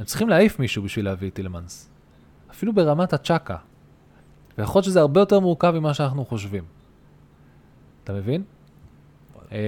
הם 0.00 0.06
צריכים 0.06 0.28
להעיף 0.28 0.58
מישהו 0.58 0.82
בשביל 0.82 1.04
להביא 1.04 1.28
את 1.28 1.34
טילמנס. 1.34 1.88
אפילו 2.50 2.72
ברמת 2.72 3.12
הצ'אקה. 3.12 3.56
ויכול 4.58 4.78
להיות 4.78 4.84
שזה 4.84 5.00
הרבה 5.00 5.20
יותר 5.20 5.40
מורכב 5.40 5.70
ממה 5.70 5.94
שאנחנו 5.94 6.24
חושבים. 6.24 6.64
אתה 8.04 8.12
מבין? 8.12 8.42
אה, 9.52 9.58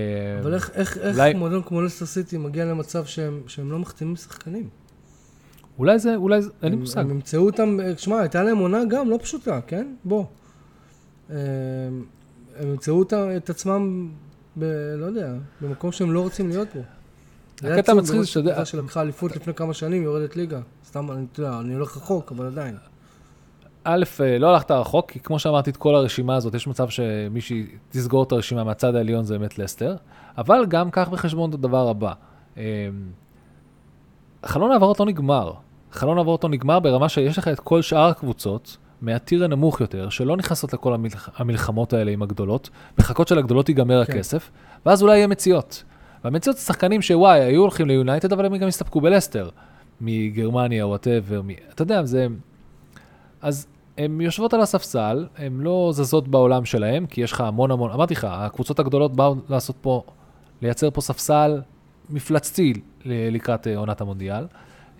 אבל 0.42 0.54
איך, 0.54 0.70
איך, 0.74 0.98
איך 0.98 1.16
אולי- 1.16 1.34
מועדון 1.34 1.62
כמו 1.62 1.82
לסטר 1.82 2.06
סיטי 2.06 2.38
מגיע 2.38 2.64
למצב 2.64 3.04
שהם, 3.04 3.40
שהם 3.46 3.70
לא 3.72 3.78
מחתימים 3.78 4.16
שחקנים? 4.16 4.68
אולי 5.78 5.98
זה, 5.98 6.14
אולי 6.16 6.42
זה, 6.42 6.50
אין 6.62 6.68
לי 6.68 6.74
הם- 6.76 6.80
מושג. 6.80 6.98
הם 7.00 7.10
ימצאו 7.10 7.46
אותם, 7.46 7.78
אה, 7.82 7.96
שמע, 7.98 8.20
הייתה 8.20 8.42
להם 8.42 8.58
עונה 8.58 8.84
גם 8.84 9.10
לא 9.10 9.18
פשוטה, 9.22 9.60
כן? 9.66 9.94
בוא. 10.04 10.24
אה, 11.30 11.36
הם 12.56 12.68
ימצאו 12.70 13.02
את 13.36 13.50
עצמם, 13.50 14.10
ב, 14.58 14.64
לא 14.98 15.06
יודע, 15.06 15.32
במקום 15.60 15.92
שהם 15.92 16.12
לא 16.12 16.20
רוצים 16.20 16.48
להיות 16.48 16.68
בו. 16.74 16.80
הקטע 17.64 17.92
המצחיק 17.92 18.20
זה 18.20 18.26
שאתה 18.26 18.40
יודע- 18.40 18.64
שלקחה 18.64 19.00
אליפות 19.00 19.36
לפני 19.36 19.54
כמה 19.54 19.74
שנים, 19.74 20.02
יורדת 20.02 20.36
ליגה. 20.36 20.60
סתם, 20.86 21.10
אני, 21.10 21.24
יודע, 21.38 21.58
אני 21.60 21.74
הולך 21.74 21.96
רחוק, 21.96 22.32
אבל 22.32 22.46
עדיין. 22.46 22.76
א', 23.84 24.04
אה, 24.20 24.38
לא 24.38 24.50
הלכת 24.50 24.70
רחוק, 24.70 25.10
כי 25.10 25.20
כמו 25.20 25.38
שאמרתי, 25.38 25.70
את 25.70 25.76
כל 25.76 25.94
הרשימה 25.94 26.36
הזאת, 26.36 26.54
יש 26.54 26.66
מצב 26.66 26.88
שמישהי 26.88 27.66
תסגור 27.90 28.22
את 28.22 28.32
הרשימה 28.32 28.64
מהצד 28.64 28.94
העליון, 28.94 29.24
זה 29.24 29.38
באמת 29.38 29.58
לסטר, 29.58 29.96
אבל 30.38 30.66
גם 30.68 30.90
קח 30.90 31.08
בחשבון 31.08 31.50
את 31.50 31.54
הדבר 31.54 31.88
הבא. 31.88 32.12
אה, 32.56 32.62
חלון 34.46 34.72
העברות 34.72 35.00
לא 35.00 35.06
נגמר. 35.06 35.52
חלון 35.92 36.18
העברות 36.18 36.44
לא 36.44 36.50
נגמר 36.50 36.80
ברמה 36.80 37.08
שיש 37.08 37.38
לך 37.38 37.48
את 37.48 37.60
כל 37.60 37.82
שאר 37.82 38.08
הקבוצות, 38.08 38.76
מהטיר 39.00 39.44
הנמוך 39.44 39.80
יותר, 39.80 40.08
שלא 40.08 40.36
נכנסות 40.36 40.72
לכל 40.72 40.94
המלח... 40.94 41.28
המלחמות 41.36 41.92
האלה 41.92 42.10
עם 42.10 42.22
הגדולות, 42.22 42.70
מחכות 42.98 43.28
שלגדולות 43.28 43.68
ייגמר 43.68 44.04
כן. 44.04 44.12
הכסף, 44.12 44.50
ואז 44.86 45.02
אולי 45.02 45.16
יהיה 45.16 45.26
מציאות. 45.26 45.84
והמציאות 46.24 46.56
זה 46.56 46.62
שחקנים 46.62 47.02
שוואלה, 47.02 47.40
היו 47.40 47.60
הולכים 47.60 47.86
ליונייטד, 47.86 48.32
אבל 48.32 48.46
הם 48.46 48.56
גם 48.56 48.68
הסתפקו 48.68 49.00
בלסטר, 49.00 49.48
מגרמניה 50.00 50.86
whatever, 50.86 51.42
מ... 51.42 51.50
אתה 51.50 51.82
יודע, 51.82 52.04
זה... 52.04 52.26
אז 53.40 53.66
הן 53.98 54.20
יושבות 54.20 54.54
על 54.54 54.60
הספסל, 54.60 55.26
הן 55.36 55.60
לא 55.60 55.90
זזות 55.94 56.28
בעולם 56.28 56.64
שלהן, 56.64 57.06
כי 57.06 57.20
יש 57.20 57.32
לך 57.32 57.40
המון 57.40 57.70
המון, 57.70 57.90
אמרתי 57.90 58.14
לך, 58.14 58.26
הקבוצות 58.30 58.78
הגדולות 58.78 59.16
באו 59.16 59.34
לעשות 59.48 59.76
פה, 59.80 60.02
לייצר 60.62 60.90
פה 60.90 61.00
ספסל 61.00 61.60
מפלצתי 62.10 62.72
לקראת 63.04 63.66
אה, 63.66 63.76
עונת 63.76 64.00
המונדיאל, 64.00 64.46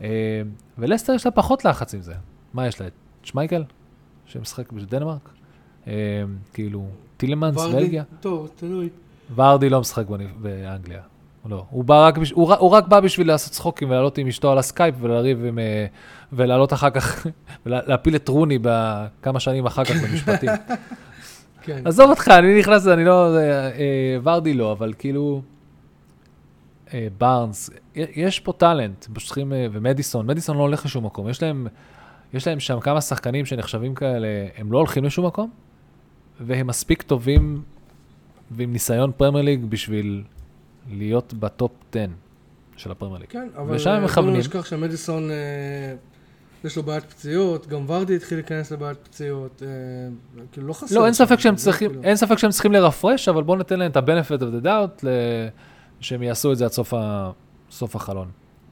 אה, 0.03 0.43
ולסטר 0.79 1.13
יש 1.13 1.27
לה 1.27 1.33
פחות 1.33 1.65
לחץ 1.65 1.95
עם 1.95 2.01
זה. 2.01 2.15
מה 2.55 2.67
יש 2.67 2.81
לה? 2.81 2.87
את 2.87 2.93
שמייקל, 3.23 3.65
שמשחק 4.27 4.73
בדנמרק? 4.73 5.29
אה, 5.87 5.93
כאילו, 6.53 6.87
טילמאנס, 7.17 7.57
בלגיה? 7.57 8.05
טוב, 8.21 8.51
תלוי. 8.57 8.89
ורדי 9.35 9.71
לא 9.71 9.81
משחק 9.81 10.05
באנגליה. 10.41 11.03
לא, 11.47 11.65
הוא, 11.71 11.85
בא 11.85 12.07
רק, 12.07 12.19
בש... 12.19 12.31
הוא, 12.31 12.55
הוא 12.55 12.71
רק 12.71 12.87
בא 12.87 13.01
בשביל 13.01 13.27
לעשות 13.27 13.53
צחוקים 13.53 13.91
ולעלות 13.91 14.19
עם 14.19 14.29
אשתו 14.29 14.53
על 14.53 14.59
הסקייפ 14.59 14.95
ולריב 15.01 15.45
עם... 15.45 15.59
אה, 15.59 15.87
ולעלות 16.33 16.73
אחר 16.73 16.91
כך, 16.91 17.27
ולהפיל 17.67 18.17
את 18.17 18.29
רוני 18.29 18.59
בכמה 18.63 19.41
שנים 19.41 19.67
אחר 19.67 19.85
כך 19.85 19.97
במשפטים. 20.03 20.51
כן. 21.65 21.83
עזוב 21.85 22.11
אותך, 22.11 22.29
אני 22.29 22.59
נכנס, 22.59 22.87
אני 22.87 23.05
לא... 23.05 23.37
אה, 23.37 23.41
אה, 23.69 24.17
ורדי 24.23 24.55
לא, 24.55 24.73
אבל 24.73 24.93
כאילו... 24.99 25.43
אה, 26.95 27.09
בארנס, 27.19 27.71
יש 27.95 28.41
פה 28.41 28.53
talent, 28.53 29.07
פשוט 29.13 29.27
צריכים... 29.27 29.53
אה, 29.53 29.67
ומדיסון, 29.73 30.27
מדיסון 30.27 30.57
לא 30.57 30.63
הולך 30.63 30.85
לשום 30.85 31.07
מקום. 31.07 31.29
יש 31.29 31.43
להם, 31.43 31.67
יש 32.35 32.47
להם 32.47 32.61
שם 32.61 32.81
כמה 32.81 33.01
שחקנים 33.01 33.47
שנחשבים 33.47 33.95
כאלה, 33.95 34.29
הם 34.57 34.73
לא 34.73 34.79
הולכים 34.79 35.05
לשום 35.05 35.27
מקום, 35.27 35.51
והם 36.41 36.67
מספיק 36.67 37.03
טובים 37.03 37.63
ועם 38.51 38.73
ניסיון 38.73 39.13
פרמייר 39.17 39.45
ליג 39.45 39.65
בשביל 39.65 40.23
להיות 40.91 41.35
בטופ 41.35 41.73
10 41.93 42.05
של 42.77 42.91
הפרמייר 42.91 43.19
ליג. 43.21 43.29
כן, 43.29 43.49
אבל 43.57 43.75
ושם 43.75 43.91
הם 43.91 43.95
אה, 43.97 44.01
בוא 44.01 44.09
מכוונים. 44.09 44.33
לא 44.35 44.39
נשכח 44.41 44.65
שמדיסון, 44.65 45.31
אה, 45.31 45.37
יש 46.65 46.77
לו 46.77 46.83
בעיית 46.83 47.05
פציעות, 47.05 47.67
גם 47.67 47.85
ורדי 47.87 48.17
התחיל 48.17 48.39
להיכנס 48.39 48.73
לבעיית 48.73 48.99
פציעות, 48.99 49.63
אה, 49.63 49.69
כאילו 50.53 50.67
לא 50.67 50.73
חסר. 50.73 50.99
לא, 50.99 51.07
אין 51.07 51.15
ספק 51.15 51.41
שהם 51.41 51.55
צריכים, 51.57 51.91
כאילו- 51.91 52.03
אין 52.03 52.17
ספק 52.17 52.39
שהם 52.39 52.51
צריכים 52.51 52.73
לרפרש, 52.73 53.29
אבל 53.29 53.43
בואו 53.43 53.59
ניתן 53.59 53.79
להם 53.79 53.91
את 53.91 53.97
ה-benefit 53.97 54.41
of 54.41 54.63
the 54.63 54.65
doubt, 54.65 55.07
ל- 55.07 55.49
שהם 56.01 56.23
יעשו 56.23 56.53
את 56.53 56.59
זה 56.59 56.65
עד 56.65 56.71
סוף, 56.73 56.95
ה... 56.95 57.31
סוף 57.71 57.97
החלון. 57.97 58.29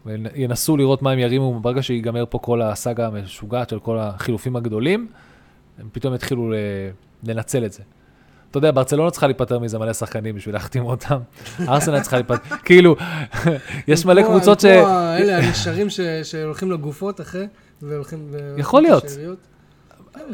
וינסו 0.06 0.76
לראות 0.76 1.02
מה 1.02 1.11
הם 1.11 1.18
ירימו 1.18 1.61
ברגע 1.61 1.82
שיגמר 1.82 2.24
פה 2.30 2.38
כל 2.38 2.62
הסאגה 2.62 3.06
המשוגעת 3.06 3.68
של 3.68 3.78
כל 3.80 3.98
החילופים 3.98 4.56
הגדולים, 4.56 5.08
הם 5.78 5.88
פתאום 5.92 6.14
יתחילו 6.14 6.50
ל... 6.50 6.54
לנצל 7.24 7.64
את 7.64 7.72
זה. 7.72 7.82
אתה 8.51 8.59
יודע, 8.59 8.70
ברצלונה 8.70 9.11
צריכה 9.11 9.26
להיפטר 9.26 9.59
מזה 9.59 9.78
מלא 9.78 9.92
שחקנים 9.92 10.34
בשביל 10.34 10.55
להחתים 10.55 10.84
אותם. 10.84 11.18
ארסנל 11.68 12.01
צריכה 12.01 12.16
להיפטר, 12.16 12.57
כאילו, 12.64 12.96
יש 13.88 14.07
מלא 14.07 14.22
קבוצות 14.22 14.61
ש... 14.61 14.64
האלה 14.64 15.38
הנשארים 15.38 15.86
שהולכים 16.22 16.72
לגופות 16.72 17.20
אחרי, 17.20 17.46
והולכים... 17.82 18.34
יכול 18.57 18.82
להיות. 18.82 19.05
לשאריות. 19.05 19.38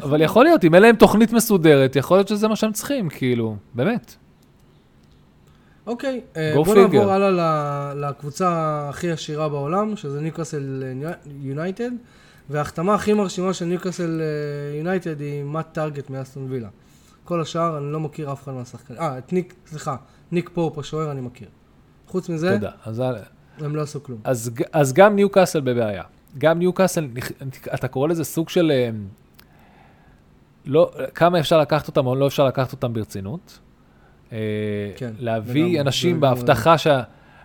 אבל 0.03 0.21
יכול 0.21 0.45
להיות, 0.45 0.65
אם 0.65 0.75
אין 0.75 0.83
להם 0.83 0.95
תוכנית 0.95 1.33
מסודרת, 1.33 1.95
יכול 1.95 2.17
להיות 2.17 2.27
שזה 2.27 2.47
מה 2.47 2.55
שהם 2.55 2.71
צריכים, 2.71 3.09
כאילו, 3.09 3.55
באמת. 3.73 4.15
אוקיי, 5.87 6.21
אה, 6.37 6.51
בוא. 6.55 6.75
נעבור 6.75 7.11
הלאה 7.11 7.93
לקבוצה 7.95 8.49
הכי 8.89 9.11
עשירה 9.11 9.49
בעולם, 9.49 9.95
שזה 9.95 10.21
ניוקאסל 10.21 10.83
יונייטד, 11.41 11.91
וההחתמה 12.49 12.95
הכי 12.95 13.13
מרשימה 13.13 13.53
של 13.53 13.65
ניוקאסל 13.65 14.21
אה, 14.21 14.77
יונייטד 14.77 15.21
היא 15.21 15.43
מאט 15.43 15.73
טארגט 15.73 16.09
מאסטון 16.09 16.45
וילה. 16.49 16.69
כל 17.27 17.41
השאר, 17.41 17.77
אני 17.77 17.91
לא 17.91 17.99
מכיר 17.99 18.31
אף 18.31 18.43
אחד 18.43 18.51
מהשחקנים. 18.51 18.99
אה, 18.99 19.17
את 19.17 19.33
ניק, 19.33 19.53
סליחה, 19.65 19.95
ניק 20.31 20.49
פופ, 20.53 20.77
השוער, 20.77 21.11
אני 21.11 21.21
מכיר. 21.21 21.47
חוץ 22.07 22.29
מזה, 22.29 22.51
תודה. 22.53 22.71
אז 22.85 23.03
הם 23.57 23.75
לא 23.75 23.81
עשו 23.81 24.03
כלום. 24.03 24.19
אז, 24.23 24.51
אז 24.71 24.93
גם 24.93 25.15
ניוקאסל 25.15 25.61
בבעיה. 25.61 26.03
גם 26.37 26.59
ניוקאסל, 26.59 27.07
נכ- 27.17 27.73
אתה 27.73 27.87
קורא 27.87 28.07
לזה 28.07 28.23
סוג 28.23 28.49
של... 28.49 28.71
אה, 28.71 28.89
לא, 30.65 30.91
כמה 31.15 31.39
אפשר 31.39 31.57
לקחת 31.59 31.87
אותם 31.87 32.07
או 32.07 32.15
לא 32.15 32.27
אפשר 32.27 32.45
לקחת 32.45 32.71
אותם 32.71 32.93
ברצינות. 32.93 33.59
אה, 34.31 34.37
כן, 34.95 35.11
להביא 35.19 35.63
לגמרי, 35.63 35.81
אנשים. 35.81 36.19
בהבטחה 36.19 36.77
שה... 36.77 37.01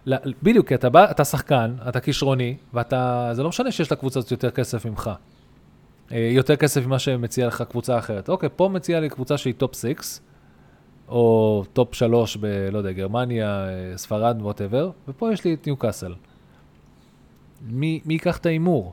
ל- 0.06 0.32
בדיוק, 0.42 0.68
כי 0.68 0.74
אתה 0.74 0.90
בא, 0.90 1.10
אתה 1.10 1.24
שחקן, 1.24 1.74
אתה 1.88 2.00
כישרוני, 2.00 2.56
ואתה, 2.74 3.30
זה 3.32 3.42
לא 3.42 3.48
משנה 3.48 3.72
שיש 3.72 3.92
לקבוצה 3.92 4.18
הזאת 4.18 4.30
יותר 4.30 4.50
כסף 4.50 4.86
ממך. 4.86 5.10
אה, 6.12 6.28
יותר 6.32 6.56
כסף 6.56 6.86
ממה 6.86 6.98
שמציע 6.98 7.46
לך 7.46 7.62
קבוצה 7.62 7.98
אחרת. 7.98 8.28
אוקיי, 8.28 8.48
פה 8.56 8.68
מציע 8.68 9.00
לי 9.00 9.08
קבוצה 9.08 9.38
שהיא 9.38 9.54
טופ 9.54 9.74
6, 9.74 9.84
או 11.08 11.64
טופ 11.72 11.94
3 11.94 12.36
ב, 12.36 12.46
לא 12.72 12.78
יודע, 12.78 12.92
גרמניה, 12.92 13.68
אה, 13.68 13.96
ספרד, 13.96 14.36
whatever, 14.40 14.90
ופה 15.08 15.32
יש 15.32 15.44
לי 15.44 15.54
את 15.54 15.66
ניוקאסל. 15.66 16.14
מי, 17.66 18.00
מי 18.04 18.14
ייקח 18.14 18.36
את 18.38 18.46
ההימור? 18.46 18.92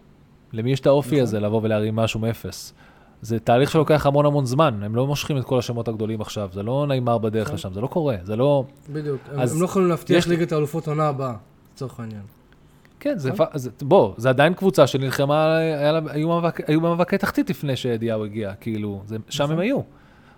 למי 0.53 0.71
יש 0.71 0.79
את 0.79 0.87
האופי 0.87 1.09
נכון. 1.15 1.23
הזה 1.23 1.39
לבוא 1.39 1.59
ולהרים 1.63 1.95
משהו 1.95 2.19
מאפס? 2.19 2.73
זה 3.21 3.39
תהליך 3.39 3.71
שלוקח 3.71 4.05
המון 4.05 4.25
המון 4.25 4.45
זמן, 4.45 4.83
הם 4.83 4.95
לא 4.95 5.07
מושכים 5.07 5.37
את 5.37 5.45
כל 5.45 5.59
השמות 5.59 5.87
הגדולים 5.87 6.21
עכשיו, 6.21 6.49
זה 6.53 6.63
לא 6.63 6.85
נעימר 6.87 7.17
בדרך 7.17 7.43
נכון. 7.47 7.55
לשם, 7.55 7.73
זה 7.73 7.81
לא 7.81 7.87
קורה, 7.87 8.15
זה 8.23 8.35
לא... 8.35 8.63
בדיוק. 8.93 9.21
אז 9.37 9.53
הם 9.55 9.59
לא 9.61 9.65
יכולים 9.65 9.87
יש 9.87 9.91
להבטיח 9.91 10.27
לי- 10.27 10.35
ליגת 10.35 10.51
האלופות 10.51 10.87
עונה 10.87 11.07
הבאה, 11.07 11.33
לצורך 11.73 11.99
העניין. 11.99 12.21
כן, 12.99 13.17
זה, 13.17 13.31
נכון. 13.31 13.45
זה, 13.53 13.69
בוא, 13.81 14.13
זה 14.17 14.29
עדיין 14.29 14.53
קבוצה 14.53 14.87
שנלחמה, 14.87 15.47
לה, 15.47 15.99
היו, 16.07 16.27
מאבק, 16.27 16.69
היו 16.69 16.81
במאבקי 16.81 17.17
תחתית 17.17 17.49
לפני 17.49 17.75
שאדיהו 17.75 18.25
הגיע, 18.25 18.53
כאילו, 18.53 19.01
זה, 19.05 19.17
שם 19.29 19.43
נכון. 19.43 19.55
הם 19.55 19.61
היו. 19.61 19.79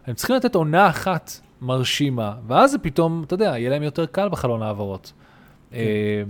הם 0.07 0.13
צריכים 0.13 0.35
לתת 0.35 0.55
עונה 0.55 0.89
אחת 0.89 1.31
מרשימה, 1.61 2.33
ואז 2.47 2.71
זה 2.71 2.77
פתאום, 2.77 3.23
אתה 3.23 3.33
יודע, 3.33 3.45
יהיה 3.45 3.69
להם 3.69 3.83
יותר 3.83 4.05
קל 4.05 4.29
בחלון 4.29 4.61
העברות. 4.61 5.13
כן. 5.71 5.77
אה, 5.77 6.23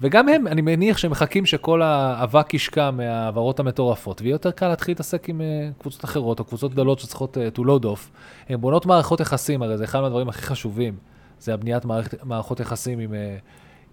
וגם 0.00 0.28
הם, 0.28 0.46
אני 0.46 0.60
מניח 0.62 0.98
שהם 0.98 1.10
מחכים 1.10 1.46
שכל 1.46 1.82
האבק 1.82 2.54
ישקע 2.54 2.90
מההעברות 2.90 3.60
המטורפות, 3.60 4.20
ויהיה 4.20 4.34
יותר 4.34 4.50
קל 4.50 4.68
להתחיל 4.68 4.92
להתעסק 4.92 5.28
עם 5.28 5.40
אה, 5.40 5.68
קבוצות 5.78 6.04
אחרות, 6.04 6.40
או 6.40 6.44
קבוצות 6.44 6.72
גדולות 6.72 6.98
שצריכות 6.98 7.38
אה, 7.38 7.48
to 7.56 7.60
load 7.60 7.84
off. 7.84 8.10
הן 8.48 8.60
בונות 8.60 8.86
מערכות 8.86 9.20
יחסים, 9.20 9.62
הרי 9.62 9.78
זה 9.78 9.84
אחד 9.84 10.00
מהדברים 10.00 10.28
הכי 10.28 10.42
חשובים, 10.42 10.96
זה 11.40 11.54
הבניית 11.54 11.84
מערכת, 11.84 12.24
מערכות 12.24 12.60
יחסים 12.60 12.98
עם... 12.98 13.14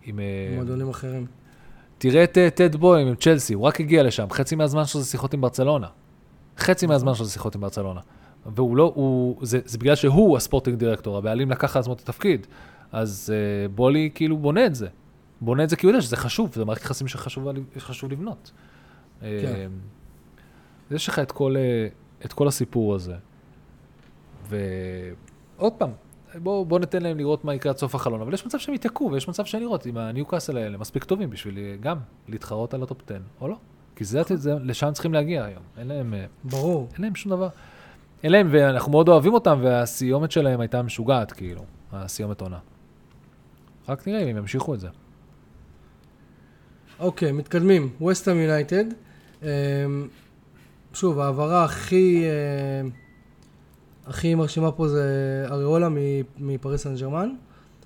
עם 0.04 0.20
מועדונים 0.56 0.90
אחרים. 0.90 1.26
תראה 2.00 2.24
את 2.24 2.38
אה, 2.38 2.50
טד 2.50 2.76
בוים 2.76 3.08
עם 3.08 3.16
צ'לסי, 3.16 3.54
הוא 3.54 3.64
רק 3.64 3.80
הגיע 3.80 4.04
לשם, 4.04 4.28
חצי 4.32 4.56
מהזמן 4.56 4.86
שלו 4.86 5.02
זה 5.02 5.10
שיחות 5.10 5.34
עם 5.34 5.42
ברצלונה. 5.42 5.88
חצי 6.58 6.88
מהזמן 6.88 7.14
שלו 7.14 7.26
זה 7.26 7.32
שיחות 7.32 7.56
עם 7.56 7.62
ברצלונה. 7.62 8.00
והוא 8.46 8.78
לא, 8.78 8.92
הוא, 8.96 9.38
זה, 9.42 9.60
זה 9.66 9.78
בגלל 9.78 9.96
שהוא 9.96 10.38
הספורטינג 10.38 10.80
דירקטור, 10.80 11.18
הבעלים 11.18 11.52
לקח 11.52 11.76
על 11.76 11.80
עצמו 11.80 11.94
את 11.94 12.00
התפקיד. 12.00 12.48
אז 12.92 13.34
uh, 13.34 13.72
בולי 13.76 14.10
כאילו 14.16 14.38
בונה 14.38 14.66
את 14.66 14.76
זה. 14.76 14.88
בונה 15.42 15.64
את 15.64 15.70
זה 15.70 15.76
כי 15.76 15.86
הוא 15.86 15.92
יודע 15.92 16.02
שזה 16.02 16.18
חשוב, 16.18 16.52
זה 16.54 16.66
מערכת 16.66 16.82
יחסים 16.82 17.08
שחשוב 17.08 17.48
חשוב 17.78 18.12
לבנות. 18.12 18.52
כן. 19.20 19.28
אה, 19.28 19.66
אז 20.90 20.96
יש 20.96 21.08
לך 21.08 21.20
את 21.20 21.32
כל, 21.32 21.56
אה, 21.58 21.88
את 22.26 22.34
כל 22.34 22.48
הסיפור 22.48 22.96
הזה. 22.96 23.16
ועוד 24.50 25.74
פעם, 25.78 25.92
בואו 26.36 26.66
בוא 26.66 26.80
ניתן 26.80 27.02
להם 27.02 27.18
לראות 27.18 27.46
מה 27.46 27.56
יקרה 27.56 27.72
עד 27.72 27.78
סוף 27.78 27.96
החלון, 27.96 28.22
אבל 28.22 28.34
יש 28.34 28.46
מצב 28.46 28.58
שהם 28.58 28.76
יתקעו, 28.76 29.12
ויש 29.12 29.28
מצב 29.28 29.46
שאין 29.46 29.64
לראות 29.64 29.88
אם 29.88 29.98
הניוקאסל 29.98 30.58
האלה 30.58 30.78
מספיק 30.78 31.04
טובים 31.04 31.30
בשביל 31.30 31.58
אה, 31.58 31.76
גם 31.82 31.98
להתחרות 32.28 32.74
על 32.74 32.84
הטופ 32.84 33.02
10, 33.06 33.20
או 33.42 33.48
לא. 33.48 33.56
כי 33.96 34.04
זה, 34.04 34.22
זה, 34.34 34.54
לשם 34.64 34.90
צריכים 34.94 35.14
להגיע 35.14 35.46
היום. 35.46 35.64
אין 35.78 35.88
להם, 35.88 36.14
אה, 36.14 36.26
ברור. 36.44 36.88
אין 36.94 37.02
להם 37.02 37.16
שום 37.16 37.32
דבר. 37.32 37.50
אין 38.24 38.32
להם, 38.32 38.50
ואנחנו 38.52 38.92
מאוד 38.92 39.10
אוהבים 39.10 39.34
אותם, 39.34 39.60
והסיומת 39.64 40.32
שלהם 40.32 40.60
הייתה 40.60 40.82
משוגעת, 40.82 41.32
כאילו, 41.32 41.62
הסיומת 41.92 42.42
עונה. 42.42 42.60
רק 43.90 44.08
נראה 44.08 44.24
אם 44.24 44.28
הם 44.28 44.38
ימשיכו 44.38 44.74
את 44.74 44.80
זה. 44.80 44.88
אוקיי, 47.00 47.32
מתקדמים. 47.32 47.90
וסטהאם 48.08 48.38
יונייטד. 48.38 48.86
אמ, 49.44 49.48
שוב, 50.94 51.20
ההעברה 51.20 51.64
הכי... 51.64 52.24
אה, 52.24 52.90
הכי 54.10 54.36
מרשימה 54.36 54.72
פה 54.72 54.88
זה 54.88 55.46
אריולה 55.50 55.88
מפריס 56.38 56.84
סן 56.84 56.96
ג'רמן. 56.96 57.30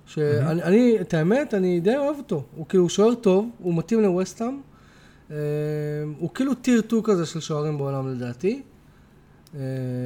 שאני, 0.05 0.63
אני, 0.63 0.97
את 1.01 1.13
האמת, 1.13 1.53
אני 1.53 1.79
די 1.79 1.97
אוהב 1.97 2.17
אותו. 2.17 2.43
הוא 2.55 2.65
כאילו 2.67 2.89
שוער 2.89 3.15
טוב, 3.15 3.49
הוא 3.59 3.75
מתאים 3.75 4.01
לווסטהאם. 4.01 4.61
אה, 5.31 5.37
הוא 6.17 6.29
כאילו 6.33 6.53
tier 6.53 6.81
2 6.87 7.03
כזה 7.03 7.25
של 7.25 7.39
שוערים 7.39 7.77
בעולם 7.77 8.07
לדעתי. 8.07 8.61
אה, 9.55 9.59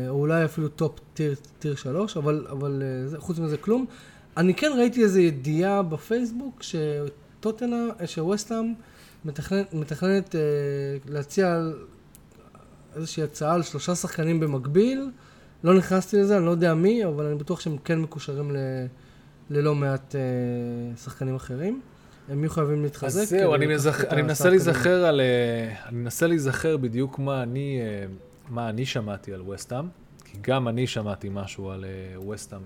או 0.09 0.19
אולי 0.19 0.45
אפילו 0.45 0.67
top 0.67 0.99
tier, 1.13 1.35
tier 1.59 1.75
3, 1.75 2.17
אבל, 2.17 2.47
אבל 2.49 2.83
אה, 3.13 3.19
חוץ 3.19 3.39
מזה 3.39 3.57
כלום. 3.57 3.85
אני 4.37 4.53
כן 4.53 4.71
ראיתי 4.77 5.03
איזו 5.03 5.19
ידיעה 5.19 5.81
בפייסבוק 5.81 6.63
שטוטנה, 6.63 7.85
שווסטהאם 8.05 8.73
מתכננת, 9.25 9.73
מתכננת 9.73 10.35
להציע 11.09 11.59
איזושהי 12.95 13.23
הצעה 13.23 13.53
על 13.53 13.63
שלושה 13.63 13.95
שחקנים 13.95 14.39
במקביל. 14.39 15.09
לא 15.63 15.73
נכנסתי 15.77 16.17
לזה, 16.17 16.37
אני 16.37 16.45
לא 16.45 16.51
יודע 16.51 16.73
מי, 16.73 17.05
אבל 17.05 17.25
אני 17.25 17.35
בטוח 17.35 17.59
שהם 17.59 17.77
כן 17.77 17.99
מקושרים 17.99 18.51
ל, 18.51 18.57
ללא 19.49 19.75
מעט 19.75 20.15
אה, 20.15 20.97
שחקנים 20.97 21.35
אחרים. 21.35 21.81
הם 22.29 22.39
יהיו 22.39 22.49
חייבים 22.49 22.83
להתחזק. 22.83 23.21
אז 23.21 23.29
זהו, 23.29 23.55
אני, 23.55 23.65
מזכ... 23.67 24.05
אני 24.05 24.21
מנסה. 24.21 24.49
להיזכר 24.49 25.05
על... 25.05 25.21
אה, 25.21 25.75
אני 25.85 25.97
מנסה 25.97 26.27
להיזכר 26.27 26.77
בדיוק 26.77 27.19
מה 27.19 27.43
אני, 27.43 27.79
אה, 27.81 28.05
מה 28.49 28.69
אני 28.69 28.85
שמעתי 28.85 29.33
על 29.33 29.41
וסטאם, 29.41 29.87
כי 30.25 30.37
גם 30.41 30.67
אני 30.67 30.87
שמעתי 30.87 31.29
משהו 31.31 31.69
על 31.69 31.85
אה, 31.85 32.29
וסטאם 32.29 32.61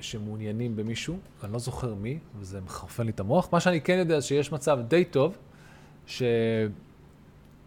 שמעוניינים 0.00 0.76
במישהו, 0.76 1.18
אני 1.44 1.52
לא 1.52 1.58
זוכר 1.58 1.94
מי, 1.94 2.18
וזה 2.40 2.60
מחרפן 2.60 3.04
לי 3.04 3.10
את 3.10 3.20
המוח. 3.20 3.48
מה 3.52 3.60
שאני 3.60 3.80
כן 3.80 3.98
יודע 3.98 4.20
זה 4.20 4.26
שיש 4.26 4.52
מצב 4.52 4.78
די 4.88 5.04
טוב, 5.04 5.36
ש... 6.06 6.22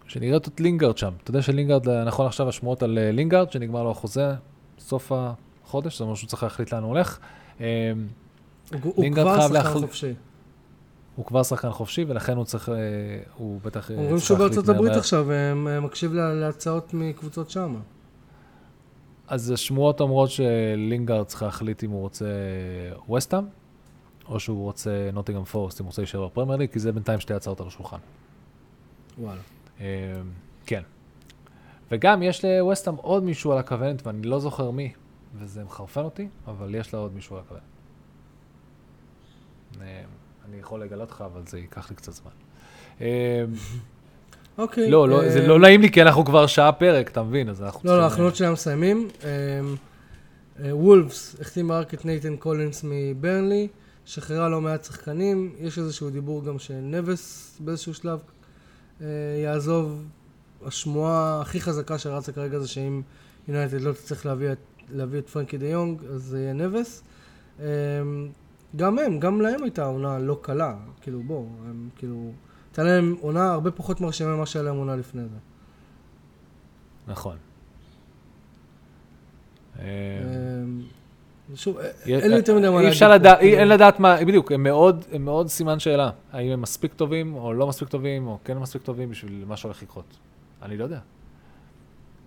שנראה 0.08 0.38
את 0.38 0.60
לינגארד 0.60 0.98
שם. 0.98 1.14
אתה 1.24 1.32
יודע 1.32 1.42
שלינגארד, 1.42 1.90
נכון 1.90 2.26
עכשיו 2.26 2.50
השמועות 2.50 2.84
על 2.84 2.98
אה, 2.98 3.12
לינגארד, 3.12 3.52
שנגמר 3.52 3.84
לו 3.84 3.92
החוזה 3.92 4.34
סוף 4.80 5.12
החודש, 5.16 5.98
זה 5.98 6.04
אומר 6.04 6.16
שהוא 6.16 6.28
צריך 6.28 6.44
להחליט 6.44 6.74
לאן 6.74 6.84
הוא 6.84 6.90
הולך. 6.90 7.20
אה, 7.62 7.92
הוא, 8.84 9.06
כבר 9.14 9.48
שחקן 9.48 9.80
חופשי. 9.82 10.14
הוא 11.16 11.26
כבר 11.26 11.44
שחקן 11.44 11.72
חופשי, 11.72 12.06
ולכן 12.08 12.38
הוא 12.38 12.46
צריך, 12.46 12.70
אה, 12.70 12.76
הוא 13.38 13.60
בטח 13.64 13.92
אה, 13.92 13.96
אומרים 13.96 14.16
צריך 14.16 14.26
שהוא 14.26 14.38
להחליט 14.38 14.56
בארצות 14.56 14.76
הברית. 14.76 14.92
עכשיו, 14.98 15.26
ומקשיב 15.28 16.14
לה- 16.14 16.34
להצעות 16.34 16.94
מקבוצות 16.94 17.50
שם. 17.50 17.76
אז 19.28 19.52
השמועות 19.52 20.02
אומרות 20.02 20.30
שלינגארד 20.30 21.26
צריך 21.26 21.44
להחליט 21.44 21.84
אם 21.84 21.90
הוא 21.90 22.02
רוצה 22.02 22.26
ווסטהאם, 23.08 23.44
או 24.30 24.40
שהוא 24.40 24.64
רוצה 24.64 25.10
נוטיגרם 25.14 25.44
פורסט, 25.44 25.80
אם 25.82 25.86
הוא 25.86 25.90
רוצה 25.90 26.02
להישאר 26.02 26.26
בפרמייר 26.28 26.58
ליג, 26.60 26.70
כי 26.72 26.80
זה 26.80 26.92
בינתיים 26.92 27.20
שתי 27.20 27.34
הצעות 27.34 27.62
על 27.62 27.68
השולחן. 27.68 27.98
וואלה. 29.20 29.40
אה, 29.82 29.86
כן. 30.66 30.82
וגם 31.92 32.24
יש 32.24 32.46
לווסטהאם 32.46 32.96
עוד 32.96 33.24
מישהו 33.24 33.52
על 33.52 33.58
הכוונת, 33.58 34.08
ואני 34.08 34.28
לא 34.28 34.40
זוכר 34.40 34.72
מי, 34.72 34.94
וזה 35.40 35.64
מחרפן 35.64 36.02
אותי, 36.02 36.28
אבל 36.48 36.76
יש 36.76 36.94
לה 36.94 37.00
עוד 37.00 37.14
מישהו 37.14 37.36
על 37.36 37.42
הכוונת. 37.46 37.64
אה, 39.82 40.04
אני 40.50 40.58
יכול 40.58 40.82
לגלות 40.82 41.12
לך, 41.12 41.22
אבל 41.22 41.42
זה 41.46 41.60
ייקח 41.60 41.90
לי 41.90 41.96
קצת 41.96 42.14
זמן. 42.14 42.32
אה, 43.02 43.46
אוקיי. 44.58 44.90
לא, 44.90 45.10
לא, 45.10 45.24
אה, 45.24 45.30
זה 45.30 45.48
לא 45.48 45.60
נעים 45.60 45.82
לי, 45.82 45.92
כי 45.92 46.02
אנחנו 46.02 46.26
כבר 46.26 46.48
שעה 46.48 46.72
פרק, 46.72 47.10
אתה 47.10 47.24
מבין? 47.24 47.50
אז 47.50 47.62
אנחנו 47.62 47.90
לא, 47.90 47.98
לא, 47.98 48.02
צריכים, 48.02 48.12
ההכנות 48.12 48.36
שלהם 48.36 48.54
מסיימים. 48.54 49.08
אה, 50.60 50.76
וולפס 50.76 51.36
החתימה 51.42 51.80
רק 51.80 51.94
את 51.94 52.06
נייתן 52.06 52.36
קולינס 52.36 52.86
מברנלי, 52.88 53.68
שחררה 54.06 54.50
לא 54.50 54.62
מעט 54.62 54.84
שחקנים, 54.84 55.56
יש 55.60 55.78
איזשהו 55.78 56.10
דיבור 56.10 56.46
גם 56.46 56.60
שנבס 56.60 57.58
באיזשהו 57.60 57.94
שלב 57.94 58.20
אה, 58.20 58.35
יעזוב. 59.44 60.06
השמועה 60.66 61.42
הכי 61.42 61.62
חזקה 61.62 61.98
שרצה 61.98 62.32
כרגע 62.32 62.60
זה 62.60 62.68
שאם 62.68 63.02
יונייטד 63.48 63.82
לא 63.82 63.94
תצטרך 63.94 64.26
להביא 64.26 64.52
את, 64.52 64.58
להביא 64.90 65.20
את 65.20 65.30
פרנקי 65.30 65.58
דה 65.58 65.68
יונג, 65.68 66.04
אז 66.06 66.24
זה 66.24 66.40
יהיה 66.40 66.54
נבס. 66.54 67.04
אה, 67.60 67.66
גם 68.76 69.00
הם, 69.00 69.20
גם 69.20 69.42
להם 69.42 69.64
הייתה 69.64 69.86
עונה 69.86 70.20
לא 70.20 70.40
קלה, 70.42 70.76
כאילו 71.02 71.24
בוא, 71.24 71.46
הם 71.70 71.90
כאילו, 71.96 72.32
הייתה 72.70 72.84
להם 72.84 73.16
עונה 73.22 73.52
הרבה 73.52 73.72
פחות 73.72 74.02
מרשימה 74.02 74.36
ממה 74.36 74.46
שהיה 74.46 74.64
להם 74.64 74.76
עונה 74.76 74.96
לפני 74.96 75.22
זה. 75.22 75.38
נכון. 77.08 77.38
אה, 81.52 81.56
שוב, 81.56 81.78
אין 82.06 82.32
לי 82.32 82.38
יותר 82.38 82.56
מדי 82.56 82.62
מה 82.62 82.70
אי 82.70 82.74
להגיד. 82.74 82.90
אפשר 82.90 83.08
פה, 83.08 83.16
לדעת. 83.16 83.40
אין 83.40 83.68
לדעת 83.68 84.00
מה, 84.00 84.18
בדיוק, 84.26 84.52
הם 84.52 84.64
מאוד, 84.64 85.06
הם 85.12 85.26
מאוד 85.26 85.48
סימן 85.48 85.80
שאלה. 85.80 86.10
האם 86.32 86.52
הם 86.52 86.62
מספיק 86.62 86.94
טובים, 86.94 87.36
או 87.36 87.54
לא 87.54 87.68
מספיק 87.68 87.90
טובים, 87.90 88.28
או 88.28 88.38
כן 88.44 88.58
מספיק 88.58 88.82
טובים 88.82 89.10
בשביל 89.10 89.44
מה 89.48 89.58
שהולך 89.58 89.82
לקרות. 89.82 90.18
אני 90.62 90.78
לא 90.78 90.84
יודע. 90.84 91.00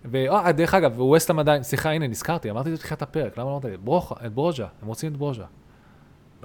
ודרך 0.05 0.73
אגב, 0.73 0.99
ווסטהאם 1.01 1.39
עדיין, 1.39 1.63
סליחה, 1.63 1.91
הנה, 1.91 2.07
נזכרתי, 2.07 2.51
אמרתי 2.51 2.69
את 2.69 2.73
זה 2.73 2.77
בתחילת 2.77 3.01
הפרק, 3.01 3.37
למה 3.37 3.49
לא 3.49 3.51
אמרתי? 3.51 3.77
ברוכה, 3.83 4.15
את 4.25 4.33
ברוז'ה, 4.33 4.67
הם 4.81 4.87
רוצים 4.87 5.11
את 5.11 5.17
ברוז'ה, 5.17 5.45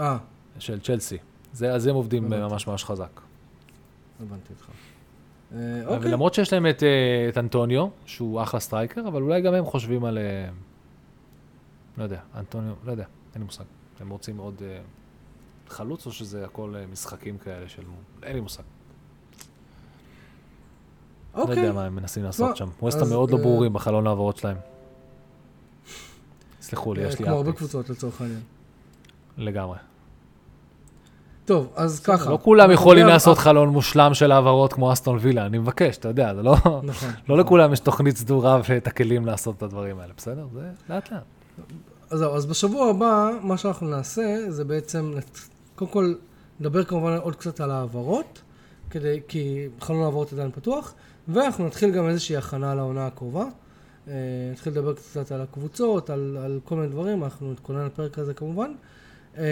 אה, 0.01 0.16
של 0.59 0.81
צ'לסי. 0.81 1.18
זה, 1.53 1.72
אז 1.72 1.87
הם 1.87 1.95
עובדים. 1.95 2.31
ממש 2.31 2.66
ממש 2.66 2.85
חזק. 2.85 3.20
הבנתי 4.20 4.53
אותך. 4.53 4.68
אה, 5.55 5.59
אוקיי. 5.87 6.09
ולמרות 6.09 6.35
שיש 6.35 6.53
להם 6.53 6.66
אה, 6.66 6.70
את 7.29 7.39
אנטוניו, 7.39 7.87
שהוא 8.07 8.43
אחלה 8.43 8.61
striker, 8.61 9.09
אבל 9.09 9.22
אולי 9.22 9.41
גם 9.41 9.55
הם 9.55 9.64
חושבים 9.64 10.05
על... 10.05 10.18
לא 11.99 12.03
יודע, 12.03 12.20
אנטוניו, 12.34 12.74
לא 12.84 12.90
יודע, 12.90 13.05
אין 13.34 13.42
לי 13.42 13.47
מושג. 13.47 13.64
הם 14.01 14.11
רוצים 14.11 14.38
עוד 14.38 14.62
אה, 14.62 14.80
חלוץ, 15.68 16.07
או 16.07 16.12
שזה 16.12 16.45
הכל 16.45 16.74
אה, 16.76 16.86
משחקים 16.92 17.38
כאלה 17.38 17.68
של... 17.68 17.82
אין 18.22 18.34
לי 18.34 18.40
מושג. 18.40 18.62
לא 21.34 21.42
אוקיי. 21.42 21.57
יודע 21.57 21.72
מה 21.72 21.84
הם 21.84 21.97
מנסים 21.97 22.24
לעשות 22.24 22.51
לא, 22.51 22.57
שם. 22.57 22.64
אז, 22.64 22.70
ווסטהאם 22.82 23.09
מאוד 23.09 23.30
לא 23.30 23.36
אה, 23.36 23.42
ברורים 23.42 23.72
בחלון 23.72 24.07
העברות 24.07 24.36
שלהם. 24.36 24.57
סלחו 26.61 26.95
לי, 26.95 27.03
יש 27.03 27.18
לי 27.18 27.24
כמו 27.24 27.34
הרבה. 27.34 27.53
קבוצות 27.53 27.90
לצורך 27.90 28.20
העניין. 28.20 28.40
לגמרי. 29.36 29.78
טוב, 31.45 31.72
אז 31.76 32.01
ככה. 32.01 32.30
לא 32.30 32.38
כולם 32.42 32.70
יכולים 32.70 33.07
לעשות 33.07 33.38
חלון 33.38 33.68
מושלם 33.68 34.14
של 34.14 34.32
העברות 34.32 34.72
כמו 34.72 34.92
אסטון 34.92 35.18
וילה, 35.20 35.47
אני 35.47 35.59
מבקש, 35.59 35.97
אתה 35.97 36.09
יודע, 36.09 36.34
זה 36.34 36.42
לא... 36.42 36.57
נכון. 36.82 37.11
לא 37.28 37.38
לכולם 37.38 37.72
יש 37.72 37.80
תוכנית 37.80 38.16
סדורה 38.16 38.61
ואת 38.68 38.86
הכלים 38.86 39.26
לעשות 39.26 39.57
את 39.57 39.62
הדברים 39.62 39.99
האלה, 39.99 40.12
בסדר? 40.16 40.47
זה 40.53 40.70
לאט 40.88 41.12
לאט. 41.12 41.22
אז 42.11 42.18
זהו, 42.18 42.34
אז 42.34 42.46
בשבוע 42.46 42.90
הבא, 42.90 43.30
מה 43.42 43.57
שאנחנו 43.57 43.88
נעשה, 43.88 44.50
זה 44.50 44.64
בעצם, 44.64 45.14
קודם 45.74 45.90
כל, 45.90 46.14
נדבר 46.61 46.84
כמובן 46.84 47.16
עוד 47.16 47.36
קצת 47.36 47.61
על 47.61 47.70
העברות, 47.70 48.42
כדי, 48.90 49.20
כי 49.28 49.68
חלון 49.80 50.02
העברות 50.02 50.32
עדיין 50.32 50.50
פתוח, 50.50 50.94
ואנחנו 51.28 51.66
נתחיל 51.66 51.90
גם 51.90 52.09
איזושהי 52.09 52.36
הכנה 52.36 52.74
לעונה 52.74 53.07
הקרובה. 53.07 53.44
אה, 54.09 54.12
נתחיל 54.52 54.72
לדבר 54.72 54.94
קצת 54.94 55.32
על 55.32 55.40
הקבוצות, 55.40 56.11
על, 56.11 56.38
על 56.44 56.61
כל 56.64 56.74
מיני 56.76 56.88
דברים, 56.88 57.24
אנחנו 57.24 57.52
נתכונן 57.52 57.86
לפרק 57.86 58.18
הזה 58.18 58.34
כמובן. 58.34 58.72
אה, 59.38 59.44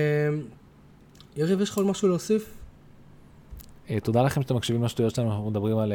יריב, 1.36 1.60
יש 1.60 1.70
לך 1.70 1.76
עוד 1.76 1.86
משהו 1.86 2.08
להוסיף? 2.08 2.54
אה, 3.90 4.00
תודה 4.00 4.22
לכם 4.22 4.42
שאתם 4.42 4.56
מקשיבים 4.56 4.84
לשטויות 4.84 5.14
שלנו, 5.14 5.30
אנחנו 5.30 5.50
מדברים 5.50 5.78
על, 5.78 5.92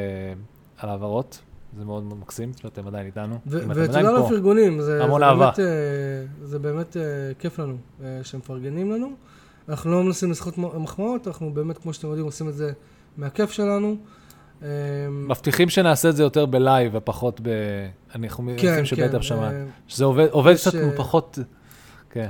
על 0.78 0.90
העברות, 0.90 1.40
זה 1.78 1.86
מאוד 1.86 2.04
מאוד 2.04 2.20
מקסים 2.20 2.52
שאתם 2.62 2.88
עדיין 2.88 3.06
איתנו. 3.06 3.40
ותודה 3.48 4.00
על. 4.00 4.18
הפרגונים, 4.18 4.82
זה, 4.82 5.04
המון 5.04 5.22
זה 5.22 5.26
אהבה. 5.26 5.46
באמת, 5.46 5.60
אה, 5.60 5.66
זה 6.42 6.60
באמת 6.60 6.98
אה, 6.98 7.02
כיף 7.40 7.60
לנו 7.60 7.78
אה, 8.04 8.20
שמפרגנים 8.24 8.92
לנו. 8.92 9.12
אנחנו 9.70 9.92
לא 9.92 10.04
מנסים 10.04 10.32
לזכות 10.32 10.58
מחמאות, 10.58 11.28
אנחנו 11.28 11.54
באמת, 11.54 11.78
כמו 11.78 11.94
שאתם 11.94 12.08
יודעים, 12.08 12.26
עושים 12.26 12.50
את 12.50 12.54
זה 12.56 12.72
מהכיף 13.18 13.52
שלנו. 13.52 13.98
אה, 14.64 14.68
מבטיחים 15.10 15.70
שנעשה 15.70 16.10
את 16.10 16.16
זה 16.16 16.24
יותר 16.24 16.46
בלייב 16.46 16.92
ופחות 16.96 17.42
ב... 17.44 17.50
אנחנו 18.16 18.44
מניחים 18.44 18.86
שבטח 18.86 19.22
שמעת. 19.22 19.54
אה, 19.54 19.66
שזה 19.88 20.06
עובד, 20.06 20.28
עובד 20.32 20.56
קצת 20.56 20.74
פחות... 20.96 21.40
כן. 22.10 22.30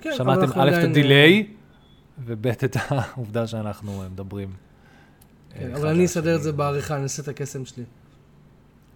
כן, 0.00 0.12
שמעתם 0.16 0.60
א' 0.60 0.70
את 0.78 0.84
ה 0.84 0.93
delay, 0.93 1.46
וב' 2.24 2.46
את 2.46 2.76
העובדה 2.88 3.46
שאנחנו 3.46 4.02
מדברים. 4.12 4.48
כן, 5.50 5.70
אבל 5.74 5.88
אני 5.88 6.04
אסדר 6.04 6.36
את. 6.36 6.42
זה 6.42 6.52
בעריכה, 6.52 6.94
אני 6.94 7.02
אעשה 7.02 7.22
את 7.22 7.28
הקסם 7.28 7.64
שלי. 7.64 7.84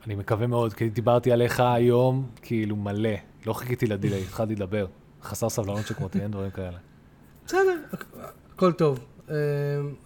אני 0.07 0.15
מקווה 0.15 0.47
מאוד, 0.47 0.75
כי 0.75 0.89
דיברתי 0.89 1.33
עליך 1.33 1.61
היום, 1.61 2.27
כאילו 2.43 2.77
מלא. 2.77 3.11
לא 3.47 3.53
חיכיתי 3.53 3.87
לדיליי, 3.87 4.23
התחלתי 4.23 4.55
לדבר. 4.55 4.87
חסר 5.23 5.49
סבלנות 5.49 5.87
שכמותי, 5.87 6.21
אין 6.21 6.31
דברים 6.35 6.51
כאלה. 6.51 6.79
בסדר, 7.47 7.61
הכ- 7.93 8.17
הכל 8.55 8.73
טוב. 8.73 8.99
אה, 9.31 9.35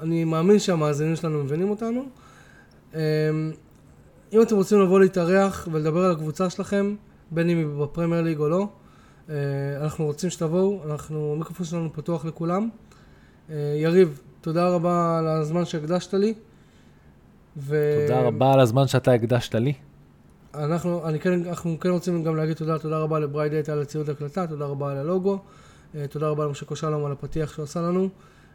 אני 0.01 0.25
מאמין 0.25 0.59
שהמאזינים 0.59 1.17
שלנו 1.17 1.45
מבינים 1.45 1.71
אותנו. 1.71 2.05
אה, 2.95 3.01
אם 4.33 4.43
אתם 4.43 4.57
רוצים 4.57 4.81
לבוא 4.81 5.01
להתארח 5.01 5.69
ולדבר 5.73 6.05
על 6.05 6.13
הקבוצה 6.13 6.51
שלכם, 6.51 6.95
בין 7.31 7.51
אם 7.51 7.59
היא 7.59 7.67
בפרמייר 7.83 8.23
ליג 8.23 8.39
או 8.39 8.49
לא, 8.49 8.69
אה, 9.31 9.35
אנחנו 9.83 10.05
רוצים 10.05 10.31
שתבואו, 10.31 10.83
אנחנו, 10.91 11.33
המיקרופון 11.33 11.67
שלנו 11.67 11.93
פתוח 11.93 12.25
לכולם. 12.25 12.69
אה, 13.51 13.55
יריב, 13.83 14.21
תודה 14.41 14.69
רבה 14.69 15.19
על 15.19 15.27
הזמן 15.29 15.65
שהקדשת 15.65 16.15
לי. 16.15 16.35
ו- 17.57 18.07
תודה 18.09 18.21
רבה 18.21 18.53
על 18.53 18.61
הזמן 18.61 18.87
שאתה 18.87 19.13
הקדשת 19.13 19.55
לי. 19.55 19.73
אנחנו, 20.55 21.09
אני 21.09 21.21
כן, 21.21 21.47
אנחנו 21.49 21.81
כן 21.81 21.89
רוצים 21.89 22.25
גם 22.25 22.37
להגיד 22.37 22.57
תודה, 22.57 22.79
תודה 22.79 22.99
רבה 22.99 23.19
לברייט 23.19 23.53
דאטה 23.53 23.73
על 23.73 23.83
הציוד 23.83 24.11
הקלטה, 24.11 24.47
תודה 24.47 24.65
רבה 24.65 24.91
על 24.91 24.97
הלוגו, 24.97 25.39
אה, 25.95 26.07
תודה 26.07 26.29
רבה 26.29 26.45
למשה 26.45 26.67
קושלום 26.67 27.05
על 27.05 27.13
הפתיח 27.13 27.53
שהוא 27.53 27.63
עשה 27.63 27.81
לנו. 27.81 28.09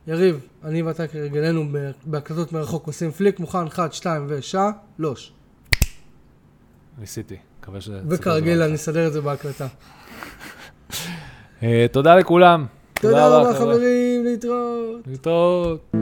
יריב, 0.08 0.48
אני 0.64 0.82
ואתה 0.82 1.08
כרגלנו 1.08 1.66
בהקלטות 2.06 2.54
מרחוק 2.54 2.88
עושים 2.88 3.12
פליק, 3.12 3.40
מוכן, 3.40 3.68
1, 3.68 3.94
2 3.94 4.28
ושלוש. 4.30 5.34
ניסיתי, 6.98 7.38
מקווה 7.62 7.82
ש... 7.82 7.90
וכרגיל 8.10 8.62
אני 8.62 8.76
אסדר 8.76 9.08
את 9.08 9.14
זה 9.14 9.22
בהקלטה. 9.22 9.68
אה, 11.64 11.86
תודה 11.92 12.16
לכולם. 12.16 12.66
תודה 12.94 13.28
רבה 13.28 13.54
חברים, 13.54 14.26
להתראות. 14.26 15.08
להתראות. 15.08 15.96